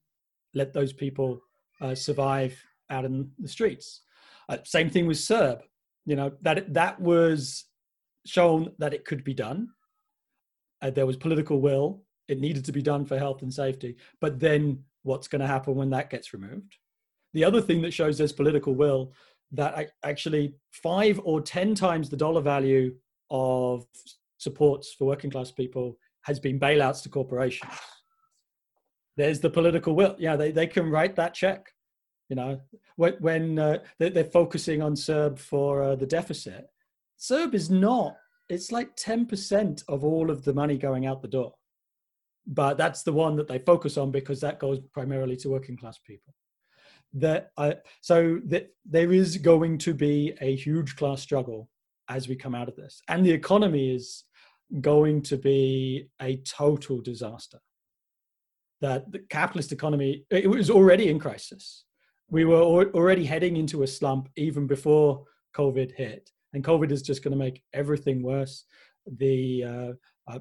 Let 0.55 0.73
those 0.73 0.93
people 0.93 1.43
uh, 1.81 1.95
survive 1.95 2.63
out 2.91 3.05
in 3.05 3.31
the 3.39 3.49
streets. 3.49 4.03
Uh, 4.49 4.59
same 4.65 4.91
thing 4.91 5.07
with 5.07 5.17
CERB. 5.17 5.61
You 6.07 6.17
know 6.17 6.33
that 6.43 6.73
that 6.75 7.01
was 7.01 7.65
shown 8.27 8.73
that 8.79 8.95
it 8.95 9.05
could 9.05 9.25
be 9.25 9.35
done. 9.35 9.69
Uh, 10.83 10.91
there 10.91 11.07
was 11.07 11.17
political 11.17 11.61
will. 11.61 12.03
It 12.29 12.41
needed 12.41 12.65
to 12.67 12.73
be 12.73 12.83
done 12.83 13.05
for 13.05 13.19
health 13.19 13.43
and 13.43 13.53
safety. 13.53 13.97
But 14.21 14.39
then, 14.39 14.85
what's 15.03 15.29
going 15.29 15.41
to 15.41 15.47
happen 15.47 15.75
when 15.75 15.91
that 15.91 16.11
gets 16.11 16.33
removed? 16.33 16.77
The 17.35 17.45
other 17.45 17.61
thing 17.61 17.83
that 17.83 17.93
shows 17.93 18.17
there's 18.17 18.33
political 18.33 18.75
will 18.75 19.13
that 19.53 19.91
actually 20.03 20.55
five 20.71 21.21
or 21.25 21.41
ten 21.41 21.75
times 21.75 22.09
the 22.09 22.17
dollar 22.17 22.41
value 22.41 22.95
of 23.31 23.85
supports 24.39 24.95
for 24.95 25.07
working 25.07 25.31
class 25.31 25.51
people 25.51 25.99
has 26.23 26.41
been 26.41 26.59
bailouts 26.59 27.03
to 27.03 27.09
corporations. 27.09 27.73
There's 29.17 29.41
the 29.41 29.51
political 29.51 29.95
will. 29.95 30.17
Yeah, 30.19 30.37
they, 30.37 30.51
they 30.51 30.67
can 30.67 30.91
write 30.91 31.17
that 31.17 31.35
check. 31.35 31.71
You 32.29 32.37
know, 32.37 32.61
when, 32.97 33.59
uh, 33.59 33.79
they, 33.99 34.09
are 34.21 34.25
focusing 34.25 34.81
on 34.81 34.95
CERB 34.95 35.39
for 35.39 35.83
uh, 35.83 35.95
the 35.95 36.07
deficit, 36.07 36.67
CERB 37.21 37.55
is 37.55 37.71
not. 37.71 38.17
It's 38.49 38.73
like 38.73 38.97
ten 38.97 39.27
percent 39.27 39.83
of 39.89 40.05
all 40.05 40.31
of 40.31 40.45
the 40.45 40.55
money 40.55 40.79
going 40.79 41.07
out 41.07 41.23
the 41.23 41.29
door, 41.29 41.53
but 42.47 42.79
that's 42.79 43.03
the 43.03 43.13
one 43.13 43.37
that 43.37 43.47
they 43.47 43.59
focus 43.59 43.97
on 43.97 44.11
because 44.11 44.41
that 44.41 44.59
goes 44.59 44.81
primarily 44.93 45.37
to 45.37 45.51
working 45.51 45.77
class 45.77 45.99
people 45.99 46.35
that 47.15 47.51
I, 47.57 47.77
so 48.01 48.41
that 48.47 48.69
there 48.85 49.13
is 49.13 49.37
going 49.37 49.79
to 49.79 49.95
be 49.95 50.35
a 50.41 50.55
huge 50.57 50.97
class 50.97 51.23
struggle 51.23 51.69
as 52.09 52.29
we 52.29 52.37
come 52.37 52.55
out 52.55 52.69
of 52.69 52.77
this. 52.77 53.01
And 53.09 53.25
the 53.25 53.31
economy 53.31 53.95
is 53.95 54.25
going 54.81 55.23
to 55.23 55.37
be 55.37 56.09
a 56.21 56.37
total 56.39 57.01
disaster. 57.01 57.59
That 58.81 59.11
the 59.11 59.21
capitalist 59.31 59.73
economy 59.73 60.25
it 60.31 60.51
was 60.51 60.71
already 60.71 61.09
in 61.09 61.19
crisis. 61.19 61.85
We 62.29 62.45
were 62.45 62.61
already 62.61 63.25
heading 63.25 63.57
into 63.57 63.83
a 63.83 63.87
slump 63.87 64.29
even 64.37 64.67
before 64.67 65.25
covid 65.57 65.93
hit. 65.93 66.31
And 66.53 66.65
covid 66.65 66.91
is 66.91 67.03
just 67.03 67.23
going 67.23 67.33
to 67.33 67.39
make 67.39 67.63
everything 67.73 68.23
worse. 68.23 68.65
The 69.07 69.65
uh, 69.65 70.33
uh, 70.33 70.39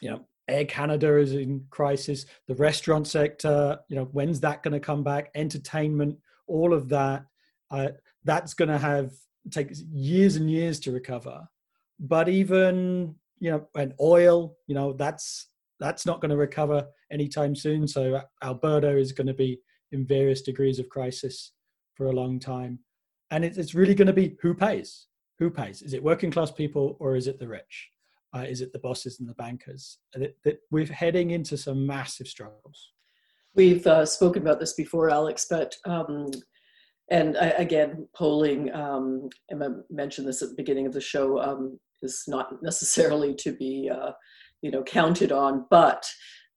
you 0.00 0.10
know 0.10 0.26
Air 0.48 0.64
Canada 0.64 1.16
is 1.16 1.32
in 1.32 1.64
crisis. 1.70 2.26
The 2.46 2.54
restaurant 2.54 3.06
sector, 3.06 3.78
you 3.88 3.96
know, 3.96 4.04
when's 4.12 4.40
that 4.40 4.62
going 4.62 4.72
to 4.72 4.80
come 4.80 5.02
back? 5.02 5.30
Entertainment, 5.34 6.18
all 6.46 6.72
of 6.72 6.88
that, 6.90 7.24
uh, 7.70 7.88
that's 8.24 8.54
going 8.54 8.68
to 8.68 8.78
have 8.78 9.12
take 9.50 9.70
years 9.92 10.36
and 10.36 10.50
years 10.50 10.80
to 10.80 10.92
recover. 10.92 11.48
But 11.98 12.28
even 12.28 13.14
you 13.38 13.50
know, 13.50 13.68
and 13.74 13.94
oil, 14.00 14.56
you 14.66 14.74
know, 14.74 14.92
that's 14.92 15.48
that's 15.78 16.06
not 16.06 16.20
going 16.20 16.30
to 16.30 16.36
recover 16.36 16.86
anytime 17.12 17.54
soon. 17.54 17.86
So 17.86 18.22
Alberta 18.42 18.96
is 18.96 19.12
going 19.12 19.26
to 19.26 19.34
be 19.34 19.60
in 19.92 20.06
various 20.06 20.42
degrees 20.42 20.78
of 20.78 20.88
crisis 20.88 21.52
for 21.94 22.06
a 22.06 22.12
long 22.12 22.38
time, 22.38 22.78
and 23.30 23.44
it's, 23.44 23.58
it's 23.58 23.74
really 23.74 23.94
going 23.94 24.06
to 24.06 24.12
be 24.12 24.36
who 24.40 24.54
pays. 24.54 25.06
Who 25.38 25.50
pays? 25.50 25.82
Is 25.82 25.92
it 25.92 26.02
working 26.02 26.30
class 26.30 26.50
people 26.50 26.96
or 26.98 27.14
is 27.14 27.26
it 27.26 27.38
the 27.38 27.48
rich? 27.48 27.90
Uh, 28.36 28.42
is 28.42 28.60
it 28.60 28.72
the 28.72 28.78
bosses 28.78 29.18
and 29.20 29.28
the 29.28 29.34
bankers? 29.34 29.98
That, 30.14 30.36
that 30.44 30.58
we're 30.70 30.86
heading 30.86 31.30
into 31.30 31.56
some 31.56 31.86
massive 31.86 32.28
struggles. 32.28 32.92
We've 33.54 33.86
uh, 33.86 34.04
spoken 34.04 34.42
about 34.42 34.60
this 34.60 34.74
before, 34.74 35.08
Alex, 35.08 35.46
but 35.48 35.74
um, 35.86 36.30
and 37.10 37.36
I, 37.38 37.48
again, 37.50 38.08
polling, 38.14 38.74
um, 38.74 39.28
Emma 39.50 39.76
mentioned 39.90 40.26
this 40.26 40.42
at 40.42 40.50
the 40.50 40.56
beginning 40.56 40.86
of 40.86 40.92
the 40.92 41.00
show, 41.00 41.40
um, 41.40 41.78
is 42.02 42.24
not 42.26 42.62
necessarily 42.62 43.34
to 43.36 43.52
be, 43.52 43.88
uh, 43.90 44.10
you 44.60 44.70
know, 44.70 44.82
counted 44.82 45.32
on, 45.32 45.66
but 45.70 46.04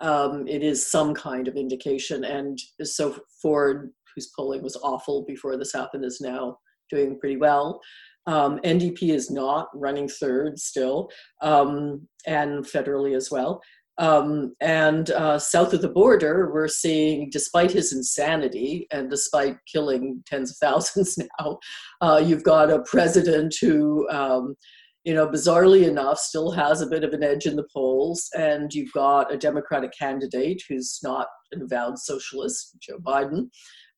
um, 0.02 0.48
it 0.48 0.64
is 0.64 0.92
some 0.92 1.14
kind 1.14 1.48
of 1.48 1.56
indication. 1.56 2.24
And 2.24 2.60
so 2.84 3.16
Ford, 3.42 3.92
whose 4.16 4.32
polling 4.36 4.64
was 4.64 4.76
awful 4.78 5.24
before 5.26 5.56
this 5.56 5.74
happened, 5.74 6.04
is 6.04 6.20
now 6.20 6.58
doing 6.90 7.20
pretty 7.20 7.38
well. 7.38 7.80
Um, 8.28 8.60
NDP 8.60 9.14
is 9.14 9.32
not 9.32 9.70
running 9.74 10.08
third 10.08 10.60
still, 10.60 11.10
um, 11.42 12.08
and 12.28 12.66
federally 12.66 13.16
as 13.16 13.32
well. 13.32 13.62
Um, 14.00 14.56
and 14.62 15.12
uh, 15.12 15.38
south 15.40 15.74
of 15.74 15.82
the 15.82 15.90
border, 15.90 16.50
we're 16.54 16.70
seeing, 16.70 17.30
despite 17.30 17.72
his 17.72 17.92
insanity 17.92 18.88
and 18.92 19.10
despite 19.10 19.58
killing 19.72 20.24
tens 20.26 20.52
of 20.52 20.58
thousands 20.62 21.18
now, 21.18 21.60
uh, 22.00 22.22
you've 22.26 22.44
got 22.44 22.72
a 22.72 22.82
president 22.84 23.56
who, 23.60 24.10
um, 24.10 24.56
you 25.04 25.14
know, 25.14 25.28
bizarrely 25.28 25.86
enough, 25.86 26.18
still 26.18 26.50
has 26.52 26.82
a 26.82 26.88
bit 26.88 27.04
of 27.04 27.12
an 27.12 27.24
edge 27.24 27.46
in 27.46 27.58
the 27.58 27.68
polls. 27.74 28.30
And 28.38 28.74
you've 28.74 28.94
got 28.94 29.34
a 29.34 29.38
Democratic 29.38 29.92
candidate 30.00 30.64
who's 30.70 31.00
not 31.04 31.28
an 31.52 31.62
avowed 31.62 32.00
socialist, 32.00 32.78
Joe 32.80 33.00
Biden, 33.00 33.50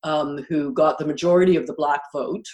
um, 0.01 0.43
who 0.49 0.73
got 0.73 0.97
the 0.97 1.05
majority 1.05 1.55
of 1.57 1.67
the 1.67 1.75
black 1.75 2.01
vote 2.11 2.45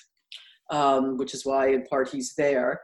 um, 0.70 1.18
which 1.18 1.34
is 1.34 1.46
why 1.46 1.70
in 1.70 1.84
part 1.84 2.10
he's 2.10 2.34
there. 2.36 2.82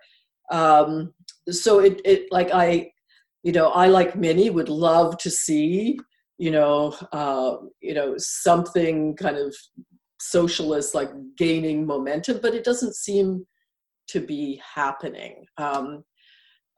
Um, 0.51 1.13
so 1.49 1.79
it, 1.79 2.01
it 2.05 2.27
like 2.31 2.51
I, 2.53 2.91
you 3.43 3.51
know, 3.51 3.69
I 3.69 3.87
like 3.87 4.15
many 4.15 4.49
would 4.49 4.69
love 4.69 5.17
to 5.19 5.29
see, 5.29 5.99
you 6.37 6.51
know, 6.51 6.95
uh, 7.11 7.57
you 7.81 7.93
know, 7.93 8.15
something 8.17 9.15
kind 9.15 9.37
of 9.37 9.55
socialist 10.19 10.95
like 10.95 11.11
gaining 11.37 11.85
momentum, 11.85 12.39
but 12.41 12.53
it 12.53 12.63
doesn't 12.63 12.95
seem 12.95 13.45
to 14.07 14.19
be 14.19 14.61
happening. 14.75 15.45
Um, 15.57 16.03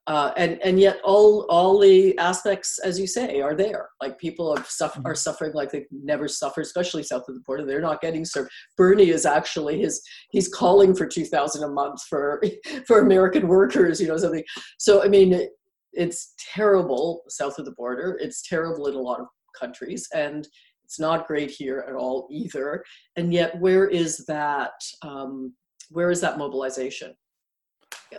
uh, 0.07 0.31
and 0.37 0.59
and 0.63 0.79
yet 0.79 0.99
all 1.03 1.47
all 1.49 1.79
the 1.79 2.15
aspects, 2.19 2.77
as 2.79 2.99
you 2.99 3.07
say, 3.07 3.41
are 3.41 3.55
there. 3.55 3.89
Like 3.99 4.19
people 4.19 4.55
have 4.55 4.67
suffer, 4.67 4.99
mm-hmm. 4.99 5.07
are 5.07 5.15
suffering 5.15 5.53
like 5.53 5.71
they've 5.71 5.87
never 5.91 6.27
suffered, 6.27 6.61
especially 6.61 7.01
south 7.01 7.27
of 7.27 7.33
the 7.33 7.41
border. 7.41 7.65
They're 7.65 7.81
not 7.81 8.01
getting 8.01 8.23
served. 8.23 8.51
Bernie 8.77 9.09
is 9.09 9.25
actually 9.25 9.79
his 9.79 10.01
he's 10.29 10.47
calling 10.47 10.93
for 10.95 11.07
two 11.07 11.25
thousand 11.25 11.63
a 11.63 11.69
month 11.69 12.03
for 12.07 12.41
for 12.87 12.99
American 12.99 13.47
workers. 13.47 13.99
You 13.99 14.07
know 14.07 14.17
something. 14.17 14.43
So 14.77 15.03
I 15.03 15.07
mean, 15.07 15.33
it, 15.33 15.49
it's 15.93 16.35
terrible 16.53 17.23
south 17.27 17.57
of 17.57 17.65
the 17.65 17.71
border. 17.71 18.19
It's 18.21 18.47
terrible 18.47 18.85
in 18.85 18.93
a 18.93 18.99
lot 18.99 19.19
of 19.19 19.27
countries, 19.59 20.07
and 20.13 20.47
it's 20.83 20.99
not 20.99 21.25
great 21.25 21.49
here 21.49 21.83
at 21.89 21.95
all 21.95 22.27
either. 22.29 22.83
And 23.15 23.33
yet, 23.33 23.59
where 23.59 23.87
is 23.87 24.23
that? 24.27 24.73
Um, 25.01 25.55
where 25.89 26.11
is 26.11 26.21
that 26.21 26.37
mobilization? 26.37 27.15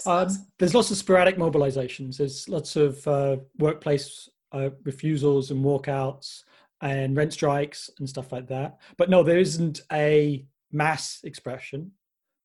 Um, 0.05 0.29
there's 0.59 0.75
lots 0.75 0.91
of 0.91 0.97
sporadic 0.97 1.37
mobilizations. 1.37 2.19
There's 2.19 2.49
lots 2.49 2.77
of 2.77 3.07
uh, 3.07 3.37
workplace 3.59 4.29
uh, 4.53 4.71
refusals 4.85 5.51
and 5.51 5.65
walkouts 5.65 6.43
and 6.83 7.17
rent 7.17 7.33
strikes 7.33 7.91
and 7.99 8.09
stuff 8.09 8.33
like 8.33 8.47
that. 8.49 8.79
But 8.97 9.11
no, 9.11 9.23
there 9.23 9.39
isn't 9.39 9.81
a 9.93 10.45
mass 10.73 11.21
expression 11.25 11.93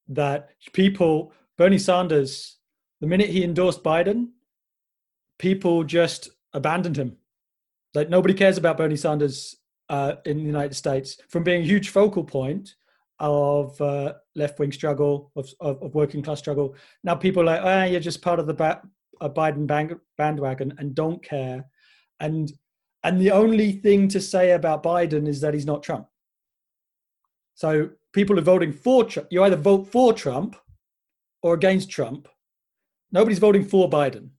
that 0.07 0.49
people, 0.73 1.33
Bernie 1.57 1.77
Sanders, 1.77 2.57
the 3.01 3.07
minute 3.07 3.29
he 3.29 3.43
endorsed 3.43 3.83
Biden, 3.83 4.29
people 5.39 5.83
just 5.83 6.29
abandoned 6.53 6.97
him. 6.97 7.17
Like 7.93 8.09
nobody 8.09 8.33
cares 8.33 8.57
about 8.57 8.77
Bernie 8.77 8.95
Sanders 8.95 9.57
uh, 9.89 10.15
in 10.25 10.37
the 10.37 10.43
United 10.43 10.75
States 10.75 11.17
from 11.27 11.43
being 11.43 11.61
a 11.61 11.65
huge 11.65 11.89
focal 11.89 12.23
point 12.23 12.75
of 13.29 13.79
uh, 13.79 14.13
left 14.35 14.57
wing 14.59 14.71
struggle, 14.71 15.31
of, 15.35 15.47
of, 15.59 15.81
of, 15.83 15.93
working 15.93 16.23
class 16.23 16.39
struggle. 16.39 16.75
Now 17.03 17.15
people 17.15 17.43
are 17.43 17.45
like, 17.45 17.61
oh, 17.63 17.83
you're 17.83 17.99
just 17.99 18.21
part 18.21 18.39
of 18.39 18.47
the 18.47 18.53
ba- 18.53 18.81
Biden 19.21 19.67
band- 19.67 19.99
bandwagon 20.17 20.73
and 20.79 20.95
don't 20.95 21.23
care. 21.23 21.65
And 22.19 22.51
and 23.03 23.19
the 23.19 23.31
only 23.31 23.73
thing 23.73 24.07
to 24.09 24.21
say 24.21 24.51
about 24.51 24.83
Biden 24.83 25.27
is 25.27 25.41
that 25.41 25.53
he's 25.53 25.65
not 25.65 25.83
Trump. 25.83 26.07
So 27.55 27.89
people 28.13 28.37
are 28.37 28.43
voting 28.43 28.73
for 28.73 29.03
Trump. 29.03 29.29
You 29.31 29.43
either 29.43 29.55
vote 29.55 29.91
for 29.91 30.13
Trump 30.13 30.55
or 31.41 31.53
against 31.53 31.89
Trump. 31.89 32.27
Nobody's 33.11 33.39
voting 33.39 33.65
for 33.65 33.89
Biden. 33.89 34.29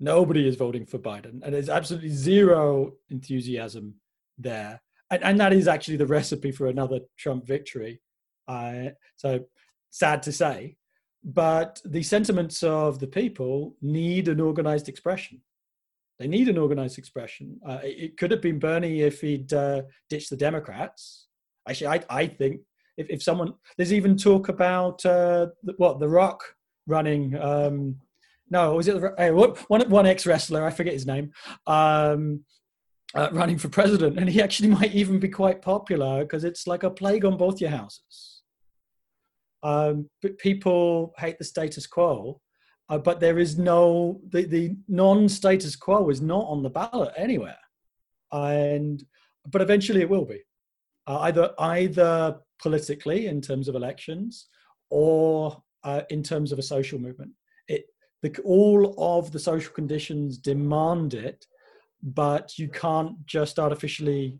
Nobody 0.00 0.46
is 0.46 0.56
voting 0.56 0.86
for 0.86 0.98
Biden. 0.98 1.42
And 1.42 1.54
there's 1.54 1.68
absolutely 1.68 2.10
zero 2.10 2.94
enthusiasm 3.10 3.94
there. 4.38 4.82
And, 5.14 5.22
and 5.22 5.40
that 5.40 5.52
is 5.52 5.68
actually 5.68 5.96
the 5.96 6.06
recipe 6.06 6.50
for 6.50 6.66
another 6.66 7.00
Trump 7.16 7.46
victory. 7.46 8.00
Uh, 8.48 8.90
so 9.16 9.44
sad 9.90 10.22
to 10.24 10.32
say, 10.32 10.76
but 11.22 11.80
the 11.84 12.02
sentiments 12.02 12.62
of 12.62 12.98
the 12.98 13.06
people 13.06 13.76
need 13.80 14.26
an 14.28 14.40
organized 14.40 14.88
expression. 14.88 15.40
They 16.18 16.26
need 16.26 16.48
an 16.48 16.58
organized 16.58 16.98
expression. 16.98 17.60
Uh, 17.66 17.78
it, 17.82 18.16
could 18.16 18.30
have 18.30 18.42
been 18.42 18.58
Bernie 18.58 19.02
if 19.02 19.20
he'd 19.20 19.52
uh, 19.52 19.82
ditched 20.10 20.30
the 20.30 20.36
Democrats. 20.36 21.28
Actually, 21.68 21.88
I, 21.88 22.04
I 22.10 22.26
think 22.26 22.60
if, 22.96 23.08
if 23.08 23.22
someone 23.22 23.54
there's 23.76 23.92
even 23.92 24.16
talk 24.16 24.48
about 24.48 25.04
uh, 25.06 25.46
what 25.76 26.00
the 26.00 26.08
Rock 26.08 26.42
running. 26.86 27.36
Um, 27.40 27.96
no, 28.50 28.74
was 28.74 28.88
it 28.88 29.02
uh, 29.02 29.30
one 29.30 29.90
one 29.90 30.06
ex 30.06 30.26
wrestler? 30.26 30.64
I 30.64 30.70
forget 30.70 30.92
his 30.92 31.06
name. 31.06 31.32
Um, 31.66 32.44
uh, 33.14 33.28
running 33.32 33.58
for 33.58 33.68
president, 33.68 34.18
and 34.18 34.28
he 34.28 34.42
actually 34.42 34.68
might 34.78 34.94
even 34.94 35.18
be 35.18 35.28
quite 35.28 35.62
popular 35.62 36.22
because 36.22 36.44
it's 36.44 36.66
like 36.66 36.82
a 36.82 36.90
plague 36.90 37.24
on 37.24 37.36
both 37.36 37.60
your 37.60 37.70
houses. 37.70 38.42
Um, 39.62 40.10
but 40.20 40.38
people 40.38 41.14
hate 41.16 41.38
the 41.38 41.44
status 41.44 41.86
quo, 41.86 42.40
uh, 42.90 42.98
but 42.98 43.20
there 43.20 43.38
is 43.38 43.56
no 43.56 44.20
the, 44.28 44.44
the 44.44 44.76
non-status 44.88 45.74
quo 45.76 46.10
is 46.10 46.20
not 46.20 46.44
on 46.46 46.62
the 46.62 46.70
ballot 46.70 47.14
anywhere, 47.16 47.58
and 48.32 49.02
but 49.50 49.62
eventually 49.62 50.02
it 50.02 50.10
will 50.10 50.26
be, 50.26 50.40
uh, 51.06 51.20
either 51.20 51.54
either 51.58 52.36
politically 52.60 53.26
in 53.26 53.40
terms 53.40 53.68
of 53.68 53.74
elections, 53.74 54.48
or 54.90 55.62
uh, 55.84 56.02
in 56.10 56.22
terms 56.22 56.52
of 56.52 56.58
a 56.58 56.62
social 56.62 56.98
movement. 56.98 57.30
It 57.68 57.86
the, 58.22 58.38
all 58.42 58.94
of 58.98 59.32
the 59.32 59.38
social 59.38 59.72
conditions 59.72 60.36
demand 60.36 61.14
it, 61.14 61.46
but 62.04 62.58
you 62.58 62.68
can't 62.68 63.24
just 63.26 63.58
artificially 63.58 64.38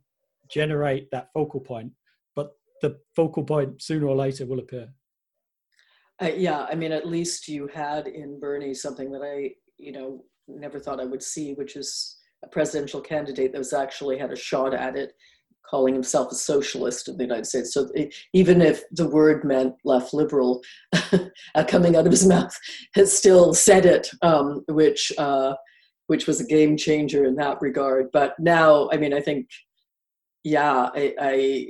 generate 0.50 1.10
that 1.10 1.30
focal 1.32 1.60
point. 1.60 1.90
But 2.36 2.52
the 2.82 2.98
focal 3.16 3.42
point 3.42 3.82
sooner 3.82 4.06
or 4.06 4.14
later 4.14 4.44
will 4.44 4.58
appear. 4.58 4.88
Uh, 6.22 6.30
yeah, 6.36 6.66
I 6.70 6.74
mean, 6.74 6.92
at 6.92 7.08
least 7.08 7.48
you 7.48 7.66
had 7.66 8.06
in 8.06 8.38
Bernie 8.38 8.74
something 8.74 9.10
that 9.12 9.22
I, 9.22 9.52
you 9.78 9.92
know, 9.92 10.24
never 10.46 10.78
thought 10.78 11.00
I 11.00 11.06
would 11.06 11.22
see, 11.22 11.54
which 11.54 11.74
is 11.74 12.18
a 12.44 12.48
presidential 12.48 13.00
candidate 13.00 13.52
that 13.52 13.58
was 13.58 13.72
actually 13.72 14.18
had 14.18 14.30
a 14.30 14.36
shot 14.36 14.74
at 14.74 14.94
it, 14.94 15.14
calling 15.68 15.94
himself 15.94 16.30
a 16.30 16.34
socialist 16.34 17.08
in 17.08 17.16
the 17.16 17.24
United 17.24 17.46
States. 17.46 17.72
So 17.72 17.88
it, 17.94 18.14
even 18.34 18.60
if 18.60 18.82
the 18.92 19.08
word 19.08 19.44
meant 19.44 19.74
left 19.84 20.12
liberal, 20.12 20.62
coming 21.66 21.96
out 21.96 22.06
of 22.06 22.12
his 22.12 22.26
mouth, 22.26 22.56
has 22.94 23.16
still 23.16 23.54
said 23.54 23.86
it, 23.86 24.10
um, 24.22 24.62
which 24.68 25.10
uh, 25.18 25.54
which 26.06 26.26
was 26.26 26.40
a 26.40 26.46
game 26.46 26.76
changer 26.76 27.24
in 27.24 27.34
that 27.36 27.60
regard. 27.60 28.10
But 28.12 28.38
now, 28.38 28.88
I 28.92 28.96
mean, 28.96 29.14
I 29.14 29.20
think, 29.20 29.48
yeah, 30.42 30.90
I, 30.94 31.14
I 31.20 31.66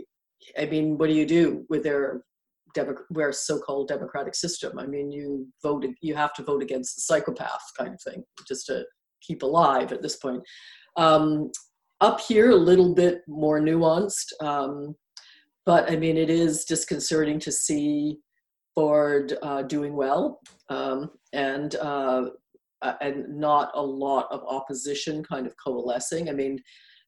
I 0.59 0.67
mean, 0.67 0.99
what 0.99 1.09
do 1.09 1.15
you 1.15 1.27
do 1.27 1.65
with 1.69 1.83
their 1.83 2.23
Demo- 2.75 2.97
we're 3.11 3.33
so-called 3.33 3.87
democratic 3.87 4.35
system. 4.35 4.79
I 4.81 4.87
mean, 4.87 5.13
you 5.13 5.47
voted, 5.63 5.95
you 6.01 6.17
have 6.17 6.35
to 6.35 6.43
vote 6.43 6.61
against 6.61 6.97
the 6.97 7.03
psychopath 7.03 7.63
kind 7.79 7.95
of 7.95 8.03
thing, 8.03 8.25
just 8.49 8.67
to 8.67 8.85
keep 9.23 9.45
alive 9.45 9.93
at 9.93 10.03
this 10.03 10.17
point. 10.17 10.43
Um, 10.97 11.53
up 12.01 12.21
here, 12.21 12.51
a 12.51 12.57
little 12.57 12.93
bit 12.93 13.23
more 13.29 13.61
nuanced, 13.61 14.33
um, 14.41 14.97
but 15.65 15.89
I 15.91 15.97
mean, 15.97 16.17
it 16.17 16.29
is 16.29 16.65
disconcerting 16.65 17.39
to 17.41 17.53
see 17.53 18.19
Ford 18.75 19.39
uh, 19.43 19.63
doing 19.63 19.95
well 19.95 20.41
um, 20.69 21.11
and 21.33 21.77
uh, 21.77 22.25
and 22.83 23.29
not 23.29 23.71
a 23.75 23.83
lot 23.83 24.29
of 24.31 24.43
opposition 24.49 25.23
kind 25.23 25.47
of 25.47 25.55
coalescing. 25.63 26.29
I 26.29 26.33
mean, 26.33 26.59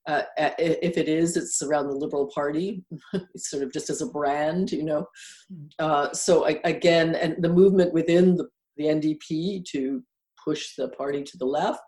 uh, 0.07 0.23
if 0.39 0.97
it 0.97 1.09
is, 1.09 1.37
it's 1.37 1.63
around 1.63 1.89
the 1.89 1.95
Liberal 1.95 2.31
Party, 2.33 2.85
it's 3.35 3.51
sort 3.51 3.63
of 3.63 3.73
just 3.73 3.91
as 3.91 4.01
a 4.01 4.07
brand, 4.07 4.71
you 4.71 4.85
know. 4.85 5.07
Hmm. 5.51 5.67
Uh, 5.79 6.13
so 6.13 6.47
I, 6.47 6.61
again, 6.65 7.15
and 7.17 7.43
the 7.43 7.49
movement 7.49 7.93
within 7.93 8.37
the, 8.37 8.49
the 8.77 8.85
NDP 8.85 9.65
to 9.73 10.03
push 10.45 10.75
the 10.77 10.89
party 10.91 11.23
to 11.25 11.39
the 11.39 11.47
left 11.47 11.81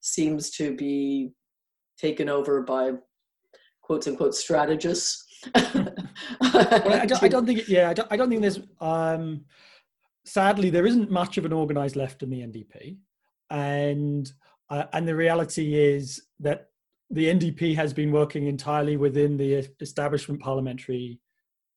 seems 0.00 0.50
to 0.50 0.76
be 0.76 1.32
taken 1.98 2.28
over 2.28 2.62
by 2.62 2.92
quotes 3.82 4.06
unquote 4.06 4.34
strategists. 4.34 5.24
well, 5.54 5.94
I, 6.40 7.06
don't, 7.06 7.22
I, 7.22 7.28
don't, 7.28 7.46
think. 7.46 7.68
Yeah, 7.68 7.90
I 7.90 7.94
don't, 7.94 8.08
I 8.12 8.16
don't 8.16 8.28
think 8.28 8.42
there's. 8.42 8.60
Um, 8.80 9.44
sadly, 10.24 10.70
there 10.70 10.86
isn't 10.86 11.10
much 11.10 11.36
of 11.36 11.44
an 11.44 11.52
organised 11.52 11.96
left 11.96 12.22
in 12.22 12.30
the 12.30 12.40
NDP, 12.40 12.96
and 13.50 14.30
uh, 14.70 14.84
and 14.92 15.06
the 15.06 15.14
reality 15.14 15.74
is 15.74 16.22
that 16.40 16.68
the 17.10 17.26
NDP 17.26 17.74
has 17.76 17.92
been 17.92 18.10
working 18.10 18.46
entirely 18.46 18.96
within 18.96 19.36
the 19.36 19.54
establishment 19.80 20.40
parliamentary 20.40 21.20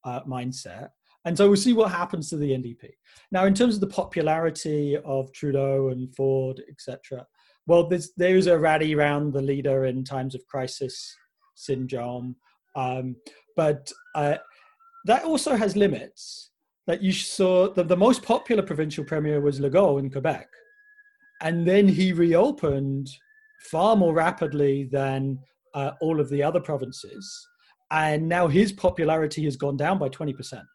uh, 0.03 0.21
mindset. 0.23 0.89
And 1.25 1.37
so 1.37 1.47
we'll 1.47 1.57
see 1.57 1.73
what 1.73 1.91
happens 1.91 2.29
to 2.29 2.37
the 2.37 2.51
NDP. 2.51 2.89
Now, 3.31 3.45
in 3.45 3.53
terms 3.53 3.75
of 3.75 3.81
the 3.81 3.87
popularity 3.87 4.97
of 4.97 5.31
Trudeau 5.33 5.89
and 5.89 6.13
Ford, 6.15 6.61
etc., 6.69 7.25
well, 7.67 7.87
there's 7.87 8.11
there 8.17 8.35
is 8.35 8.47
a 8.47 8.57
rally 8.57 8.95
around 8.95 9.33
the 9.33 9.41
leader 9.41 9.85
in 9.85 10.03
times 10.03 10.33
of 10.33 10.45
crisis 10.47 11.15
syndrome, 11.53 12.35
um, 12.75 13.15
but 13.55 13.91
uh, 14.15 14.37
that 15.05 15.23
also 15.23 15.55
has 15.55 15.75
limits. 15.75 16.51
That 16.87 17.03
you 17.03 17.11
saw 17.11 17.71
the, 17.71 17.83
the 17.83 17.95
most 17.95 18.23
popular 18.23 18.63
provincial 18.63 19.03
premier 19.03 19.39
was 19.39 19.59
Legault 19.59 19.99
in 19.99 20.09
Quebec, 20.09 20.47
and 21.41 21.67
then 21.67 21.87
he 21.87 22.13
reopened 22.13 23.09
far 23.71 23.95
more 23.95 24.13
rapidly 24.13 24.85
than 24.85 25.39
uh, 25.73 25.91
all 26.01 26.19
of 26.19 26.29
the 26.29 26.41
other 26.41 26.59
provinces, 26.59 27.47
and 27.91 28.27
now 28.27 28.47
his 28.47 28.71
popularity 28.71 29.43
has 29.45 29.55
gone 29.55 29.77
down 29.77 29.97
by 29.97 30.09
twenty 30.09 30.33
percent. 30.33 30.67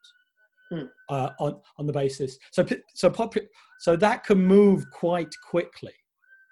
Hmm. 0.70 0.84
Uh, 1.10 1.30
on 1.40 1.60
on 1.78 1.86
the 1.86 1.92
basis. 1.92 2.38
So 2.50 2.66
so 2.94 3.10
popu- 3.10 3.46
so 3.80 3.96
that 3.96 4.24
can 4.24 4.38
move 4.38 4.88
quite 4.90 5.34
quickly. 5.48 5.92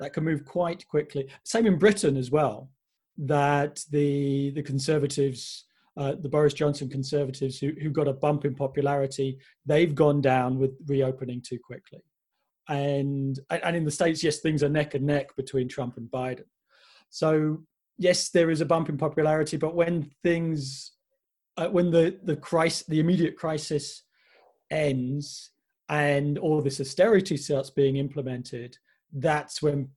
That 0.01 0.13
can 0.13 0.25
move 0.25 0.45
quite 0.45 0.87
quickly. 0.87 1.29
Same 1.45 1.67
in 1.67 1.79
Britain 1.79 2.17
as 2.17 2.31
well. 2.31 2.71
That 3.17 3.81
the 3.91 4.51
the 4.51 4.63
Conservatives, 4.63 5.65
uh, 5.97 6.17
the 6.21 6.29
Boris 6.29 6.55
Johnson 6.55 6.89
Conservatives, 6.91 7.59
who 7.59 7.73
who 7.81 7.91
got 7.91 8.09
a 8.09 8.13
bump 8.13 8.45
in 8.45 8.55
popularity, 8.55 9.39
they've 9.65 9.95
gone 9.95 10.21
down 10.21 10.59
with 10.59 10.73
reopening 10.87 11.41
too 11.41 11.59
quickly. 11.59 12.01
And 12.69 13.39
and 13.51 13.77
in 13.77 13.85
the 13.85 13.91
states, 13.91 14.23
yes, 14.23 14.39
things 14.39 14.63
are 14.63 14.69
neck 14.69 14.95
and 14.95 15.05
neck 15.05 15.35
between 15.37 15.69
Trump 15.69 15.97
and 15.97 16.09
Biden. 16.09 16.45
So 17.11 17.63
yes, 17.99 18.31
there 18.31 18.51
is 18.51 18.61
a 18.61 18.67
bump 18.67 18.89
in 18.89 18.97
popularity, 18.97 19.57
but 19.57 19.75
when 19.75 20.11
things 20.23 20.93
uh, 21.57 21.69
when 21.69 21.91
the 21.91 22.19
the 22.25 22.37
crisis, 22.37 22.87
the 22.87 23.01
immediate 23.01 23.37
crisis 23.37 24.03
ends, 24.71 25.51
and 25.89 26.39
all 26.39 26.61
this 26.63 26.81
austerity 26.81 27.37
starts 27.37 27.71
being 27.71 27.97
implemented, 27.97 28.79
that's 29.13 29.61
when 29.61 29.89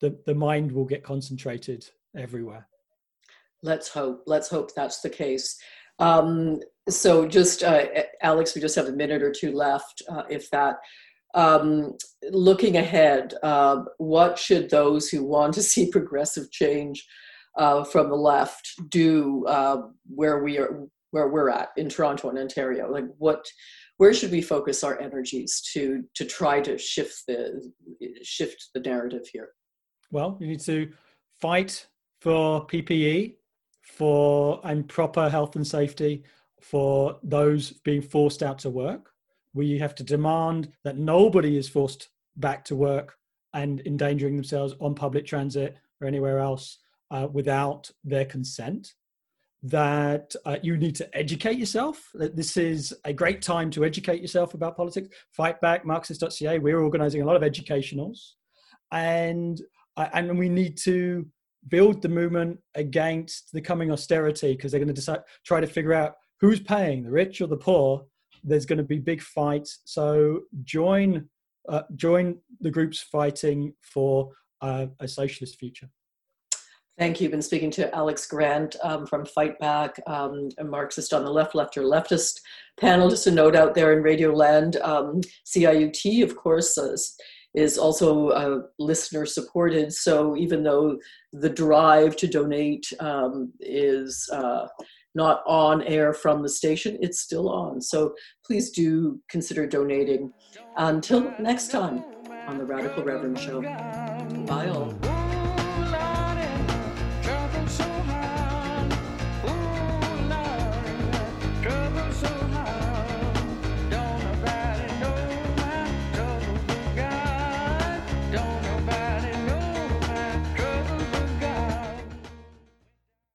the 0.00 0.18
the 0.26 0.34
mind 0.34 0.72
will 0.72 0.84
get 0.84 1.04
concentrated 1.04 1.88
everywhere. 2.16 2.66
Let's 3.62 3.88
hope. 3.88 4.24
Let's 4.26 4.48
hope 4.48 4.74
that's 4.74 5.00
the 5.00 5.10
case. 5.10 5.58
Um, 5.98 6.60
so, 6.88 7.26
just 7.26 7.62
uh, 7.62 7.86
Alex, 8.22 8.54
we 8.54 8.60
just 8.60 8.76
have 8.76 8.86
a 8.86 8.92
minute 8.92 9.22
or 9.22 9.32
two 9.32 9.52
left, 9.52 10.02
uh, 10.08 10.24
if 10.28 10.50
that. 10.50 10.76
Um, 11.34 11.96
looking 12.30 12.76
ahead, 12.76 13.34
uh, 13.42 13.82
what 13.98 14.38
should 14.38 14.70
those 14.70 15.08
who 15.08 15.24
want 15.24 15.54
to 15.54 15.62
see 15.72 15.90
progressive 15.90 16.50
change 16.50 17.06
uh, 17.56 17.84
from 17.84 18.08
the 18.08 18.16
left 18.16 18.68
do 18.88 19.44
uh, 19.46 19.82
where 20.06 20.42
we 20.42 20.58
are 20.58 20.86
where 21.12 21.28
we're 21.28 21.50
at 21.50 21.68
in 21.76 21.88
Toronto 21.88 22.28
and 22.28 22.38
Ontario? 22.38 22.90
Like 22.90 23.06
what 23.18 23.44
where 23.98 24.12
should 24.12 24.30
we 24.30 24.42
focus 24.42 24.84
our 24.84 25.00
energies 25.00 25.62
to 25.72 26.04
to 26.14 26.24
try 26.24 26.60
to 26.60 26.78
shift 26.78 27.22
the 27.26 27.72
shift 28.22 28.70
the 28.74 28.80
narrative 28.80 29.26
here? 29.32 29.48
Well, 30.10 30.36
you 30.40 30.46
need 30.46 30.60
to 30.60 30.92
fight 31.40 31.86
for 32.20 32.66
PPE, 32.66 33.36
for 33.82 34.60
and 34.64 34.88
proper 34.88 35.28
health 35.28 35.56
and 35.56 35.66
safety 35.66 36.24
for 36.60 37.18
those 37.22 37.70
being 37.70 38.02
forced 38.02 38.42
out 38.42 38.58
to 38.60 38.70
work. 38.70 39.10
We 39.56 39.78
have 39.78 39.94
to 39.94 40.04
demand 40.04 40.70
that 40.84 40.98
nobody 40.98 41.56
is 41.56 41.66
forced 41.66 42.10
back 42.36 42.62
to 42.66 42.76
work 42.76 43.14
and 43.54 43.80
endangering 43.86 44.36
themselves 44.36 44.74
on 44.82 44.94
public 44.94 45.24
transit 45.24 45.78
or 45.98 46.06
anywhere 46.06 46.40
else 46.40 46.78
uh, 47.10 47.26
without 47.32 47.90
their 48.04 48.26
consent. 48.26 48.92
That 49.62 50.34
uh, 50.44 50.58
you 50.62 50.76
need 50.76 50.94
to 50.96 51.16
educate 51.16 51.56
yourself. 51.56 52.10
That 52.12 52.36
this 52.36 52.58
is 52.58 52.92
a 53.06 53.14
great 53.14 53.40
time 53.40 53.70
to 53.70 53.84
educate 53.86 54.20
yourself 54.20 54.52
about 54.52 54.76
politics. 54.76 55.08
Fightback 55.36 55.86
marxist.ca 55.86 56.58
we're 56.58 56.82
organizing 56.82 57.22
a 57.22 57.24
lot 57.24 57.36
of 57.36 57.42
educationals. 57.42 58.36
And 58.92 59.58
uh, 59.96 60.10
and 60.12 60.38
we 60.38 60.50
need 60.50 60.76
to 60.84 61.26
build 61.68 62.02
the 62.02 62.10
movement 62.10 62.58
against 62.74 63.52
the 63.54 63.62
coming 63.62 63.90
austerity 63.90 64.52
because 64.52 64.70
they're 64.70 64.84
going 64.84 64.94
to 64.94 65.24
try 65.46 65.60
to 65.60 65.66
figure 65.66 65.94
out 65.94 66.12
who's 66.40 66.60
paying 66.60 67.02
the 67.02 67.10
rich 67.10 67.40
or 67.40 67.46
the 67.46 67.56
poor 67.56 68.04
there's 68.46 68.66
going 68.66 68.78
to 68.78 68.84
be 68.84 68.98
big 68.98 69.20
fights 69.20 69.80
so 69.84 70.40
join 70.64 71.28
uh, 71.68 71.82
join 71.96 72.36
the 72.60 72.70
groups 72.70 73.00
fighting 73.00 73.72
for 73.82 74.30
uh, 74.62 74.86
a 75.00 75.08
socialist 75.08 75.58
future 75.58 75.88
Thank 76.98 77.20
you. 77.20 77.24
You've 77.24 77.32
been 77.32 77.42
speaking 77.42 77.70
to 77.72 77.94
Alex 77.94 78.26
Grant 78.26 78.74
um, 78.82 79.06
from 79.06 79.26
Fightback, 79.26 79.98
um, 80.06 80.48
a 80.56 80.64
Marxist 80.64 81.12
on 81.12 81.24
the 81.24 81.30
left, 81.30 81.52
Lefter 81.52 81.82
leftist 81.82 82.40
panel. 82.80 83.10
Just 83.10 83.26
a 83.26 83.30
note 83.30 83.54
out 83.54 83.74
there 83.74 83.92
in 83.92 84.02
Radio 84.02 84.32
Land, 84.32 84.76
um, 84.76 85.20
CIUT, 85.44 86.22
of 86.22 86.36
course, 86.36 86.78
uh, 86.78 86.96
is 87.54 87.76
also 87.76 88.28
uh, 88.28 88.62
listener 88.78 89.26
supported. 89.26 89.92
So 89.92 90.36
even 90.36 90.62
though 90.62 90.98
the 91.34 91.50
drive 91.50 92.16
to 92.16 92.26
donate 92.26 92.90
um, 93.00 93.52
is 93.60 94.26
uh, 94.32 94.66
not 95.16 95.42
on 95.46 95.82
air 95.82 96.12
from 96.12 96.42
the 96.42 96.48
station, 96.48 96.98
it's 97.00 97.20
still 97.20 97.48
on. 97.48 97.80
So 97.80 98.14
please 98.44 98.70
do 98.70 99.20
consider 99.28 99.66
donating. 99.66 100.32
Until 100.76 101.32
next 101.40 101.72
time 101.72 102.04
on 102.46 102.58
the 102.58 102.64
Radical 102.64 103.02
Reverend 103.02 103.40
Show. 103.40 103.62
Bye 103.62 104.68
all. 104.68 104.94